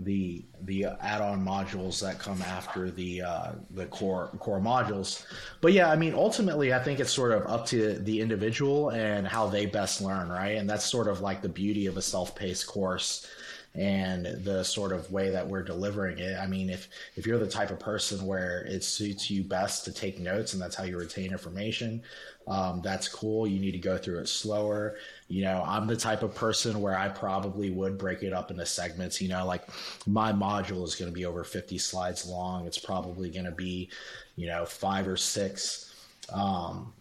the 0.00 0.44
the 0.62 0.84
add-on 0.84 1.44
modules 1.44 2.00
that 2.02 2.18
come 2.18 2.42
after 2.42 2.90
the 2.90 3.22
uh, 3.22 3.52
the 3.70 3.86
core 3.86 4.30
core 4.38 4.60
modules. 4.60 5.24
But 5.60 5.72
yeah, 5.72 5.90
I 5.90 5.96
mean, 5.96 6.14
ultimately, 6.14 6.74
I 6.74 6.78
think 6.78 7.00
it's 7.00 7.12
sort 7.12 7.32
of 7.32 7.46
up 7.46 7.66
to 7.66 7.94
the 7.94 8.20
individual 8.20 8.90
and 8.90 9.26
how 9.26 9.46
they 9.48 9.66
best 9.66 10.00
learn, 10.00 10.28
right? 10.28 10.56
And 10.58 10.68
that's 10.68 10.84
sort 10.84 11.08
of 11.08 11.20
like 11.20 11.40
the 11.40 11.48
beauty 11.48 11.86
of 11.86 11.96
a 11.96 12.02
self-paced 12.02 12.66
course 12.66 13.26
and 13.74 14.26
the 14.44 14.62
sort 14.62 14.92
of 14.92 15.10
way 15.10 15.30
that 15.30 15.46
we're 15.46 15.62
delivering 15.62 16.18
it. 16.18 16.36
I 16.38 16.46
mean, 16.46 16.68
if 16.68 16.88
if 17.16 17.26
you're 17.26 17.38
the 17.38 17.48
type 17.48 17.70
of 17.70 17.80
person 17.80 18.26
where 18.26 18.64
it 18.66 18.84
suits 18.84 19.30
you 19.30 19.42
best 19.42 19.84
to 19.86 19.92
take 19.92 20.18
notes 20.18 20.52
and 20.52 20.60
that's 20.60 20.76
how 20.76 20.84
you 20.84 20.98
retain 20.98 21.32
information, 21.32 22.02
um, 22.46 22.82
that's 22.82 23.08
cool. 23.08 23.46
You 23.46 23.58
need 23.60 23.72
to 23.72 23.78
go 23.78 23.96
through 23.96 24.18
it 24.18 24.28
slower. 24.28 24.96
You 25.28 25.44
know, 25.44 25.64
I'm 25.66 25.86
the 25.86 25.96
type 25.96 26.22
of 26.22 26.34
person 26.34 26.82
where 26.82 26.98
I 26.98 27.08
probably 27.08 27.70
would 27.70 27.96
break 27.96 28.22
it 28.22 28.34
up 28.34 28.50
into 28.50 28.66
segments. 28.66 29.22
You 29.22 29.28
know, 29.28 29.46
like 29.46 29.66
my 30.06 30.32
module 30.32 30.84
is 30.84 30.94
going 30.94 31.10
to 31.10 31.14
be 31.14 31.24
over 31.24 31.42
50 31.42 31.78
slides 31.78 32.26
long. 32.26 32.66
It's 32.66 32.78
probably 32.78 33.30
going 33.30 33.46
to 33.46 33.52
be, 33.52 33.88
you 34.36 34.48
know, 34.48 34.66
five 34.66 35.08
or 35.08 35.16
six, 35.16 35.94
um, 36.30 36.92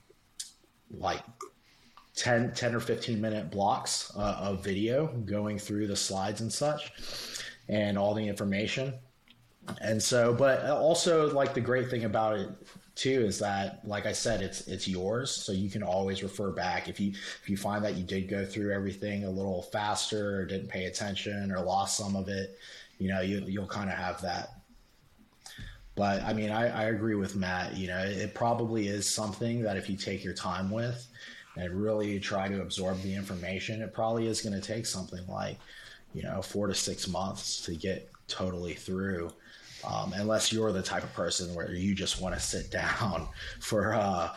like 0.90 1.22
10, 2.16 2.54
10 2.54 2.76
or 2.76 2.80
15 2.80 3.20
minute 3.20 3.52
blocks 3.52 4.12
uh, 4.16 4.38
of 4.40 4.64
video 4.64 5.08
going 5.26 5.58
through 5.58 5.88
the 5.88 5.96
slides 5.96 6.42
and 6.42 6.52
such 6.52 6.92
and 7.70 7.98
all 7.98 8.14
the 8.14 8.28
information. 8.28 8.94
And 9.80 10.02
so, 10.02 10.34
but 10.34 10.66
also 10.70 11.32
like 11.34 11.54
the 11.54 11.62
great 11.62 11.90
thing 11.90 12.06
about 12.06 12.38
it 12.38 12.50
too 12.96 13.24
is 13.26 13.40
that 13.40 13.88
like 13.88 14.06
I 14.06 14.12
said, 14.12 14.42
it's, 14.42 14.68
it's 14.68 14.88
yours. 14.88 15.32
So 15.32 15.52
you 15.52 15.70
can 15.70 15.84
always 15.84 16.24
refer 16.24 16.52
back. 16.52 16.90
If 16.90 17.00
you, 17.00 17.12
if 17.12 17.50
you 17.50 17.56
find 17.56 17.84
that 17.86 17.96
you 17.96 18.04
did 18.04 18.28
go 18.28 18.46
through 18.46 18.74
everything 18.74 19.24
a 19.24 19.30
little 19.30 19.62
faster 19.62 20.38
or 20.38 20.46
didn't 20.46 20.68
pay 20.68 20.86
attention 20.86 21.52
or 21.52 21.62
lost 21.62 21.98
some 21.98 22.16
of 22.16 22.28
it, 22.28 22.58
you 22.98 23.08
know, 23.08 23.22
you, 23.22 23.44
you'll 23.48 23.68
kind 23.68 23.90
of 23.90 23.98
have 23.98 24.22
that 24.22 24.62
but 25.96 26.24
I 26.24 26.34
mean, 26.34 26.52
I, 26.52 26.68
I, 26.68 26.84
agree 26.86 27.16
with 27.16 27.36
Matt. 27.36 27.76
You 27.76 27.88
know, 27.88 28.00
it 28.00 28.34
probably 28.34 28.88
is 28.88 29.08
something 29.08 29.62
that 29.64 29.78
if 29.78 29.90
you 29.90 29.98
take 29.98 30.24
your 30.24 30.34
time 30.34 30.72
with, 30.72 31.08
and 31.58 31.82
really 31.82 32.20
try 32.20 32.48
to 32.48 32.62
absorb 32.62 33.02
the 33.02 33.14
information, 33.14 33.82
it 33.82 33.94
probably 33.94 34.28
is 34.28 34.42
going 34.42 34.60
to 34.60 34.66
take 34.66 34.86
something 34.86 35.26
like, 35.28 35.58
you 36.14 36.24
know, 36.24 36.42
four 36.42 36.68
to 36.68 36.74
six 36.74 37.08
months 37.08 37.62
to 37.66 37.76
get 37.76 38.10
totally 38.28 38.74
through. 38.74 39.32
Um, 39.84 40.14
unless 40.16 40.54
you're 40.54 40.72
the 40.72 40.84
type 40.84 41.04
of 41.04 41.14
person 41.14 41.56
where 41.56 41.74
you 41.74 41.96
just 41.96 42.22
want 42.22 42.36
to 42.36 42.42
sit 42.42 42.72
down 42.72 43.28
for 43.60 43.94
uh, 43.94 44.30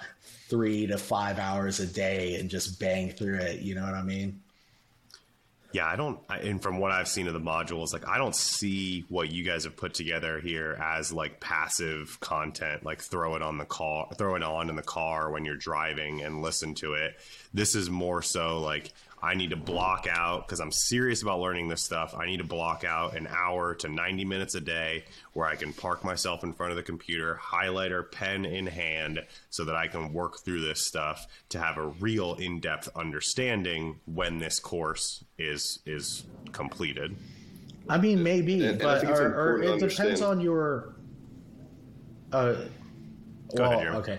three 0.48 0.86
to 0.86 0.98
five 0.98 1.38
hours 1.38 1.80
a 1.80 1.86
day 1.86 2.36
and 2.36 2.50
just 2.50 2.80
bang 2.80 3.10
through 3.10 3.38
it. 3.38 3.60
You 3.60 3.74
know 3.74 3.82
what 3.82 3.94
I 3.94 4.02
mean? 4.02 4.40
Yeah, 5.74 5.88
I 5.88 5.96
don't. 5.96 6.20
And 6.30 6.62
from 6.62 6.78
what 6.78 6.92
I've 6.92 7.08
seen 7.08 7.26
of 7.26 7.34
the 7.34 7.40
modules, 7.40 7.92
like 7.92 8.06
I 8.06 8.16
don't 8.16 8.36
see 8.36 9.04
what 9.08 9.32
you 9.32 9.42
guys 9.42 9.64
have 9.64 9.76
put 9.76 9.92
together 9.92 10.38
here 10.38 10.78
as 10.80 11.12
like 11.12 11.40
passive 11.40 12.16
content, 12.20 12.84
like 12.84 13.00
throw 13.00 13.34
it 13.34 13.42
on 13.42 13.58
the 13.58 13.64
car, 13.64 14.08
throw 14.16 14.36
it 14.36 14.44
on 14.44 14.70
in 14.70 14.76
the 14.76 14.82
car 14.82 15.32
when 15.32 15.44
you're 15.44 15.56
driving 15.56 16.22
and 16.22 16.42
listen 16.42 16.74
to 16.76 16.94
it. 16.94 17.18
This 17.52 17.74
is 17.74 17.90
more 17.90 18.22
so 18.22 18.60
like 18.60 18.92
I 19.24 19.34
need 19.34 19.50
to 19.50 19.56
block 19.56 20.06
out 20.06 20.46
because 20.46 20.60
I'm 20.60 20.70
serious 20.70 21.22
about 21.22 21.40
learning 21.40 21.68
this 21.68 21.82
stuff. 21.82 22.14
I 22.14 22.26
need 22.26 22.36
to 22.36 22.44
block 22.44 22.84
out 22.84 23.16
an 23.16 23.26
hour 23.26 23.74
to 23.76 23.88
90 23.88 24.22
minutes 24.26 24.54
a 24.54 24.60
day 24.60 25.04
where 25.32 25.46
I 25.46 25.56
can 25.56 25.72
park 25.72 26.04
myself 26.04 26.44
in 26.44 26.52
front 26.52 26.72
of 26.72 26.76
the 26.76 26.82
computer, 26.82 27.40
highlighter, 27.42 28.10
pen 28.12 28.44
in 28.44 28.66
hand, 28.66 29.24
so 29.48 29.64
that 29.64 29.74
I 29.74 29.88
can 29.88 30.12
work 30.12 30.40
through 30.44 30.60
this 30.60 30.86
stuff 30.86 31.26
to 31.48 31.58
have 31.58 31.78
a 31.78 31.86
real 31.86 32.34
in-depth 32.34 32.90
understanding 32.94 33.98
when 34.04 34.38
this 34.38 34.60
course 34.60 35.24
is 35.38 35.78
is 35.86 36.24
completed. 36.52 37.16
I 37.88 37.96
mean, 37.96 38.22
maybe, 38.22 38.62
and, 38.66 38.78
but 38.78 39.04
and 39.04 39.10
or, 39.10 39.54
or 39.56 39.62
it 39.62 39.80
depends 39.80 40.20
on 40.20 40.42
your. 40.42 40.96
Uh, 42.30 42.56
well, 43.54 43.72
ahead, 43.72 43.94
okay. 43.94 44.18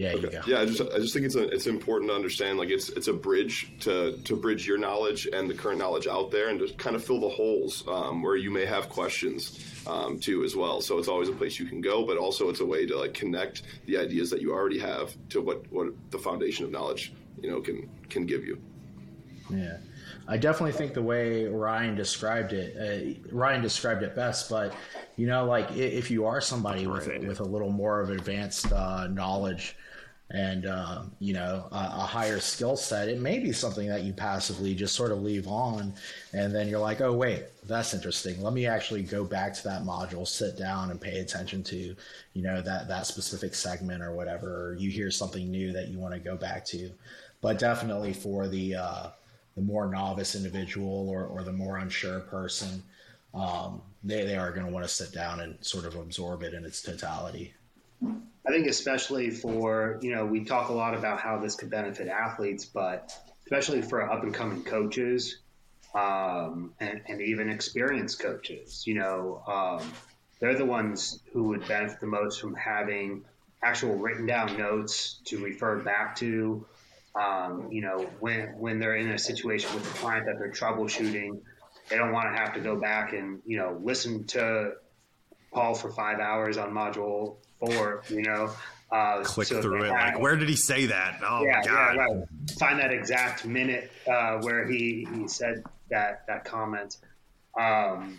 Yeah, 0.00 0.14
okay. 0.14 0.40
Yeah, 0.46 0.60
I 0.60 0.64
just 0.64 0.80
I 0.80 0.96
just 0.96 1.12
think 1.12 1.26
it's 1.26 1.34
a, 1.34 1.46
it's 1.48 1.66
important 1.66 2.10
to 2.10 2.14
understand 2.14 2.58
like 2.58 2.70
it's 2.70 2.88
it's 2.88 3.08
a 3.08 3.12
bridge 3.12 3.70
to 3.80 4.16
to 4.24 4.34
bridge 4.34 4.66
your 4.66 4.78
knowledge 4.78 5.28
and 5.30 5.48
the 5.48 5.52
current 5.52 5.78
knowledge 5.78 6.06
out 6.06 6.30
there, 6.30 6.48
and 6.48 6.58
to 6.58 6.72
kind 6.76 6.96
of 6.96 7.04
fill 7.04 7.20
the 7.20 7.28
holes 7.28 7.84
um, 7.86 8.22
where 8.22 8.36
you 8.36 8.50
may 8.50 8.64
have 8.64 8.88
questions 8.88 9.84
um, 9.86 10.18
too 10.18 10.42
as 10.42 10.56
well. 10.56 10.80
So 10.80 10.96
it's 10.96 11.08
always 11.08 11.28
a 11.28 11.32
place 11.32 11.58
you 11.58 11.66
can 11.66 11.82
go, 11.82 12.06
but 12.06 12.16
also 12.16 12.48
it's 12.48 12.60
a 12.60 12.64
way 12.64 12.86
to 12.86 12.98
like 12.98 13.12
connect 13.12 13.64
the 13.84 13.98
ideas 13.98 14.30
that 14.30 14.40
you 14.40 14.54
already 14.54 14.78
have 14.78 15.12
to 15.28 15.42
what 15.42 15.70
what 15.70 15.88
the 16.10 16.18
foundation 16.18 16.64
of 16.64 16.70
knowledge 16.70 17.12
you 17.42 17.50
know 17.50 17.60
can 17.60 17.86
can 18.08 18.24
give 18.24 18.42
you. 18.42 18.58
Yeah. 19.50 19.76
I 20.26 20.38
definitely 20.38 20.72
think 20.72 20.94
the 20.94 21.02
way 21.02 21.46
Ryan 21.46 21.94
described 21.94 22.54
it, 22.54 22.74
uh, 22.78 23.34
Ryan 23.34 23.60
described 23.60 24.02
it 24.02 24.14
best. 24.16 24.48
But 24.48 24.74
you 25.16 25.26
know, 25.26 25.44
like 25.44 25.70
if 25.76 26.10
you 26.10 26.24
are 26.24 26.40
somebody 26.40 26.86
with 26.86 27.06
with 27.26 27.40
a 27.40 27.44
little 27.44 27.70
more 27.70 28.00
of 28.00 28.08
advanced 28.08 28.72
uh, 28.72 29.08
knowledge 29.08 29.76
and 30.30 30.66
uh, 30.66 31.02
you 31.18 31.32
know 31.32 31.66
a, 31.72 31.76
a 31.76 32.06
higher 32.06 32.38
skill 32.38 32.76
set 32.76 33.08
it 33.08 33.20
may 33.20 33.38
be 33.38 33.52
something 33.52 33.88
that 33.88 34.02
you 34.02 34.12
passively 34.12 34.74
just 34.74 34.94
sort 34.94 35.10
of 35.10 35.22
leave 35.22 35.48
on 35.48 35.92
and 36.32 36.54
then 36.54 36.68
you're 36.68 36.78
like 36.78 37.00
oh 37.00 37.12
wait 37.12 37.44
that's 37.70 37.94
interesting. 37.94 38.42
Let 38.42 38.52
me 38.52 38.66
actually 38.66 39.02
go 39.02 39.24
back 39.24 39.54
to 39.54 39.64
that 39.64 39.82
module 39.82 40.26
sit 40.26 40.58
down 40.58 40.90
and 40.90 41.00
pay 41.00 41.20
attention 41.20 41.62
to 41.64 41.94
you 42.34 42.42
know 42.42 42.60
that 42.60 42.88
that 42.88 43.06
specific 43.06 43.54
segment 43.54 44.02
or 44.02 44.12
whatever 44.12 44.70
or 44.70 44.74
you 44.74 44.90
hear 44.90 45.10
something 45.10 45.50
new 45.50 45.72
that 45.72 45.88
you 45.88 45.98
want 45.98 46.12
to 46.12 46.20
go 46.20 46.36
back 46.36 46.64
to. 46.66 46.90
But 47.40 47.58
definitely 47.58 48.12
for 48.12 48.48
the 48.48 48.74
uh, 48.74 49.06
the 49.54 49.62
more 49.62 49.88
novice 49.88 50.34
individual 50.34 51.08
or, 51.08 51.24
or 51.24 51.42
the 51.42 51.52
more 51.52 51.78
unsure 51.78 52.20
person 52.20 52.82
um, 53.32 53.80
they, 54.02 54.24
they 54.24 54.36
are 54.36 54.50
going 54.50 54.66
to 54.66 54.72
want 54.72 54.84
to 54.84 54.92
sit 54.92 55.12
down 55.12 55.40
and 55.40 55.56
sort 55.64 55.84
of 55.84 55.94
absorb 55.94 56.42
it 56.42 56.54
in 56.54 56.64
its 56.64 56.82
totality 56.82 57.54
I 58.46 58.50
think 58.50 58.66
especially 58.66 59.30
for, 59.30 59.98
you 60.00 60.14
know, 60.14 60.24
we 60.24 60.44
talk 60.44 60.70
a 60.70 60.72
lot 60.72 60.94
about 60.94 61.20
how 61.20 61.38
this 61.38 61.56
could 61.56 61.70
benefit 61.70 62.08
athletes, 62.08 62.64
but 62.64 63.14
especially 63.44 63.82
for 63.82 64.10
up 64.10 64.22
and 64.22 64.32
coming 64.32 64.62
coaches 64.62 65.38
um, 65.94 66.72
and, 66.80 67.02
and, 67.06 67.20
even 67.20 67.50
experienced 67.50 68.20
coaches, 68.20 68.84
you 68.86 68.94
know, 68.94 69.42
um, 69.46 69.92
they're 70.38 70.56
the 70.56 70.64
ones 70.64 71.20
who 71.32 71.48
would 71.48 71.66
benefit 71.66 72.00
the 72.00 72.06
most 72.06 72.40
from 72.40 72.54
having 72.54 73.24
actual 73.62 73.96
written 73.96 74.24
down 74.24 74.56
notes 74.56 75.20
to 75.26 75.42
refer 75.42 75.80
back 75.80 76.16
to. 76.16 76.66
Um, 77.14 77.68
you 77.72 77.82
know, 77.82 78.08
when 78.20 78.56
when 78.58 78.78
they're 78.78 78.96
in 78.96 79.10
a 79.10 79.18
situation 79.18 79.74
with 79.74 79.84
a 79.84 79.98
client 79.98 80.26
that 80.26 80.38
they're 80.38 80.52
troubleshooting, 80.52 81.40
they 81.88 81.96
don't 81.96 82.12
want 82.12 82.32
to 82.32 82.40
have 82.40 82.54
to 82.54 82.60
go 82.60 82.76
back 82.76 83.12
and 83.12 83.42
you 83.44 83.58
know 83.58 83.78
listen 83.82 84.24
to 84.28 84.74
Paul 85.52 85.74
for 85.74 85.90
five 85.90 86.20
hours 86.20 86.56
on 86.56 86.72
module 86.72 87.36
four. 87.58 88.02
You 88.08 88.22
know, 88.22 88.52
uh, 88.90 89.22
click 89.22 89.48
so 89.48 89.60
through 89.62 89.84
it. 89.84 89.92
Have, 89.92 90.14
like, 90.14 90.22
where 90.22 90.36
did 90.36 90.48
he 90.48 90.56
say 90.56 90.86
that? 90.86 91.20
Oh 91.22 91.44
yeah, 91.44 91.58
my 91.58 91.66
god! 91.66 91.96
Yeah, 91.96 92.04
right. 92.04 92.24
Find 92.58 92.78
that 92.80 92.92
exact 92.92 93.44
minute 93.44 93.90
uh, 94.10 94.38
where 94.38 94.66
he 94.66 95.06
he 95.14 95.28
said 95.28 95.64
that 95.90 96.26
that 96.26 96.44
comment. 96.44 96.98
Um, 97.58 98.18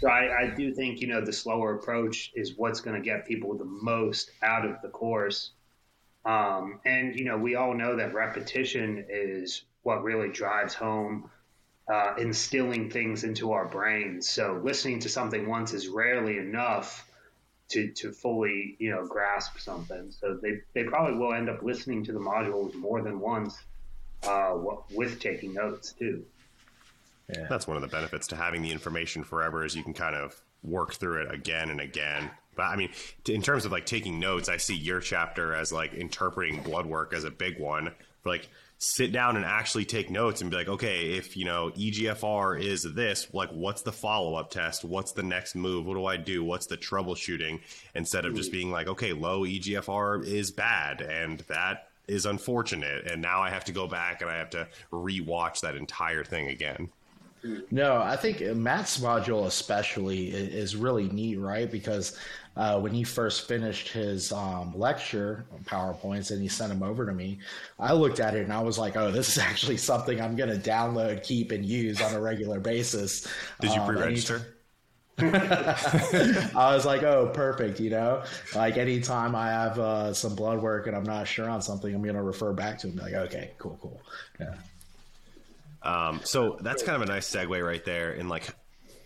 so 0.00 0.08
I, 0.08 0.42
I, 0.42 0.54
do 0.54 0.74
think 0.74 1.00
you 1.00 1.06
know 1.06 1.24
the 1.24 1.32
slower 1.32 1.76
approach 1.76 2.32
is 2.34 2.54
what's 2.56 2.80
going 2.80 3.00
to 3.00 3.02
get 3.02 3.26
people 3.26 3.56
the 3.56 3.64
most 3.64 4.30
out 4.42 4.66
of 4.66 4.82
the 4.82 4.88
course. 4.88 5.52
Um, 6.24 6.80
and 6.84 7.16
you 7.16 7.24
know 7.24 7.38
we 7.38 7.54
all 7.54 7.74
know 7.74 7.96
that 7.96 8.12
repetition 8.12 9.06
is 9.08 9.62
what 9.82 10.02
really 10.02 10.28
drives 10.28 10.74
home 10.74 11.30
uh, 11.92 12.14
instilling 12.18 12.90
things 12.90 13.24
into 13.24 13.52
our 13.52 13.66
brains. 13.66 14.28
So 14.28 14.60
listening 14.62 15.00
to 15.00 15.08
something 15.08 15.48
once 15.48 15.72
is 15.72 15.88
rarely 15.88 16.38
enough 16.38 17.08
to, 17.68 17.90
to 17.92 18.12
fully 18.12 18.76
you 18.78 18.90
know 18.90 19.06
grasp 19.06 19.58
something. 19.58 20.10
So 20.10 20.38
they, 20.40 20.60
they 20.74 20.84
probably 20.84 21.18
will 21.18 21.32
end 21.32 21.48
up 21.48 21.62
listening 21.62 22.04
to 22.04 22.12
the 22.12 22.20
modules 22.20 22.74
more 22.74 23.02
than 23.02 23.20
once 23.20 23.56
uh, 24.26 24.56
with 24.90 25.20
taking 25.20 25.54
notes 25.54 25.92
too. 25.92 26.24
Yeah. 27.28 27.46
That's 27.48 27.66
one 27.66 27.76
of 27.76 27.82
the 27.82 27.88
benefits 27.88 28.28
to 28.28 28.36
having 28.36 28.62
the 28.62 28.70
information 28.70 29.24
forever 29.24 29.64
is 29.64 29.74
you 29.74 29.82
can 29.82 29.94
kind 29.94 30.14
of 30.14 30.40
work 30.62 30.94
through 30.94 31.22
it 31.22 31.34
again 31.34 31.70
and 31.70 31.80
again. 31.80 32.30
But 32.54 32.64
I 32.64 32.76
mean, 32.76 32.90
in 33.28 33.42
terms 33.42 33.64
of 33.64 33.72
like 33.72 33.84
taking 33.84 34.18
notes, 34.18 34.48
I 34.48 34.56
see 34.56 34.76
your 34.76 35.00
chapter 35.00 35.54
as 35.54 35.72
like 35.72 35.94
interpreting 35.94 36.62
blood 36.62 36.86
work 36.86 37.12
as 37.12 37.24
a 37.24 37.30
big 37.30 37.58
one. 37.58 37.92
Like 38.24 38.48
sit 38.78 39.10
down 39.12 39.36
and 39.36 39.44
actually 39.44 39.84
take 39.84 40.10
notes 40.10 40.40
and 40.40 40.50
be 40.50 40.56
like, 40.56 40.68
okay, 40.68 41.12
if 41.12 41.36
you 41.36 41.44
know 41.44 41.70
EGFR 41.76 42.60
is 42.60 42.82
this, 42.94 43.26
like 43.32 43.50
what's 43.50 43.82
the 43.82 43.92
follow 43.92 44.34
up 44.34 44.50
test? 44.50 44.84
What's 44.84 45.12
the 45.12 45.22
next 45.22 45.54
move? 45.54 45.86
What 45.86 45.94
do 45.94 46.04
I 46.06 46.16
do? 46.16 46.44
What's 46.44 46.66
the 46.66 46.76
troubleshooting? 46.76 47.60
Instead 47.94 48.24
of 48.24 48.34
just 48.34 48.50
mm-hmm. 48.50 48.58
being 48.58 48.70
like, 48.70 48.88
okay, 48.88 49.12
low 49.12 49.42
EGFR 49.42 50.26
is 50.26 50.50
bad 50.50 51.00
and 51.00 51.40
that 51.48 51.88
is 52.08 52.26
unfortunate, 52.26 53.10
and 53.10 53.20
now 53.20 53.42
I 53.42 53.50
have 53.50 53.64
to 53.64 53.72
go 53.72 53.88
back 53.88 54.22
and 54.22 54.30
I 54.30 54.36
have 54.36 54.50
to 54.50 54.68
rewatch 54.92 55.60
that 55.62 55.74
entire 55.74 56.22
thing 56.22 56.48
again. 56.48 56.88
No, 57.70 58.00
I 58.02 58.16
think 58.16 58.40
Matt's 58.40 58.98
module 58.98 59.46
especially 59.46 60.28
is 60.28 60.74
really 60.74 61.08
neat, 61.08 61.36
right? 61.36 61.70
Because 61.70 62.18
uh, 62.56 62.80
when 62.80 62.92
he 62.92 63.04
first 63.04 63.46
finished 63.46 63.88
his 63.88 64.32
um, 64.32 64.72
lecture 64.74 65.44
PowerPoints 65.64 66.30
and 66.30 66.40
he 66.40 66.48
sent 66.48 66.70
them 66.70 66.82
over 66.82 67.04
to 67.04 67.12
me, 67.12 67.38
I 67.78 67.92
looked 67.92 68.18
at 68.18 68.34
it 68.34 68.44
and 68.44 68.52
I 68.52 68.60
was 68.60 68.78
like, 68.78 68.96
oh, 68.96 69.10
this 69.10 69.28
is 69.28 69.38
actually 69.42 69.76
something 69.76 70.20
I'm 70.20 70.36
going 70.36 70.50
to 70.50 70.70
download, 70.70 71.22
keep, 71.22 71.52
and 71.52 71.64
use 71.64 72.00
on 72.00 72.14
a 72.14 72.20
regular 72.20 72.60
basis. 72.60 73.26
Did 73.60 73.74
you 73.74 73.80
pre 73.82 73.96
register? 73.96 74.56
I 75.18 76.74
was 76.74 76.84
like, 76.84 77.02
oh, 77.02 77.30
perfect. 77.32 77.80
You 77.80 77.90
know, 77.90 78.22
like 78.54 78.76
anytime 78.76 79.34
I 79.34 79.48
have 79.48 79.78
uh, 79.78 80.12
some 80.12 80.34
blood 80.34 80.60
work 80.60 80.86
and 80.86 80.96
I'm 80.96 81.04
not 81.04 81.26
sure 81.26 81.48
on 81.48 81.62
something, 81.62 81.94
I'm 81.94 82.02
going 82.02 82.16
to 82.16 82.22
refer 82.22 82.52
back 82.52 82.78
to 82.80 82.88
him. 82.88 82.96
Like, 82.96 83.14
okay, 83.14 83.52
cool, 83.58 83.78
cool. 83.80 84.00
Yeah. 84.38 84.54
Um, 85.82 86.20
so 86.24 86.58
that's 86.60 86.82
kind 86.82 86.96
of 86.96 87.02
a 87.02 87.10
nice 87.10 87.30
segue 87.30 87.64
right 87.64 87.84
there. 87.84 88.12
And 88.12 88.28
like, 88.28 88.48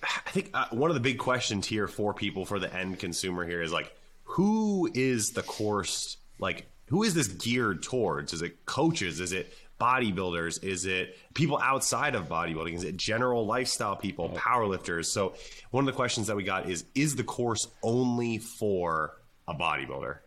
I 0.03 0.31
think 0.31 0.51
uh, 0.55 0.67
one 0.71 0.91
of 0.91 0.95
the 0.95 1.01
big 1.01 1.19
questions 1.19 1.67
here 1.67 1.87
for 1.87 2.15
people, 2.15 2.45
for 2.45 2.59
the 2.59 2.73
end 2.75 2.99
consumer 2.99 3.47
here, 3.47 3.63
is 3.63 3.73
like, 3.73 3.95
who 4.25 4.91
is 4.95 5.31
the 5.31 5.43
course? 5.43 6.17
Like, 6.39 6.67
who 6.87 7.03
is 7.03 7.15
this 7.15 7.29
geared 7.29 7.83
towards? 7.83 8.33
Is 8.33 8.43
it 8.43 8.65
coaches? 8.65 9.21
Is 9.21 9.33
it 9.33 9.53
bodybuilders? 9.81 10.63
Is 10.63 10.87
it 10.87 11.19
people 11.35 11.59
outside 11.59 12.15
of 12.15 12.29
bodybuilding? 12.29 12.75
Is 12.75 12.85
it 12.85 12.97
general 12.97 13.47
lifestyle 13.47 13.97
people, 13.97 14.31
powerlifters? 14.31 15.07
So, 15.07 15.35
one 15.71 15.83
of 15.83 15.87
the 15.87 15.97
questions 15.97 16.27
that 16.29 16.37
we 16.37 16.45
got 16.45 16.69
is: 16.69 16.85
Is 16.95 17.17
the 17.17 17.25
course 17.25 17.69
only 17.83 18.39
for 18.39 19.17
a 19.49 19.55
bodybuilder? 19.55 20.19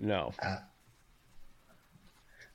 No. 0.00 0.32
Uh, 0.42 0.56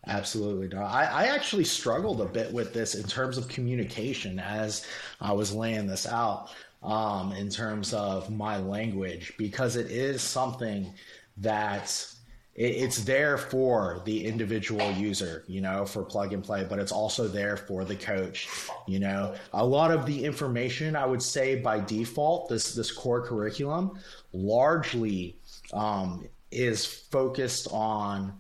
Absolutely 0.08 0.68
not. 0.68 0.86
I, 0.86 1.06
I 1.06 1.24
actually 1.26 1.64
struggled 1.64 2.22
a 2.22 2.26
bit 2.26 2.52
with 2.52 2.74
this 2.74 2.96
in 2.96 3.04
terms 3.04 3.38
of 3.38 3.48
communication 3.48 4.40
as 4.40 4.86
I 5.20 5.32
was 5.34 5.54
laying 5.54 5.86
this 5.86 6.08
out 6.08 6.50
um, 6.82 7.34
in 7.34 7.50
terms 7.50 7.94
of 7.94 8.32
my 8.32 8.58
language 8.58 9.34
because 9.38 9.76
it 9.76 9.92
is 9.92 10.22
something 10.22 10.92
that 11.38 12.06
it's 12.54 13.04
there 13.04 13.38
for 13.38 14.02
the 14.06 14.26
individual 14.26 14.92
user, 14.92 15.44
you 15.48 15.62
know, 15.62 15.86
for 15.86 16.04
plug 16.04 16.34
and 16.34 16.44
play, 16.44 16.66
but 16.68 16.80
it's 16.80 16.92
also 16.92 17.28
there 17.28 17.56
for 17.56 17.86
the 17.86 17.96
coach. 17.96 18.50
You 18.88 19.00
know, 19.00 19.36
a 19.54 19.66
lot 19.66 19.92
of 19.92 20.06
the 20.06 20.26
information 20.26 20.96
I 20.96 21.06
would 21.06 21.22
say 21.22 21.56
by 21.56 21.80
default, 21.80 22.50
this 22.50 22.74
this 22.74 22.92
core 22.92 23.22
curriculum 23.22 24.00
largely 24.34 25.38
um, 25.72 26.28
is 26.52 26.86
focused 26.86 27.70
on 27.72 28.34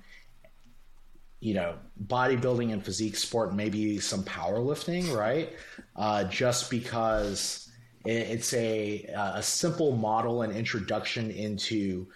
you 1.41 1.55
know, 1.55 1.73
bodybuilding 2.07 2.71
and 2.71 2.85
physique 2.85 3.17
sport, 3.17 3.53
maybe 3.53 3.99
some 3.99 4.23
powerlifting, 4.23 5.13
right? 5.15 5.53
Uh, 5.95 6.23
just 6.25 6.69
because 6.69 7.69
it's 8.05 8.53
a, 8.53 9.03
a 9.15 9.43
simple 9.43 9.95
model 9.95 10.43
and 10.43 10.55
introduction 10.55 11.31
into 11.31 12.07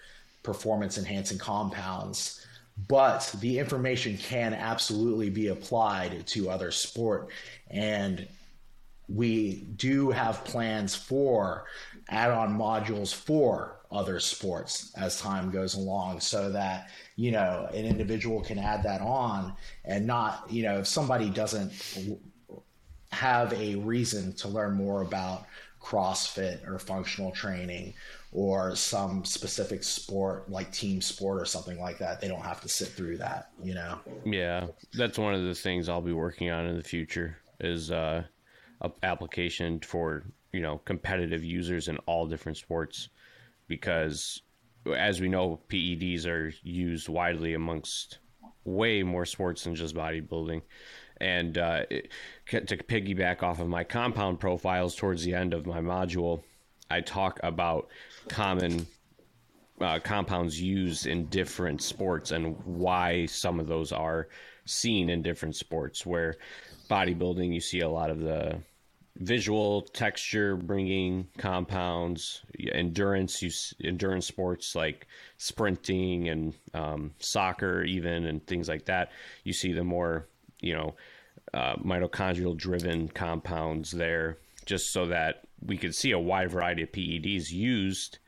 performance 0.42 0.96
enhancing 0.96 1.38
compounds. 1.38 2.46
But 2.88 3.34
the 3.40 3.58
information 3.58 4.16
can 4.16 4.54
absolutely 4.54 5.30
be 5.30 5.48
applied 5.48 6.26
to 6.28 6.48
other 6.48 6.70
sport. 6.70 7.28
And 7.70 8.28
we 9.08 9.66
do 9.76 10.10
have 10.10 10.44
plans 10.44 10.94
for 10.94 11.64
add 12.08 12.30
on 12.30 12.56
modules 12.56 13.12
for 13.12 13.75
other 13.96 14.20
sports 14.20 14.92
as 14.96 15.20
time 15.20 15.50
goes 15.50 15.74
along 15.74 16.20
so 16.20 16.52
that 16.52 16.90
you 17.16 17.30
know 17.30 17.68
an 17.72 17.84
individual 17.84 18.42
can 18.42 18.58
add 18.58 18.82
that 18.82 19.00
on 19.00 19.54
and 19.84 20.06
not 20.06 20.44
you 20.50 20.62
know 20.62 20.78
if 20.78 20.86
somebody 20.86 21.30
doesn't 21.30 21.72
have 23.10 23.52
a 23.54 23.76
reason 23.76 24.32
to 24.34 24.48
learn 24.48 24.74
more 24.74 25.02
about 25.02 25.46
crossfit 25.80 26.66
or 26.68 26.78
functional 26.78 27.30
training 27.30 27.94
or 28.32 28.76
some 28.76 29.24
specific 29.24 29.82
sport 29.82 30.50
like 30.50 30.70
team 30.72 31.00
sport 31.00 31.40
or 31.40 31.46
something 31.46 31.80
like 31.80 31.96
that 31.96 32.20
they 32.20 32.28
don't 32.28 32.44
have 32.44 32.60
to 32.60 32.68
sit 32.68 32.88
through 32.88 33.16
that 33.16 33.50
you 33.62 33.74
know? 33.74 33.98
Yeah. 34.24 34.66
That's 34.94 35.18
one 35.18 35.34
of 35.34 35.44
the 35.44 35.54
things 35.54 35.88
i'll 35.88 36.02
be 36.02 36.12
working 36.12 36.50
on 36.50 36.66
in 36.66 36.76
the 36.76 36.82
future 36.82 37.38
is 37.60 37.90
uh 37.90 38.24
application 39.02 39.80
for 39.80 40.24
you 40.52 40.60
know 40.60 40.78
competitive 40.84 41.42
users 41.42 41.88
in 41.88 41.96
all 42.06 42.26
different 42.26 42.58
sports 42.58 43.08
because 43.68 44.42
as 44.96 45.20
we 45.20 45.28
know 45.28 45.60
PEDs 45.68 46.26
are 46.26 46.52
used 46.62 47.08
widely 47.08 47.54
amongst 47.54 48.18
way 48.64 49.02
more 49.02 49.24
sports 49.24 49.64
than 49.64 49.74
just 49.74 49.94
bodybuilding. 49.94 50.62
And 51.18 51.56
uh, 51.56 51.86
to 51.86 52.76
piggyback 52.76 53.42
off 53.42 53.60
of 53.60 53.68
my 53.68 53.84
compound 53.84 54.38
profiles 54.38 54.94
towards 54.94 55.24
the 55.24 55.34
end 55.34 55.54
of 55.54 55.66
my 55.66 55.80
module 55.80 56.42
I 56.90 57.00
talk 57.00 57.40
about 57.42 57.88
common 58.28 58.86
uh, 59.80 59.98
compounds 59.98 60.60
used 60.60 61.06
in 61.06 61.26
different 61.26 61.82
sports 61.82 62.30
and 62.30 62.56
why 62.64 63.26
some 63.26 63.60
of 63.60 63.66
those 63.66 63.92
are 63.92 64.28
seen 64.64 65.10
in 65.10 65.22
different 65.22 65.56
sports 65.56 66.06
where 66.06 66.36
bodybuilding 66.88 67.52
you 67.52 67.60
see 67.60 67.80
a 67.80 67.88
lot 67.88 68.10
of 68.10 68.20
the 68.20 68.58
visual 69.18 69.82
texture 69.82 70.56
bringing 70.56 71.26
compounds 71.38 72.42
endurance 72.72 73.42
use 73.42 73.74
endurance 73.82 74.26
sports 74.26 74.74
like 74.74 75.06
sprinting 75.38 76.28
and 76.28 76.54
um, 76.74 77.12
soccer 77.18 77.82
even 77.82 78.26
and 78.26 78.46
things 78.46 78.68
like 78.68 78.84
that. 78.86 79.12
You 79.44 79.52
see 79.52 79.72
the 79.72 79.84
more 79.84 80.26
you 80.60 80.74
know 80.74 80.94
uh, 81.54 81.76
mitochondrial 81.76 82.56
driven 82.56 83.08
compounds 83.08 83.90
there 83.90 84.38
just 84.66 84.92
so 84.92 85.06
that 85.06 85.44
we 85.64 85.76
could 85.76 85.94
see 85.94 86.10
a 86.10 86.18
wide 86.18 86.50
variety 86.50 86.82
of 86.82 86.92
PEDs 86.92 87.50
used 87.50 88.18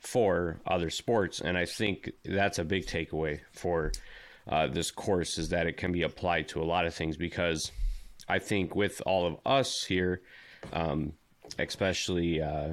for 0.00 0.60
other 0.66 0.90
sports. 0.90 1.40
And 1.40 1.56
I 1.56 1.64
think 1.64 2.10
that's 2.24 2.58
a 2.58 2.64
big 2.64 2.86
takeaway 2.86 3.40
for 3.52 3.92
uh, 4.48 4.66
this 4.66 4.90
course 4.90 5.38
is 5.38 5.50
that 5.50 5.66
it 5.66 5.76
can 5.76 5.92
be 5.92 6.02
applied 6.02 6.48
to 6.48 6.62
a 6.62 6.64
lot 6.64 6.86
of 6.86 6.94
things 6.94 7.16
because 7.16 7.70
I 8.32 8.38
think 8.38 8.74
with 8.74 9.02
all 9.04 9.26
of 9.26 9.36
us 9.44 9.84
here, 9.84 10.22
um, 10.72 11.12
especially 11.58 12.40
uh, 12.40 12.72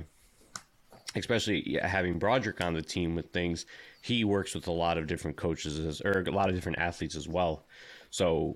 especially 1.17 1.77
having 1.81 2.17
Broderick 2.17 2.61
on 2.61 2.73
the 2.73 2.81
team 2.81 3.13
with 3.13 3.33
things, 3.33 3.65
he 4.01 4.23
works 4.23 4.55
with 4.55 4.67
a 4.67 4.71
lot 4.71 4.97
of 4.97 5.05
different 5.05 5.35
coaches 5.35 5.77
as, 5.77 5.99
or 5.99 6.23
a 6.25 6.31
lot 6.31 6.47
of 6.47 6.55
different 6.55 6.77
athletes 6.77 7.17
as 7.17 7.27
well. 7.27 7.65
So, 8.09 8.55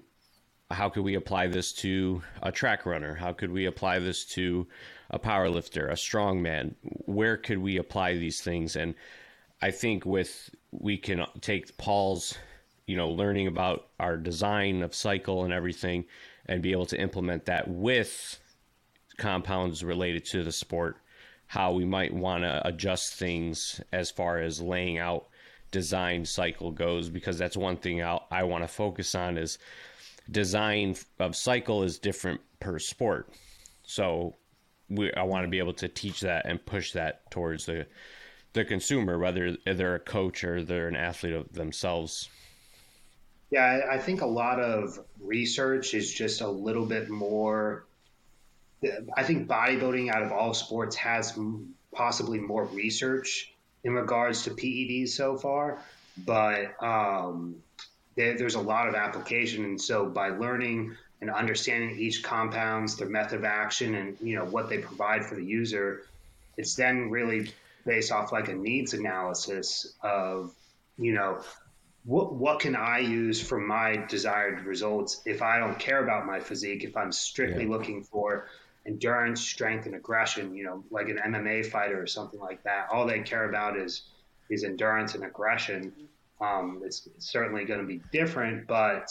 how 0.71 0.87
could 0.87 1.03
we 1.03 1.15
apply 1.15 1.47
this 1.47 1.73
to 1.73 2.21
a 2.41 2.53
track 2.53 2.85
runner? 2.85 3.15
How 3.15 3.33
could 3.33 3.51
we 3.51 3.65
apply 3.65 3.99
this 3.99 4.23
to 4.37 4.65
a 5.09 5.19
power 5.19 5.49
lifter, 5.49 5.89
a 5.89 5.95
strongman? 5.95 6.73
Where 6.83 7.35
could 7.35 7.57
we 7.57 7.77
apply 7.77 8.13
these 8.15 8.39
things? 8.39 8.77
And 8.77 8.95
I 9.61 9.71
think 9.71 10.05
with 10.05 10.49
we 10.71 10.97
can 10.97 11.25
take 11.41 11.77
Paul's, 11.77 12.37
you 12.87 12.95
know, 12.95 13.09
learning 13.09 13.47
about 13.47 13.89
our 13.99 14.15
design 14.15 14.83
of 14.83 14.95
cycle 14.95 15.43
and 15.43 15.51
everything 15.51 16.05
and 16.45 16.61
be 16.61 16.71
able 16.71 16.85
to 16.87 16.99
implement 16.99 17.45
that 17.45 17.67
with 17.67 18.39
compounds 19.17 19.83
related 19.83 20.25
to 20.25 20.43
the 20.43 20.51
sport, 20.51 20.97
how 21.47 21.71
we 21.71 21.85
might 21.85 22.13
want 22.13 22.43
to 22.43 22.67
adjust 22.67 23.13
things 23.13 23.81
as 23.91 24.11
far 24.11 24.39
as 24.39 24.61
laying 24.61 24.97
out 24.97 25.27
design 25.71 26.25
cycle 26.25 26.71
goes, 26.71 27.09
because 27.09 27.37
that's 27.37 27.57
one 27.57 27.77
thing 27.77 28.01
I'll, 28.03 28.27
I 28.31 28.43
want 28.43 28.63
to 28.63 28.67
focus 28.67 29.15
on 29.15 29.37
is 29.37 29.57
design 30.29 30.95
of 31.19 31.35
cycle 31.35 31.83
is 31.83 31.97
different 31.97 32.41
per 32.59 32.79
sport. 32.79 33.29
So 33.83 34.35
we, 34.89 35.11
I 35.13 35.23
want 35.23 35.45
to 35.45 35.49
be 35.49 35.59
able 35.59 35.73
to 35.73 35.87
teach 35.87 36.21
that 36.21 36.45
and 36.45 36.63
push 36.65 36.93
that 36.93 37.29
towards 37.31 37.65
the 37.65 37.87
the 38.53 38.63
consumer, 38.63 39.17
whether 39.17 39.57
they're 39.65 39.95
a 39.95 39.99
coach 39.99 40.43
or 40.43 40.63
they're 40.63 40.87
an 40.87 40.95
athlete 40.95 41.53
themselves. 41.53 42.29
Yeah, 43.53 43.81
I 43.87 43.99
think 43.99 44.21
a 44.21 44.25
lot 44.25 44.59
of 44.59 44.99
research 45.21 45.93
is 45.93 46.11
just 46.11 46.41
a 46.41 46.47
little 46.47 46.87
bit 46.87 47.07
more. 47.07 47.85
I 49.15 49.21
think 49.21 49.47
bodybuilding 49.47 50.09
out 50.11 50.23
of 50.23 50.31
all 50.31 50.55
sports 50.55 50.95
has 50.95 51.37
possibly 51.93 52.39
more 52.39 52.65
research 52.65 53.53
in 53.83 53.93
regards 53.93 54.45
to 54.45 54.49
PEDs 54.49 55.09
so 55.09 55.37
far, 55.37 55.77
but 56.25 56.73
um, 56.81 57.57
there, 58.15 58.35
there's 58.35 58.55
a 58.55 58.59
lot 58.59 58.87
of 58.87 58.95
application. 58.95 59.65
And 59.65 59.79
so 59.79 60.07
by 60.07 60.29
learning 60.29 60.97
and 61.21 61.29
understanding 61.29 61.99
each 61.99 62.23
compounds, 62.23 62.97
their 62.97 63.07
method 63.07 63.37
of 63.37 63.45
action, 63.45 63.93
and 63.93 64.17
you 64.19 64.35
know 64.35 64.45
what 64.45 64.67
they 64.67 64.79
provide 64.79 65.23
for 65.23 65.35
the 65.35 65.45
user, 65.45 66.07
it's 66.57 66.73
then 66.73 67.11
really 67.11 67.51
based 67.85 68.11
off 68.11 68.31
like 68.31 68.47
a 68.47 68.55
needs 68.55 68.95
analysis 68.95 69.93
of 70.01 70.55
you 70.97 71.13
know 71.13 71.43
what 72.05 72.33
what 72.33 72.59
can 72.59 72.75
I 72.75 72.99
use 72.99 73.41
for 73.41 73.59
my 73.59 73.97
desired 74.07 74.65
results 74.65 75.21
if 75.25 75.41
I 75.41 75.59
don't 75.59 75.79
care 75.79 76.03
about 76.03 76.25
my 76.25 76.39
physique, 76.39 76.83
if 76.83 76.97
I'm 76.97 77.11
strictly 77.11 77.63
yeah. 77.63 77.69
looking 77.69 78.03
for 78.03 78.47
endurance, 78.85 79.41
strength, 79.41 79.85
and 79.85 79.95
aggression, 79.95 80.53
you 80.53 80.65
know, 80.65 80.83
like 80.91 81.07
an 81.07 81.17
MMA 81.17 81.65
fighter 81.65 82.01
or 82.01 82.07
something 82.07 82.39
like 82.39 82.61
that. 82.63 82.87
All 82.91 83.07
they 83.07 83.21
care 83.21 83.47
about 83.47 83.77
is 83.77 84.03
is 84.49 84.63
endurance 84.63 85.15
and 85.15 85.23
aggression. 85.23 85.93
Um, 86.41 86.81
it's, 86.83 87.07
it's, 87.15 87.31
certainly 87.31 87.63
going 87.63 87.79
to 87.79 87.85
be 87.85 88.01
different, 88.11 88.67
but 88.67 89.09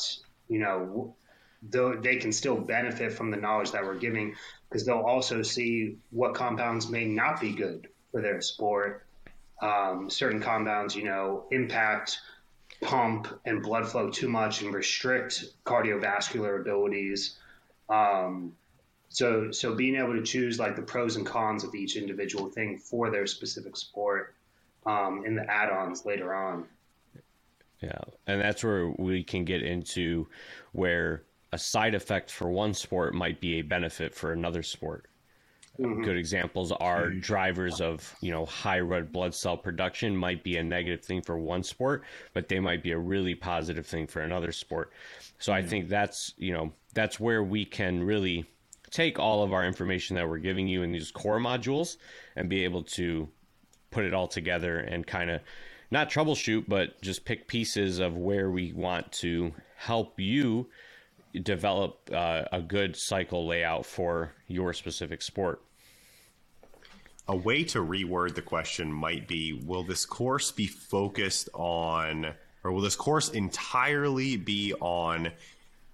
you 0.49 0.59
know, 0.59 1.15
though 1.63 1.95
they 1.95 2.17
can 2.17 2.33
still 2.33 2.57
benefit 2.57 3.13
from 3.13 3.31
the 3.31 3.39
knowledge 3.39 3.71
that 3.71 3.85
we're 3.85 3.95
giving 3.95 4.35
because 4.69 4.85
they'll 4.85 4.99
also 4.99 5.43
see 5.43 5.97
what 6.11 6.35
compounds 6.35 6.91
may 6.91 7.07
not 7.07 7.41
be 7.41 7.53
good 7.53 7.89
for 8.11 8.21
their 8.21 8.43
sport. 8.43 9.07
Um, 9.63 10.11
certain 10.11 10.41
compounds, 10.41 10.95
you 10.95 11.05
know, 11.05 11.45
impact 11.53 12.19
pump 12.83 13.29
and 13.47 13.63
blood 13.63 13.89
flow 13.89 14.11
too 14.11 14.29
much 14.29 14.61
and 14.61 14.75
restrict 14.75 15.45
cardiovascular 15.65 16.61
abilities. 16.61 17.39
Um, 17.89 18.55
so, 19.09 19.51
so 19.51 19.75
being 19.75 19.97
able 19.97 20.15
to 20.15 20.23
choose 20.23 20.59
like 20.59 20.77
the 20.77 20.83
pros 20.83 21.17
and 21.17 21.25
cons 21.25 21.65
of 21.65 21.75
each 21.75 21.97
individual 21.97 22.51
thing 22.51 22.79
for 22.79 23.11
their 23.11 23.27
specific 23.27 23.77
sport 23.77 24.35
um, 24.85 25.25
in 25.25 25.35
the 25.35 25.49
add-ons 25.51 26.05
later 26.05 26.35
on. 26.35 26.65
Yeah, 27.81 27.99
and 28.27 28.41
that's 28.41 28.63
where 28.63 28.89
we 28.89 29.23
can 29.25 29.45
get 29.45 29.63
into 29.63 30.29
where 30.73 31.23
a 31.53 31.59
side 31.59 31.95
effect 31.95 32.31
for 32.31 32.49
one 32.49 32.75
sport 32.75 33.15
might 33.15 33.41
be 33.41 33.59
a 33.59 33.63
benefit 33.63 34.15
for 34.15 34.33
another 34.33 34.63
sport. 34.63 35.07
Mm-hmm. 35.81 36.05
Good 36.05 36.19
examples 36.19 36.71
are 36.71 37.09
drivers 37.09 37.81
of 37.81 38.15
you 38.21 38.31
know 38.31 38.45
high 38.45 38.81
red 38.81 39.11
blood 39.11 39.35
cell 39.35 39.57
production 39.57 40.15
might 40.15 40.45
be 40.45 40.59
a 40.59 40.63
negative 40.63 41.03
thing 41.03 41.23
for 41.23 41.39
one 41.39 41.63
sport, 41.63 42.05
but 42.35 42.49
they 42.49 42.61
might 42.61 42.83
be 42.83 42.93
a 42.93 42.99
really 42.99 43.35
positive 43.35 43.87
thing 43.87 44.07
for 44.07 44.21
another 44.21 44.53
sport. 44.53 44.93
So 45.39 45.51
mm-hmm. 45.51 45.65
I 45.65 45.69
think 45.69 45.89
that's 45.89 46.35
you 46.37 46.53
know 46.53 46.73
that's 46.93 47.19
where 47.19 47.43
we 47.43 47.65
can 47.65 48.03
really 48.03 48.45
take 48.91 49.19
all 49.19 49.43
of 49.43 49.55
our 49.55 49.65
information 49.65 50.17
that 50.17 50.29
we're 50.29 50.39
giving 50.39 50.69
you 50.69 50.83
in 50.83 50.93
these 50.93 51.11
core 51.11 51.39
modules 51.39 51.97
and 52.37 52.51
be 52.51 52.65
able 52.65 52.83
to 52.83 53.27
put 53.91 54.05
it 54.05 54.13
all 54.13 54.29
together 54.29 54.79
and 54.79 55.07
kind 55.07 55.31
of 55.31 55.41
not 55.91 56.11
troubleshoot, 56.11 56.65
but 56.69 57.01
just 57.01 57.25
pick 57.25 57.49
pieces 57.49 57.99
of 57.99 58.17
where 58.17 58.51
we 58.51 58.73
want 58.73 59.11
to 59.13 59.53
help 59.77 60.21
you 60.21 60.69
develop 61.33 62.11
uh, 62.13 62.45
a 62.53 62.61
good 62.61 62.97
cycle 62.97 63.47
layout 63.47 63.87
for 63.87 64.33
your 64.47 64.73
specific 64.73 65.23
sport. 65.23 65.63
A 67.29 67.37
way 67.37 67.65
to 67.65 67.79
reword 67.79 68.35
the 68.35 68.43
question 68.43 68.93
might 68.93 69.29
be 69.29 69.53
Will 69.53 69.85
this 69.85 70.05
course 70.05 70.51
be 70.51 70.67
focused 70.67 71.49
on, 71.55 72.35
or 72.65 72.73
will 72.73 72.81
this 72.81 72.97
course 72.97 73.29
entirely 73.29 74.37
be 74.37 74.75
on 74.81 75.31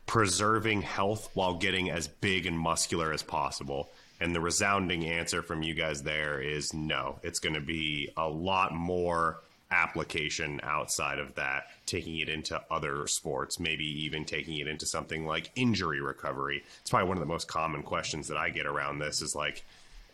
preserving 0.07 0.83
health 0.83 1.29
while 1.35 1.55
getting 1.55 1.91
as 1.91 2.09
big 2.09 2.47
and 2.47 2.59
muscular 2.59 3.13
as 3.13 3.23
possible? 3.23 3.91
And 4.21 4.35
the 4.35 4.41
resounding 4.41 5.07
answer 5.07 5.43
from 5.43 5.63
you 5.63 5.75
guys 5.75 6.03
there 6.03 6.41
is 6.41 6.75
no. 6.75 7.21
It's 7.23 7.39
going 7.39 7.55
to 7.55 7.61
be 7.61 8.11
a 8.17 8.29
lot 8.29 8.75
more 8.75 9.41
application 9.71 10.61
outside 10.63 11.19
of 11.19 11.35
that, 11.35 11.65
taking 11.87 12.19
it 12.19 12.29
into 12.29 12.61
other 12.71 13.07
sports, 13.07 13.61
maybe 13.61 13.85
even 14.05 14.25
taking 14.25 14.57
it 14.59 14.67
into 14.67 14.87
something 14.87 15.27
like 15.27 15.51
injury 15.57 16.01
recovery. 16.01 16.65
It's 16.81 16.91
probably 16.91 17.09
one 17.09 17.17
of 17.17 17.23
the 17.23 17.27
most 17.27 17.49
common 17.49 17.83
questions 17.83 18.29
that 18.29 18.37
I 18.37 18.51
get 18.51 18.67
around 18.67 18.99
this 18.99 19.21
is 19.21 19.35
like, 19.35 19.65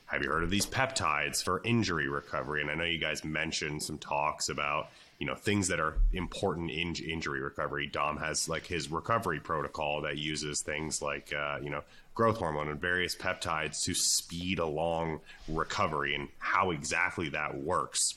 have 0.06 0.22
you 0.22 0.30
heard 0.30 0.42
of 0.42 0.50
these 0.50 0.66
peptides 0.66 1.42
for 1.42 1.62
injury 1.64 2.08
recovery? 2.08 2.60
And 2.60 2.70
I 2.70 2.74
know 2.74 2.84
you 2.84 2.98
guys 2.98 3.24
mentioned 3.24 3.82
some 3.82 3.98
talks 3.98 4.48
about, 4.48 4.90
you 5.18 5.26
know, 5.26 5.34
things 5.34 5.68
that 5.68 5.80
are 5.80 5.94
important 6.12 6.70
in 6.70 6.94
injury 6.96 7.40
recovery. 7.40 7.86
Dom 7.86 8.18
has 8.18 8.48
like 8.48 8.66
his 8.66 8.90
recovery 8.90 9.40
protocol 9.40 10.02
that 10.02 10.18
uses 10.18 10.60
things 10.60 11.00
like, 11.00 11.32
uh, 11.32 11.58
you 11.62 11.70
know, 11.70 11.82
growth 12.14 12.38
hormone 12.38 12.68
and 12.68 12.80
various 12.80 13.16
peptides 13.16 13.82
to 13.84 13.94
speed 13.94 14.58
along 14.58 15.20
recovery 15.48 16.14
and 16.14 16.28
how 16.38 16.70
exactly 16.70 17.30
that 17.30 17.56
works 17.56 18.14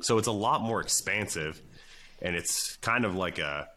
so 0.00 0.18
it's 0.18 0.28
a 0.28 0.32
lot 0.32 0.62
more 0.62 0.80
expansive, 0.80 1.60
and 2.22 2.36
it's 2.36 2.76
kind 2.76 3.04
of 3.04 3.14
like 3.14 3.38
a 3.38 3.68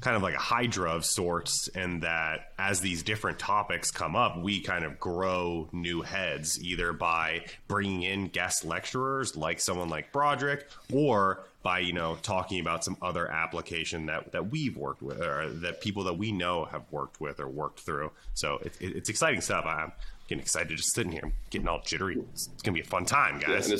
kind 0.00 0.16
of 0.16 0.22
like 0.22 0.34
a 0.34 0.38
hydra 0.38 0.92
of 0.92 1.04
sorts 1.04 1.68
in 1.68 2.00
that 2.00 2.52
as 2.58 2.80
these 2.80 3.02
different 3.02 3.38
topics 3.38 3.90
come 3.90 4.14
up 4.14 4.38
we 4.38 4.60
kind 4.60 4.84
of 4.84 5.00
grow 5.00 5.66
new 5.72 6.02
heads 6.02 6.62
either 6.62 6.92
by 6.92 7.42
bringing 7.68 8.02
in 8.02 8.28
guest 8.28 8.66
lecturers 8.66 9.34
like 9.34 9.58
someone 9.58 9.88
like 9.88 10.12
broderick 10.12 10.68
or 10.92 11.42
by 11.62 11.80
you 11.80 11.92
know 11.92 12.16
talking 12.22 12.60
about 12.60 12.84
some 12.84 12.96
other 13.02 13.30
application 13.30 14.06
that 14.06 14.32
that 14.32 14.50
we've 14.50 14.76
worked 14.76 15.02
with 15.02 15.20
or 15.20 15.48
that 15.50 15.80
people 15.80 16.04
that 16.04 16.14
we 16.14 16.32
know 16.32 16.64
have 16.64 16.84
worked 16.90 17.20
with 17.20 17.40
or 17.40 17.48
worked 17.48 17.80
through. 17.80 18.10
So 18.34 18.56
it, 18.62 18.72
it, 18.80 18.96
it's 18.96 19.08
exciting 19.08 19.40
stuff. 19.40 19.66
I'm 19.66 19.92
getting 20.28 20.42
excited 20.42 20.76
just 20.76 20.94
sitting 20.94 21.12
here 21.12 21.32
getting 21.50 21.68
all 21.68 21.82
jittery. 21.84 22.18
It's, 22.32 22.48
it's 22.54 22.62
gonna 22.62 22.74
be 22.74 22.80
a 22.80 22.84
fun 22.84 23.04
time 23.04 23.38
guys. 23.38 23.68
Yeah, 23.68 23.76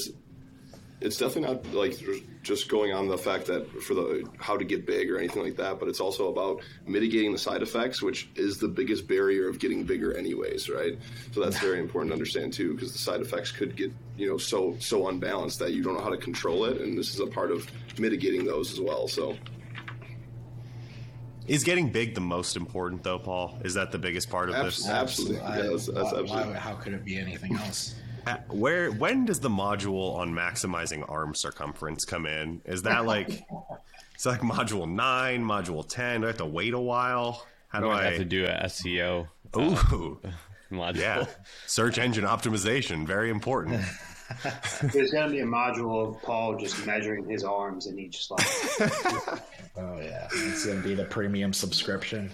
it's 1.01 1.17
definitely 1.17 1.55
not 1.55 1.75
like 1.75 1.97
just 2.43 2.69
going 2.69 2.93
on 2.93 3.07
the 3.07 3.19
fact 3.19 3.47
that 3.47 3.71
for 3.83 3.95
the 3.95 4.29
how 4.39 4.57
to 4.57 4.65
get 4.65 4.85
big 4.87 5.11
or 5.11 5.19
anything 5.19 5.43
like 5.43 5.57
that, 5.57 5.79
but 5.79 5.89
it's 5.89 6.01
also 6.01 6.29
about 6.29 6.61
mitigating 6.87 7.33
the 7.33 7.39
side 7.39 7.63
effects, 7.63 8.03
which 8.03 8.29
is 8.35 8.59
the 8.59 8.67
biggest 8.67 9.07
barrier 9.07 9.49
of 9.49 9.59
getting 9.59 9.85
bigger, 9.85 10.17
anyways, 10.17 10.69
right? 10.69 10.99
So 11.33 11.41
that's 11.41 11.59
very 11.61 11.79
important 11.79 12.11
to 12.11 12.15
understand 12.15 12.53
too, 12.53 12.75
because 12.75 12.93
the 12.93 12.99
side 12.99 13.21
effects 13.21 13.53
could 13.53 13.77
get 13.77 13.93
you 14.17 14.29
know 14.29 14.39
so 14.39 14.77
so 14.81 15.09
unbalanced 15.09 15.61
that 15.61 15.73
you 15.73 15.83
don't 15.83 15.95
know 15.95 16.03
how 16.03 16.11
to 16.11 16.17
control 16.17 16.65
it, 16.65 16.81
and 16.81 16.99
this 16.99 17.15
is 17.15 17.21
a 17.21 17.27
part 17.27 17.53
of 17.53 17.71
mitigating 17.99 18.45
those 18.45 18.73
as 18.73 18.81
well. 18.81 19.07
So. 19.07 19.37
Is 21.47 21.65
getting 21.65 21.91
big 21.91 22.15
the 22.15 22.21
most 22.21 22.57
important, 22.57 23.03
though, 23.03 23.19
Paul? 23.19 23.59
Is 23.65 23.73
that 23.73 23.91
the 23.91 23.99
biggest 23.99 24.29
part 24.29 24.51
of 24.51 24.57
this? 24.67 24.87
Absolutely. 24.87 25.37
Yeah, 25.37 25.69
that's, 25.71 25.87
that's 25.87 26.13
why, 26.13 26.21
absolutely. 26.21 26.53
Why, 26.53 26.53
how 26.59 26.75
could 26.75 26.93
it 26.93 27.07
be 27.07 27.17
anything 27.19 27.57
else? 27.57 27.95
Where 28.49 28.91
when 28.91 29.24
does 29.24 29.41
the 29.41 29.49
module 29.49 30.14
on 30.16 30.33
maximizing 30.33 31.09
arm 31.09 31.35
circumference 31.35 32.05
come 32.05 32.26
in? 32.26 32.61
Is 32.64 32.83
that 32.83 33.05
like 33.05 33.47
it's 34.14 34.26
like 34.26 34.41
module 34.41 34.89
nine, 34.89 35.45
module 35.45 35.87
ten? 35.87 36.20
Do 36.20 36.26
I 36.26 36.31
have 36.31 36.39
to 36.39 36.47
wait 36.47 36.74
a 36.74 36.81
while? 36.81 37.47
How 37.68 37.81
do 37.81 37.91
I 37.91 38.05
have 38.05 38.16
to 38.16 38.24
do 38.24 38.47
a 38.47 38.64
SEO? 38.64 39.29
Uh, 39.55 39.61
Ooh, 39.61 40.20
module. 40.72 40.97
Yeah, 40.97 41.24
search 41.66 41.99
engine 41.99 42.24
optimization, 42.24 43.07
very 43.07 43.31
important. 43.31 43.81
There's 44.93 45.11
going 45.11 45.26
to 45.26 45.31
be 45.31 45.41
a 45.41 45.47
module 45.47 46.09
of 46.09 46.22
Paul 46.22 46.57
just 46.59 46.87
measuring 46.87 47.24
his 47.29 47.45
arms 47.45 47.87
in 47.87 47.99
each 47.99 48.26
slide. 48.26 48.45
oh 49.76 50.01
yeah, 50.01 50.29
it's 50.33 50.66
going 50.66 50.83
to 50.83 50.87
be 50.87 50.95
the 50.95 51.05
premium 51.05 51.53
subscription. 51.53 52.31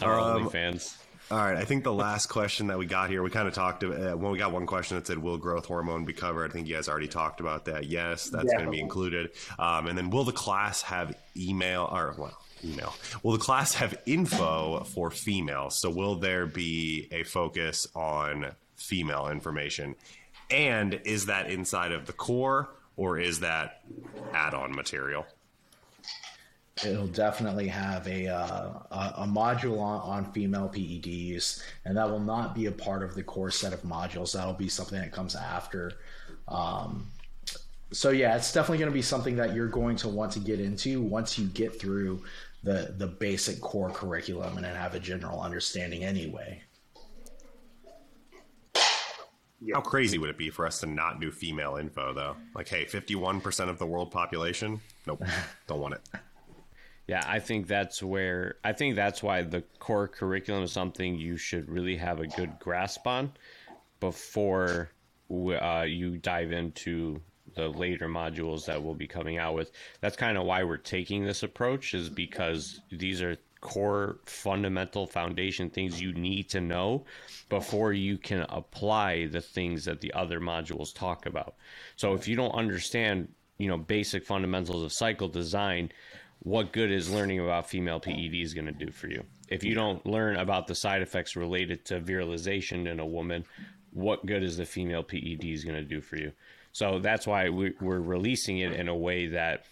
Our 0.00 0.18
um, 0.18 0.44
OnlyFans. 0.44 0.96
All 1.30 1.38
right. 1.38 1.56
I 1.56 1.64
think 1.64 1.84
the 1.84 1.92
last 1.92 2.26
question 2.26 2.66
that 2.66 2.78
we 2.78 2.84
got 2.86 3.08
here, 3.08 3.22
we 3.22 3.30
kind 3.30 3.48
of 3.48 3.54
talked 3.54 3.82
uh, 3.82 4.12
when 4.12 4.30
we 4.30 4.38
got 4.38 4.52
one 4.52 4.66
question 4.66 4.96
that 4.98 5.06
said, 5.06 5.18
"Will 5.18 5.38
growth 5.38 5.64
hormone 5.66 6.04
be 6.04 6.12
covered?" 6.12 6.50
I 6.50 6.52
think 6.52 6.68
you 6.68 6.74
guys 6.74 6.88
already 6.88 7.08
talked 7.08 7.40
about 7.40 7.64
that. 7.64 7.86
Yes, 7.86 8.28
that's 8.28 8.52
going 8.52 8.66
to 8.66 8.70
be 8.70 8.80
included. 8.80 9.30
Um, 9.58 9.86
and 9.86 9.96
then, 9.96 10.10
will 10.10 10.24
the 10.24 10.32
class 10.32 10.82
have 10.82 11.16
email 11.34 11.88
or 11.90 12.14
well, 12.18 12.38
email? 12.62 12.94
Will 13.22 13.32
the 13.32 13.38
class 13.38 13.74
have 13.74 13.98
info 14.04 14.84
for 14.84 15.10
females? 15.10 15.80
So, 15.80 15.88
will 15.88 16.16
there 16.16 16.46
be 16.46 17.08
a 17.10 17.22
focus 17.22 17.86
on 17.94 18.54
female 18.76 19.28
information? 19.28 19.94
And 20.50 21.00
is 21.04 21.26
that 21.26 21.50
inside 21.50 21.92
of 21.92 22.06
the 22.06 22.12
core 22.12 22.68
or 22.96 23.18
is 23.18 23.40
that 23.40 23.82
add-on 24.32 24.74
material? 24.74 25.26
It'll 26.82 27.06
definitely 27.06 27.68
have 27.68 28.06
a 28.08 28.26
uh, 28.26 28.70
a, 28.90 29.26
module 29.26 29.80
on, 29.80 30.00
on 30.00 30.32
female 30.32 30.68
PEDs, 30.68 31.62
and 31.84 31.96
that 31.96 32.10
will 32.10 32.20
not 32.20 32.54
be 32.54 32.66
a 32.66 32.72
part 32.72 33.02
of 33.02 33.14
the 33.14 33.22
core 33.22 33.50
set 33.50 33.72
of 33.72 33.82
modules. 33.82 34.32
That'll 34.32 34.54
be 34.54 34.68
something 34.68 34.98
that 34.98 35.12
comes 35.12 35.36
after. 35.36 35.92
Um, 36.48 37.06
so 37.92 38.10
yeah, 38.10 38.36
it's 38.36 38.52
definitely 38.52 38.78
going 38.78 38.90
to 38.90 38.94
be 38.94 39.02
something 39.02 39.36
that 39.36 39.54
you're 39.54 39.68
going 39.68 39.96
to 39.96 40.08
want 40.08 40.32
to 40.32 40.40
get 40.40 40.60
into 40.60 41.00
once 41.00 41.38
you 41.38 41.46
get 41.46 41.78
through 41.80 42.24
the 42.64 42.94
the 42.98 43.06
basic 43.06 43.60
core 43.60 43.90
curriculum 43.90 44.56
and 44.56 44.66
have 44.66 44.94
a 44.94 45.00
general 45.00 45.40
understanding 45.40 46.02
anyway. 46.02 46.60
How 49.72 49.80
crazy 49.80 50.18
would 50.18 50.28
it 50.28 50.36
be 50.36 50.50
for 50.50 50.66
us 50.66 50.80
to 50.80 50.86
not 50.86 51.20
do 51.20 51.30
female 51.30 51.76
info 51.76 52.12
though? 52.12 52.36
Like, 52.54 52.68
hey, 52.68 52.84
fifty-one 52.84 53.40
percent 53.40 53.70
of 53.70 53.78
the 53.78 53.86
world 53.86 54.10
population? 54.10 54.80
Nope, 55.06 55.22
don't 55.68 55.80
want 55.80 55.94
it. 55.94 56.00
Yeah, 57.06 57.22
I 57.26 57.38
think 57.38 57.66
that's 57.66 58.02
where 58.02 58.56
I 58.64 58.72
think 58.72 58.96
that's 58.96 59.22
why 59.22 59.42
the 59.42 59.62
core 59.78 60.08
curriculum 60.08 60.64
is 60.64 60.72
something 60.72 61.16
you 61.16 61.36
should 61.36 61.68
really 61.68 61.96
have 61.96 62.20
a 62.20 62.26
good 62.26 62.58
grasp 62.58 63.06
on 63.06 63.32
before 64.00 64.90
uh, 65.30 65.84
you 65.86 66.16
dive 66.16 66.52
into 66.52 67.20
the 67.54 67.68
later 67.68 68.08
modules 68.08 68.64
that 68.66 68.82
we'll 68.82 68.94
be 68.94 69.06
coming 69.06 69.38
out 69.38 69.54
with. 69.54 69.70
That's 70.00 70.16
kind 70.16 70.38
of 70.38 70.44
why 70.46 70.64
we're 70.64 70.78
taking 70.78 71.24
this 71.24 71.42
approach, 71.42 71.94
is 71.94 72.08
because 72.08 72.80
these 72.90 73.20
are 73.22 73.36
core 73.60 74.18
fundamental 74.26 75.06
foundation 75.06 75.70
things 75.70 76.00
you 76.00 76.12
need 76.12 76.50
to 76.50 76.60
know 76.60 77.04
before 77.48 77.94
you 77.94 78.18
can 78.18 78.44
apply 78.50 79.26
the 79.26 79.40
things 79.40 79.86
that 79.86 80.02
the 80.02 80.12
other 80.12 80.38
modules 80.38 80.94
talk 80.94 81.24
about. 81.24 81.54
So 81.96 82.12
if 82.12 82.28
you 82.28 82.36
don't 82.36 82.52
understand, 82.52 83.28
you 83.56 83.68
know, 83.68 83.78
basic 83.78 84.26
fundamentals 84.26 84.82
of 84.82 84.92
cycle 84.92 85.28
design, 85.28 85.90
what 86.44 86.72
good 86.72 86.92
is 86.92 87.10
learning 87.10 87.40
about 87.40 87.68
female 87.68 87.98
PEDs 87.98 88.54
going 88.54 88.66
to 88.66 88.72
do 88.72 88.92
for 88.92 89.08
you? 89.08 89.24
If 89.48 89.64
you 89.64 89.74
don't 89.74 90.04
learn 90.06 90.36
about 90.36 90.66
the 90.66 90.74
side 90.74 91.02
effects 91.02 91.36
related 91.36 91.84
to 91.86 92.00
virilization 92.00 92.86
in 92.86 93.00
a 93.00 93.06
woman, 93.06 93.44
what 93.92 94.24
good 94.26 94.42
is 94.42 94.58
the 94.58 94.66
female 94.66 95.02
PEDs 95.02 95.64
going 95.64 95.76
to 95.76 95.84
do 95.84 96.00
for 96.00 96.16
you? 96.16 96.32
So 96.72 96.98
that's 96.98 97.26
why 97.26 97.48
we, 97.48 97.74
are 97.80 98.00
releasing 98.00 98.58
it 98.58 98.74
in 98.74 98.88
a 98.88 98.94
way 98.94 99.28
that 99.28 99.64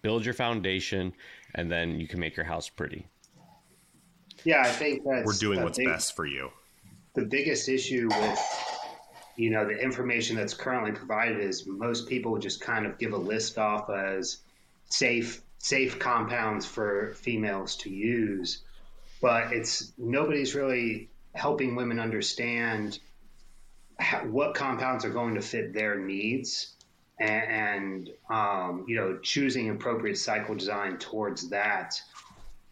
builds 0.00 0.24
your 0.24 0.34
foundation, 0.34 1.12
and 1.54 1.70
then 1.70 2.00
you 2.00 2.08
can 2.08 2.18
make 2.18 2.36
your 2.36 2.46
house 2.46 2.68
pretty. 2.68 3.06
Yeah, 4.44 4.62
I 4.62 4.68
think 4.68 5.02
that's 5.04 5.26
we're 5.26 5.32
doing 5.34 5.62
what's 5.62 5.78
big, 5.78 5.88
best 5.88 6.16
for 6.16 6.24
you. 6.24 6.50
The 7.14 7.24
biggest 7.24 7.68
issue 7.68 8.08
with 8.08 8.38
you 9.36 9.50
know 9.50 9.66
the 9.66 9.76
information 9.76 10.36
that's 10.36 10.54
currently 10.54 10.92
provided 10.92 11.40
is 11.40 11.66
most 11.66 12.08
people 12.08 12.38
just 12.38 12.60
kind 12.60 12.86
of 12.86 12.96
give 12.98 13.12
a 13.12 13.16
list 13.16 13.58
off 13.58 13.90
as 13.90 14.38
safe 14.88 15.42
safe 15.58 15.98
compounds 15.98 16.66
for 16.66 17.12
females 17.14 17.76
to 17.76 17.90
use, 17.90 18.62
but 19.20 19.52
it's 19.52 19.92
nobody's 19.98 20.54
really 20.54 21.10
helping 21.34 21.76
women 21.76 21.98
understand 21.98 22.98
how, 23.98 24.20
what 24.20 24.54
compounds 24.54 25.04
are 25.04 25.10
going 25.10 25.34
to 25.34 25.42
fit 25.42 25.72
their 25.72 25.98
needs 25.98 26.74
and, 27.20 27.50
and 27.50 28.10
um, 28.30 28.84
you 28.88 28.96
know 28.96 29.18
choosing 29.18 29.70
appropriate 29.70 30.18
cycle 30.18 30.54
design 30.54 30.98
towards 30.98 31.48
that. 31.50 32.00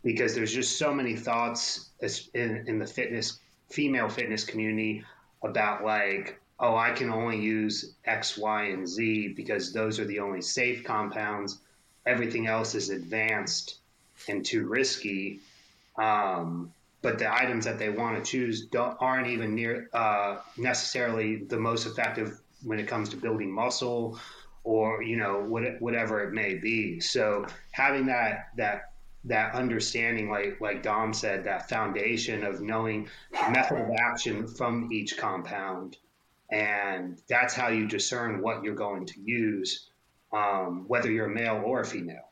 Because 0.05 0.37
there's 0.37 0.55
just 0.55 0.79
so 0.79 0.95
many 0.95 1.17
thoughts 1.17 1.91
in, 2.33 2.65
in 2.69 2.79
the 2.79 2.87
fitness 2.87 3.41
female 3.69 4.09
fitness 4.09 4.45
community 4.45 5.05
about 5.43 5.85
like 5.85 6.41
oh 6.61 6.77
i 6.77 6.91
can 6.91 7.11
only 7.11 7.41
use 7.41 7.95
x 8.05 8.39
y 8.39 8.67
and 8.67 8.89
z 8.89 9.29
because 9.37 9.73
those 9.73 9.99
are 9.99 10.05
the 10.05 10.21
only 10.21 10.41
safe 10.41 10.85
compounds 10.85 11.59
everything 12.07 12.47
else 12.47 12.75
is 12.75 12.91
advanced 12.91 13.79
and 14.29 14.45
too 14.45 14.67
risky 14.67 15.41
um, 15.99 16.73
but 17.03 17.19
the 17.19 17.33
items 17.33 17.65
that 17.65 17.79
they 17.79 17.89
want 17.89 18.17
to 18.17 18.31
choose 18.31 18.67
aren't 18.75 19.29
even 19.29 19.55
near 19.55 19.89
uh, 19.93 20.39
necessarily 20.57 21.37
the 21.37 21.59
most 21.59 21.87
effective 21.87 22.41
when 22.65 22.79
it 22.81 22.89
comes 22.89 23.09
to 23.11 23.17
building 23.17 23.51
muscle 23.51 24.19
or 24.65 25.03
you 25.03 25.17
know 25.17 25.41
what, 25.41 25.81
whatever 25.81 26.25
it 26.25 26.33
may 26.33 26.55
be. 26.55 26.99
So 27.01 27.47
having 27.71 28.07
that 28.07 28.49
that 28.57 28.91
that 29.25 29.55
understanding, 29.55 30.31
like 30.31 30.61
like 30.61 30.83
Dom 30.83 31.15
said, 31.15 31.45
that 31.45 31.69
foundation 31.69 32.43
of 32.45 32.61
knowing 32.61 33.09
method 33.51 33.79
of 33.79 33.91
action 33.97 34.49
from 34.49 34.91
each 34.93 35.17
compound, 35.17 35.97
and 36.51 37.21
that's 37.29 37.55
how 37.55 37.69
you 37.69 37.87
discern 37.87 38.43
what 38.43 38.65
you're 38.65 38.75
going 38.75 39.07
to 39.07 39.21
use, 39.21 39.89
um, 40.37 40.85
whether 40.89 41.11
you're 41.11 41.27
a 41.27 41.35
male 41.35 41.63
or 41.65 41.81
a 41.81 41.85
female. 41.85 42.29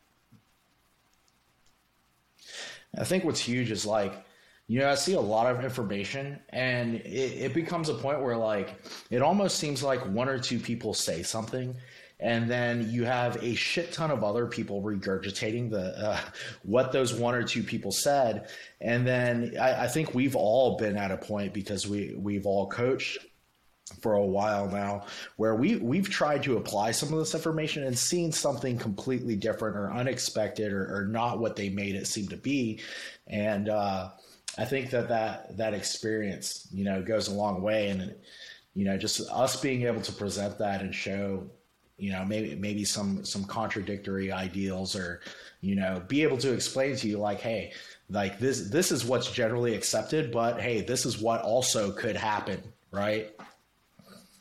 I 2.96 3.04
think 3.04 3.24
what's 3.24 3.40
huge 3.40 3.70
is 3.70 3.86
like 3.86 4.24
you 4.66 4.80
know, 4.80 4.88
I 4.88 4.94
see 4.94 5.12
a 5.12 5.20
lot 5.20 5.54
of 5.54 5.62
information 5.62 6.40
and 6.48 6.94
it, 6.96 7.42
it, 7.42 7.54
becomes 7.54 7.90
a 7.90 7.94
point 7.94 8.22
where 8.22 8.36
like 8.36 8.82
it 9.10 9.20
almost 9.20 9.58
seems 9.58 9.82
like 9.82 10.00
one 10.06 10.26
or 10.26 10.38
two 10.38 10.58
people 10.58 10.94
say 10.94 11.22
something 11.22 11.76
and 12.18 12.50
then 12.50 12.90
you 12.90 13.04
have 13.04 13.42
a 13.42 13.54
shit 13.54 13.92
ton 13.92 14.10
of 14.10 14.24
other 14.24 14.46
people 14.46 14.80
regurgitating 14.80 15.70
the 15.70 15.94
uh, 15.98 16.20
what 16.62 16.92
those 16.92 17.12
one 17.12 17.34
or 17.34 17.42
two 17.42 17.62
people 17.62 17.92
said 17.92 18.48
and 18.80 19.06
then 19.06 19.54
I, 19.60 19.84
I 19.84 19.88
think 19.88 20.14
we've 20.14 20.36
all 20.36 20.78
been 20.78 20.96
at 20.96 21.10
a 21.10 21.18
point 21.18 21.52
because 21.52 21.86
we 21.86 22.14
we've 22.16 22.46
all 22.46 22.66
coached 22.66 23.18
for 24.00 24.14
a 24.14 24.24
while 24.24 24.66
now 24.66 25.04
where 25.36 25.54
we 25.54 25.76
we've 25.76 26.08
tried 26.08 26.42
to 26.42 26.56
apply 26.56 26.90
some 26.90 27.12
of 27.12 27.18
this 27.18 27.34
information 27.34 27.84
and 27.84 27.98
seen 27.98 28.32
something 28.32 28.78
completely 28.78 29.36
different 29.36 29.76
or 29.76 29.92
unexpected 29.92 30.72
or, 30.72 30.96
or 30.96 31.04
not 31.04 31.38
what 31.38 31.54
they 31.54 31.68
made 31.68 31.94
it 31.94 32.06
seem 32.06 32.26
to 32.26 32.36
be 32.36 32.80
and 33.26 33.68
uh, 33.68 34.08
I 34.56 34.64
think 34.64 34.90
that 34.90 35.08
that 35.08 35.56
that 35.56 35.74
experience, 35.74 36.68
you 36.72 36.84
know, 36.84 37.02
goes 37.02 37.28
a 37.28 37.34
long 37.34 37.62
way, 37.62 37.88
and 37.88 38.14
you 38.74 38.84
know, 38.84 38.96
just 38.96 39.20
us 39.30 39.60
being 39.60 39.82
able 39.82 40.00
to 40.02 40.12
present 40.12 40.58
that 40.58 40.80
and 40.80 40.94
show, 40.94 41.48
you 41.96 42.12
know, 42.12 42.24
maybe 42.24 42.54
maybe 42.54 42.84
some 42.84 43.24
some 43.24 43.44
contradictory 43.44 44.30
ideals, 44.30 44.94
or 44.94 45.20
you 45.60 45.74
know, 45.74 46.02
be 46.06 46.22
able 46.22 46.38
to 46.38 46.52
explain 46.52 46.96
to 46.96 47.08
you 47.08 47.18
like, 47.18 47.40
hey, 47.40 47.72
like 48.08 48.38
this 48.38 48.68
this 48.70 48.92
is 48.92 49.04
what's 49.04 49.30
generally 49.30 49.74
accepted, 49.74 50.30
but 50.30 50.60
hey, 50.60 50.82
this 50.82 51.04
is 51.04 51.18
what 51.18 51.42
also 51.42 51.90
could 51.90 52.16
happen, 52.16 52.62
right? 52.92 53.32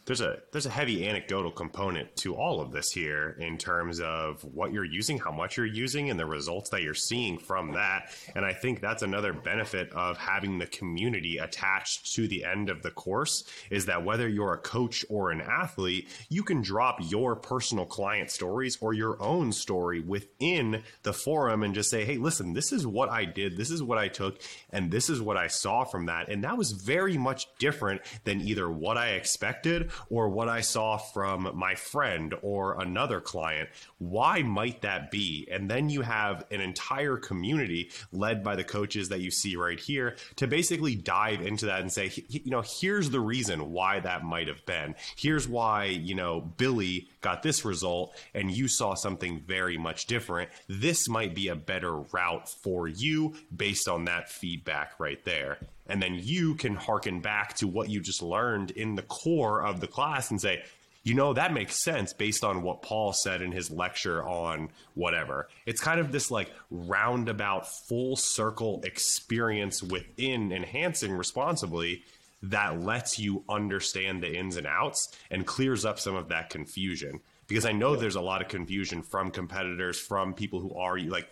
There's 0.05 0.21
a 0.21 0.37
there's 0.51 0.65
a 0.65 0.69
heavy 0.69 1.07
anecdotal 1.07 1.51
component 1.51 2.15
to 2.17 2.35
all 2.35 2.59
of 2.59 2.71
this 2.71 2.91
here 2.91 3.37
in 3.39 3.57
terms 3.57 4.01
of 4.01 4.43
what 4.43 4.73
you're 4.73 4.83
using, 4.83 5.17
how 5.17 5.31
much 5.31 5.55
you're 5.55 5.65
using, 5.65 6.09
and 6.09 6.19
the 6.19 6.25
results 6.25 6.69
that 6.71 6.81
you're 6.81 6.93
seeing 6.93 7.37
from 7.37 7.71
that. 7.73 8.09
And 8.35 8.45
I 8.45 8.53
think 8.53 8.81
that's 8.81 9.01
another 9.01 9.31
benefit 9.31 9.91
of 9.93 10.17
having 10.17 10.59
the 10.59 10.65
community 10.65 11.37
attached 11.37 12.13
to 12.15 12.27
the 12.27 12.43
end 12.43 12.69
of 12.69 12.81
the 12.81 12.91
course 12.91 13.45
is 13.69 13.85
that 13.85 14.03
whether 14.03 14.27
you're 14.27 14.53
a 14.53 14.57
coach 14.57 15.05
or 15.09 15.31
an 15.31 15.41
athlete, 15.41 16.09
you 16.29 16.43
can 16.43 16.61
drop 16.61 16.97
your 16.99 17.35
personal 17.35 17.85
client 17.85 18.29
stories 18.29 18.77
or 18.81 18.93
your 18.93 19.21
own 19.21 19.53
story 19.53 20.01
within 20.01 20.83
the 21.03 21.13
forum 21.13 21.63
and 21.63 21.73
just 21.73 21.89
say, 21.89 22.03
"Hey, 22.03 22.17
listen, 22.17 22.53
this 22.53 22.73
is 22.73 22.85
what 22.85 23.09
I 23.09 23.23
did, 23.23 23.55
this 23.55 23.71
is 23.71 23.81
what 23.81 23.97
I 23.97 24.09
took, 24.09 24.41
and 24.69 24.91
this 24.91 25.09
is 25.09 25.21
what 25.21 25.37
I 25.37 25.47
saw 25.47 25.85
from 25.85 26.07
that." 26.07 26.27
And 26.27 26.43
that 26.43 26.57
was 26.57 26.71
very 26.71 27.17
much 27.17 27.47
different 27.57 28.01
than 28.25 28.41
either 28.41 28.69
what 28.69 28.97
I 28.97 29.11
expected 29.11 29.91
or 30.09 30.29
what 30.29 30.49
I 30.49 30.61
saw 30.61 30.97
from 30.97 31.51
my 31.55 31.75
friend 31.75 32.33
or 32.41 32.81
another 32.81 33.21
client. 33.21 33.69
Why 33.97 34.41
might 34.41 34.81
that 34.81 35.11
be? 35.11 35.47
And 35.51 35.69
then 35.69 35.89
you 35.89 36.01
have 36.01 36.45
an 36.51 36.61
entire 36.61 37.17
community 37.17 37.91
led 38.11 38.43
by 38.43 38.55
the 38.55 38.63
coaches 38.63 39.09
that 39.09 39.21
you 39.21 39.31
see 39.31 39.55
right 39.55 39.79
here 39.79 40.15
to 40.37 40.47
basically 40.47 40.95
dive 40.95 41.41
into 41.41 41.65
that 41.67 41.81
and 41.81 41.91
say, 41.91 42.11
you 42.27 42.51
know, 42.51 42.63
here's 42.79 43.09
the 43.09 43.19
reason 43.19 43.71
why 43.71 43.99
that 43.99 44.23
might 44.23 44.47
have 44.47 44.65
been. 44.65 44.95
Here's 45.15 45.47
why, 45.47 45.85
you 45.85 46.15
know, 46.15 46.41
Billy 46.41 47.09
got 47.21 47.43
this 47.43 47.65
result 47.65 48.15
and 48.33 48.51
you 48.51 48.67
saw 48.67 48.93
something 48.93 49.41
very 49.45 49.77
much 49.77 50.05
different. 50.05 50.49
This 50.67 51.07
might 51.07 51.35
be 51.35 51.47
a 51.47 51.55
better 51.55 51.93
route 51.93 52.49
for 52.49 52.87
you 52.87 53.35
based 53.55 53.87
on 53.87 54.05
that 54.05 54.29
feedback 54.29 54.99
right 54.99 55.23
there 55.23 55.57
and 55.87 56.01
then 56.01 56.19
you 56.21 56.55
can 56.55 56.75
harken 56.75 57.19
back 57.19 57.55
to 57.55 57.67
what 57.67 57.89
you 57.89 57.99
just 57.99 58.21
learned 58.21 58.71
in 58.71 58.95
the 58.95 59.01
core 59.01 59.63
of 59.63 59.79
the 59.79 59.87
class 59.87 60.31
and 60.31 60.39
say 60.39 60.63
you 61.03 61.13
know 61.13 61.33
that 61.33 61.53
makes 61.53 61.83
sense 61.83 62.13
based 62.13 62.43
on 62.43 62.63
what 62.63 62.81
paul 62.81 63.11
said 63.11 63.41
in 63.41 63.51
his 63.51 63.69
lecture 63.69 64.23
on 64.23 64.69
whatever. 64.93 65.49
It's 65.65 65.81
kind 65.81 65.99
of 65.99 66.11
this 66.11 66.31
like 66.31 66.51
roundabout 66.71 67.67
full 67.67 68.15
circle 68.15 68.81
experience 68.83 69.83
within 69.83 70.51
enhancing 70.51 71.11
responsibly 71.11 72.03
that 72.43 72.81
lets 72.81 73.19
you 73.19 73.43
understand 73.49 74.23
the 74.23 74.33
ins 74.33 74.55
and 74.55 74.67
outs 74.67 75.15
and 75.29 75.45
clears 75.45 75.85
up 75.85 75.99
some 75.99 76.15
of 76.15 76.29
that 76.29 76.49
confusion. 76.49 77.19
Because 77.47 77.65
i 77.65 77.73
know 77.73 77.95
there's 77.97 78.15
a 78.15 78.21
lot 78.21 78.41
of 78.41 78.47
confusion 78.47 79.01
from 79.01 79.29
competitors 79.29 79.99
from 79.99 80.33
people 80.33 80.61
who 80.61 80.73
are 80.75 80.97
like 80.99 81.29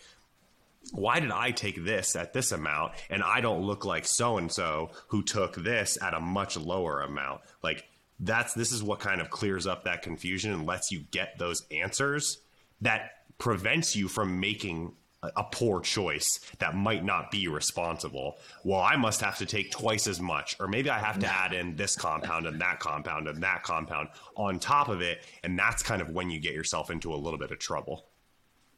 why 0.92 1.20
did 1.20 1.32
I 1.32 1.52
take 1.52 1.84
this 1.84 2.16
at 2.16 2.34
this 2.34 2.52
amount 2.52 2.94
and 3.10 3.24
I 3.24 3.42
don't 3.42 3.62
look 3.62 3.86
like 3.86 4.06
so 4.06 4.38
and 4.38 4.52
so 4.52 4.92
who 5.08 5.24
took 5.24 5.56
this 5.56 5.98
at 6.02 6.14
a 6.14 6.20
much 6.20 6.58
lower 6.58 7.02
amount? 7.02 7.42
Like 7.64 7.86
that's 8.20 8.54
this 8.54 8.72
is 8.72 8.84
what 8.84 9.00
kind 9.00 9.22
of 9.22 9.30
clears 9.30 9.68
up 9.68 9.84
that 9.84 10.02
confusion 10.02 10.52
and 10.52 10.66
lets 10.66 10.92
you 10.92 11.02
get 11.12 11.38
those 11.38 11.64
answers 11.72 12.40
that 12.82 13.12
prevents 13.38 13.96
you 13.96 14.08
from 14.08 14.40
making 14.40 14.94
a, 15.24 15.44
poor 15.44 15.82
choice 15.82 16.40
that 16.60 16.76
might 16.76 17.06
not 17.06 17.30
be 17.30 17.48
responsible. 17.48 18.38
Well, 18.64 18.80
I 18.80 18.96
must 18.96 19.22
have 19.22 19.38
to 19.38 19.46
take 19.46 19.70
twice 19.70 20.08
as 20.08 20.20
much, 20.20 20.56
or 20.60 20.68
maybe 20.68 20.90
I 20.90 20.98
have 20.98 21.20
to 21.20 21.28
add 21.28 21.54
in 21.54 21.76
this 21.76 21.96
compound 21.96 22.48
and 22.48 22.60
that 22.62 22.80
compound 22.80 23.28
and 23.28 23.44
that 23.44 23.62
compound 23.62 24.10
on 24.36 24.58
top 24.58 24.90
of 24.90 25.02
it, 25.02 25.24
and 25.44 25.58
that's 25.60 25.84
kind 25.84 26.02
of 26.02 26.10
when 26.10 26.32
you 26.32 26.40
get 26.40 26.54
yourself 26.54 26.90
into 26.90 27.14
a 27.14 27.18
little 27.18 27.38
bit 27.38 27.52
of 27.52 27.60
trouble. 27.60 28.08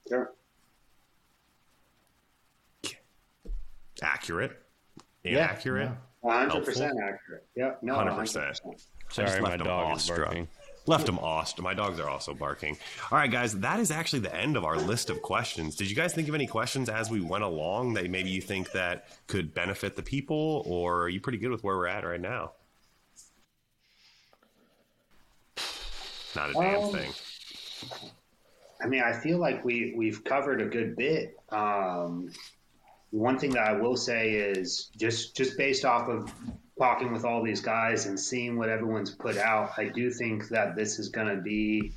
Sure. 0.10 0.34
Accurate, 4.04 4.52
inaccurate. 5.24 5.90
yeah. 6.24 6.30
hundred 6.32 6.66
percent 6.66 6.94
accurate. 7.02 7.46
Yep. 7.56 7.80
No, 7.84 7.96
100%. 7.96 8.16
100%. 8.62 8.86
Sorry, 9.10 9.42
my 9.42 9.50
left 9.50 9.58
them 9.60 9.68
dog 9.68 9.96
is 9.98 10.10
awestruck. 10.10 10.26
barking. 10.28 10.48
Left 10.86 11.06
them 11.06 11.20
awestruck. 11.20 11.64
My 11.64 11.74
dogs 11.74 12.00
are 12.00 12.10
also 12.10 12.34
barking. 12.34 12.78
All 13.12 13.18
right, 13.18 13.32
guys, 13.32 13.58
that 13.60 13.80
is 13.80 13.90
actually 13.92 14.20
the 14.20 14.36
end 14.36 14.58
of 14.58 14.66
our 14.66 14.76
list 14.78 15.10
of 15.10 15.22
questions. 15.22 15.76
Did 15.78 15.90
you 15.90 15.96
guys 15.96 16.14
think 16.14 16.28
of 16.28 16.36
any 16.36 16.46
questions 16.48 16.90
as 16.90 17.10
we 17.10 17.22
went 17.22 17.44
along 17.46 17.94
that 17.94 18.10
maybe 18.10 18.30
you 18.30 18.42
think 18.42 18.72
that 18.74 19.08
could 19.28 19.54
benefit 19.54 19.96
the 19.96 20.04
people, 20.04 20.64
or 20.66 21.04
are 21.04 21.10
you 21.10 21.22
pretty 21.22 21.38
good 21.38 21.52
with 21.52 21.64
where 21.64 21.78
we're 21.78 21.88
at 21.88 22.04
right 22.06 22.20
now? 22.20 22.52
Not 26.36 26.50
a 26.50 26.54
damn 26.54 26.80
Um, 26.84 26.92
thing. 26.92 27.12
I 28.82 28.88
mean, 28.88 29.04
I 29.04 29.14
feel 29.14 29.38
like 29.38 29.64
we 29.64 29.94
we've 29.96 30.24
covered 30.24 30.60
a 30.62 30.66
good 30.66 30.96
bit. 30.98 31.38
Um, 31.50 32.32
one 33.14 33.38
thing 33.38 33.52
that 33.52 33.68
I 33.68 33.74
will 33.74 33.96
say 33.96 34.32
is 34.32 34.90
just 34.98 35.38
just 35.38 35.56
based 35.56 35.86
off 35.86 36.10
of 36.10 36.34
talking 36.80 37.14
with 37.14 37.26
all 37.26 37.44
these 37.44 37.62
guys 37.62 38.08
and 38.08 38.20
seeing 38.20 38.58
what 38.58 38.70
everyone's 38.70 39.12
put 39.12 39.38
out, 39.38 39.78
I 39.78 39.86
do 39.86 40.10
think 40.10 40.50
that 40.50 40.76
this 40.76 40.98
is 40.98 41.10
going 41.10 41.28
to 41.28 41.40
be 41.40 41.94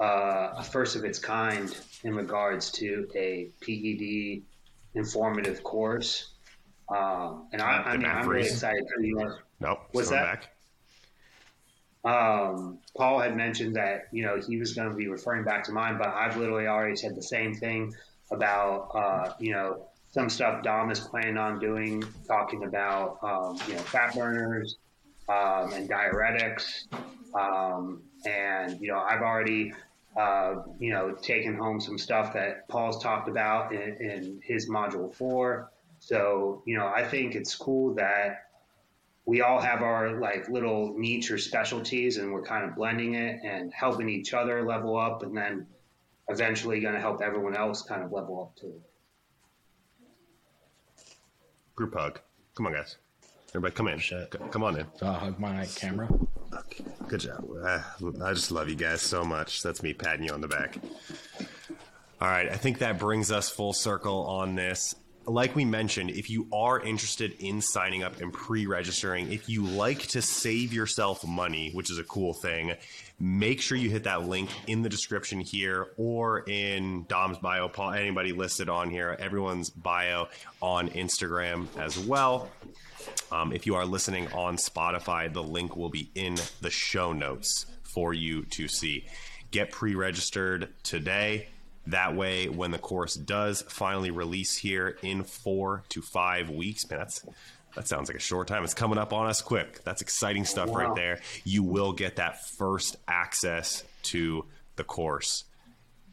uh, 0.00 0.54
a 0.56 0.64
first 0.64 0.96
of 0.96 1.04
its 1.04 1.18
kind 1.18 1.76
in 2.02 2.14
regards 2.14 2.70
to 2.72 3.06
a 3.14 3.50
PED 3.60 4.42
informative 4.94 5.62
course. 5.62 6.30
Um, 6.88 7.48
and 7.52 7.60
I, 7.60 7.82
I 7.82 7.96
mean, 7.98 8.06
I'm 8.06 8.26
really 8.26 8.48
excited. 8.48 8.86
for 8.88 9.02
you 9.02 9.34
Nope. 9.60 9.80
what's 9.92 10.08
that? 10.08 10.46
um, 12.06 12.78
Paul 12.96 13.20
had 13.20 13.36
mentioned 13.36 13.76
that 13.76 14.08
you 14.12 14.24
know 14.24 14.40
he 14.40 14.56
was 14.56 14.72
going 14.72 14.88
to 14.88 14.96
be 14.96 15.08
referring 15.08 15.44
back 15.44 15.64
to 15.64 15.72
mine, 15.72 15.98
but 15.98 16.08
I've 16.08 16.38
literally 16.38 16.68
already 16.68 16.96
said 16.96 17.16
the 17.16 17.22
same 17.22 17.54
thing 17.54 17.94
about 18.30 18.88
uh, 18.94 19.34
you 19.38 19.52
know 19.52 19.88
some 20.12 20.28
stuff 20.28 20.62
Dom 20.62 20.90
is 20.90 21.00
planning 21.00 21.38
on 21.38 21.58
doing, 21.58 22.04
talking 22.28 22.64
about 22.64 23.18
um, 23.22 23.58
you 23.66 23.74
know 23.74 23.80
fat 23.80 24.14
burners 24.14 24.76
um, 25.28 25.72
and 25.72 25.88
diuretics, 25.88 26.84
um, 27.34 28.02
and 28.26 28.78
you 28.80 28.88
know 28.88 28.98
I've 28.98 29.22
already 29.22 29.72
uh, 30.16 30.56
you 30.78 30.92
know 30.92 31.12
taken 31.22 31.56
home 31.56 31.80
some 31.80 31.96
stuff 31.96 32.34
that 32.34 32.68
Paul's 32.68 33.02
talked 33.02 33.28
about 33.28 33.72
in, 33.72 33.96
in 34.00 34.40
his 34.44 34.68
module 34.68 35.12
four. 35.12 35.72
So 35.98 36.62
you 36.66 36.76
know 36.76 36.86
I 36.86 37.04
think 37.04 37.34
it's 37.34 37.54
cool 37.54 37.94
that 37.94 38.48
we 39.24 39.40
all 39.40 39.60
have 39.60 39.80
our 39.80 40.20
like 40.20 40.46
little 40.50 40.92
niche 40.98 41.30
or 41.30 41.38
specialties 41.38 42.18
and 42.18 42.32
we're 42.32 42.42
kind 42.42 42.68
of 42.68 42.76
blending 42.76 43.14
it 43.14 43.40
and 43.44 43.72
helping 43.72 44.10
each 44.10 44.34
other 44.34 44.62
level 44.62 44.98
up 44.98 45.22
and 45.22 45.34
then 45.34 45.66
eventually 46.28 46.80
going 46.80 46.94
to 46.94 47.00
help 47.00 47.22
everyone 47.22 47.56
else 47.56 47.82
kind 47.82 48.02
of 48.02 48.10
level 48.10 48.42
up 48.42 48.60
too 48.60 48.82
Group 51.74 51.94
hug. 51.94 52.20
Come 52.54 52.66
on, 52.66 52.72
guys. 52.72 52.96
Everybody, 53.50 53.74
come 53.74 53.88
in. 53.88 53.98
Shit. 53.98 54.34
Come 54.50 54.62
on 54.62 54.78
in. 54.78 54.86
I'll 55.02 55.12
hug 55.12 55.38
my 55.38 55.66
camera. 55.74 56.08
Okay. 56.54 56.84
Good 57.08 57.20
job. 57.20 57.44
Uh, 57.62 57.80
I 58.22 58.32
just 58.32 58.50
love 58.50 58.68
you 58.68 58.74
guys 58.74 59.02
so 59.02 59.24
much. 59.24 59.62
That's 59.62 59.82
me 59.82 59.92
patting 59.92 60.24
you 60.24 60.32
on 60.32 60.40
the 60.40 60.48
back. 60.48 60.76
All 62.20 62.28
right. 62.28 62.48
I 62.48 62.56
think 62.56 62.78
that 62.78 62.98
brings 62.98 63.30
us 63.30 63.50
full 63.50 63.72
circle 63.72 64.26
on 64.26 64.54
this. 64.54 64.94
Like 65.24 65.54
we 65.54 65.64
mentioned, 65.64 66.10
if 66.10 66.30
you 66.30 66.48
are 66.52 66.80
interested 66.80 67.32
in 67.38 67.60
signing 67.60 68.02
up 68.02 68.20
and 68.20 68.32
pre 68.32 68.66
registering, 68.66 69.30
if 69.30 69.48
you 69.48 69.64
like 69.64 70.00
to 70.08 70.22
save 70.22 70.72
yourself 70.72 71.24
money, 71.26 71.70
which 71.72 71.90
is 71.90 71.98
a 71.98 72.04
cool 72.04 72.32
thing, 72.34 72.72
make 73.22 73.60
sure 73.60 73.78
you 73.78 73.88
hit 73.88 74.02
that 74.02 74.26
link 74.26 74.50
in 74.66 74.82
the 74.82 74.88
description 74.88 75.38
here 75.38 75.86
or 75.96 76.40
in 76.40 77.04
Dom's 77.08 77.38
bio, 77.38 77.68
Paul, 77.68 77.92
anybody 77.92 78.32
listed 78.32 78.68
on 78.68 78.90
here, 78.90 79.16
everyone's 79.20 79.70
bio 79.70 80.26
on 80.60 80.88
Instagram 80.88 81.68
as 81.78 81.96
well. 81.96 82.50
Um, 83.30 83.52
if 83.52 83.64
you 83.64 83.76
are 83.76 83.86
listening 83.86 84.26
on 84.32 84.56
Spotify, 84.56 85.32
the 85.32 85.42
link 85.42 85.76
will 85.76 85.88
be 85.88 86.10
in 86.16 86.36
the 86.62 86.70
show 86.70 87.12
notes 87.12 87.66
for 87.94 88.12
you 88.12 88.42
to 88.46 88.66
see. 88.66 89.04
Get 89.52 89.70
pre 89.70 89.94
registered 89.94 90.70
today. 90.82 91.46
That 91.86 92.16
way, 92.16 92.48
when 92.48 92.72
the 92.72 92.78
course 92.78 93.14
does 93.14 93.62
finally 93.62 94.10
release 94.10 94.56
here 94.56 94.96
in 95.02 95.22
four 95.22 95.84
to 95.90 96.02
five 96.02 96.50
weeks, 96.50 96.88
man, 96.90 97.00
that's 97.00 97.24
that 97.74 97.88
sounds 97.88 98.08
like 98.08 98.16
a 98.16 98.20
short 98.20 98.48
time. 98.48 98.64
It's 98.64 98.74
coming 98.74 98.98
up 98.98 99.12
on 99.12 99.26
us 99.26 99.40
quick. 99.40 99.82
That's 99.84 100.02
exciting 100.02 100.44
stuff 100.44 100.70
right 100.74 100.94
there. 100.94 101.20
You 101.44 101.62
will 101.62 101.92
get 101.92 102.16
that 102.16 102.46
first 102.46 102.96
access 103.08 103.84
to 104.04 104.44
the 104.76 104.84
course. 104.84 105.44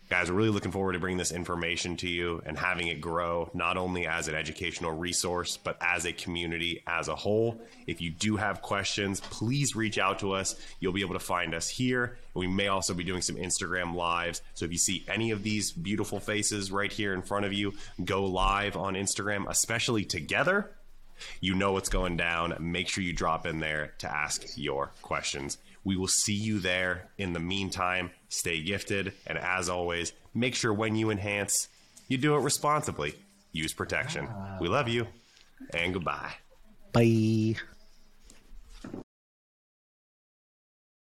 Guys 0.09 0.31
we're 0.31 0.37
really 0.37 0.49
looking 0.49 0.71
forward 0.71 0.93
to 0.93 0.99
bringing 0.99 1.19
this 1.19 1.31
information 1.31 1.95
to 1.97 2.09
you 2.09 2.41
and 2.43 2.57
having 2.57 2.87
it 2.87 2.99
grow 2.99 3.47
not 3.53 3.77
only 3.77 4.07
as 4.07 4.27
an 4.27 4.33
educational 4.33 4.91
resource 4.91 5.57
but 5.57 5.77
as 5.81 6.05
a 6.05 6.11
community 6.11 6.81
as 6.87 7.09
a 7.09 7.15
whole. 7.15 7.61
If 7.85 8.01
you 8.01 8.09
do 8.09 8.35
have 8.35 8.63
questions 8.63 9.19
please 9.19 9.75
reach 9.75 9.99
out 9.99 10.17
to 10.19 10.31
us. 10.31 10.55
You'll 10.79 10.93
be 10.93 11.01
able 11.01 11.13
to 11.13 11.19
find 11.19 11.53
us 11.53 11.69
here. 11.69 12.17
We 12.33 12.47
may 12.47 12.69
also 12.69 12.95
be 12.95 13.03
doing 13.03 13.21
some 13.21 13.35
instagram 13.35 13.93
lives. 13.93 14.41
So 14.55 14.65
if 14.65 14.71
you 14.71 14.79
see 14.79 15.05
any 15.07 15.29
of 15.29 15.43
these 15.43 15.71
beautiful 15.71 16.19
faces 16.19 16.71
right 16.71 16.91
here 16.91 17.13
in 17.13 17.21
front 17.21 17.45
of 17.45 17.53
you 17.53 17.75
go 18.03 18.25
live 18.25 18.75
on 18.75 18.95
instagram 18.95 19.47
especially 19.47 20.05
together 20.05 20.71
you 21.41 21.55
know 21.55 21.73
what's 21.73 21.89
going 21.89 22.17
down. 22.17 22.55
Make 22.59 22.87
sure 22.87 23.03
you 23.03 23.13
drop 23.13 23.45
in 23.45 23.59
there 23.59 23.93
to 23.99 24.11
ask 24.11 24.43
your 24.55 24.91
questions. 25.01 25.57
We 25.83 25.95
will 25.95 26.07
see 26.07 26.33
you 26.33 26.59
there. 26.59 27.09
In 27.17 27.33
the 27.33 27.39
meantime, 27.39 28.11
stay 28.29 28.61
gifted. 28.61 29.13
And 29.25 29.37
as 29.37 29.69
always, 29.69 30.13
make 30.33 30.55
sure 30.55 30.73
when 30.73 30.95
you 30.95 31.09
enhance, 31.09 31.67
you 32.07 32.17
do 32.17 32.35
it 32.35 32.39
responsibly. 32.41 33.15
Use 33.51 33.73
protection. 33.73 34.27
Ah. 34.29 34.57
We 34.61 34.67
love 34.67 34.87
you, 34.87 35.07
and 35.73 35.93
goodbye. 35.93 36.33
Bye. 36.93 37.55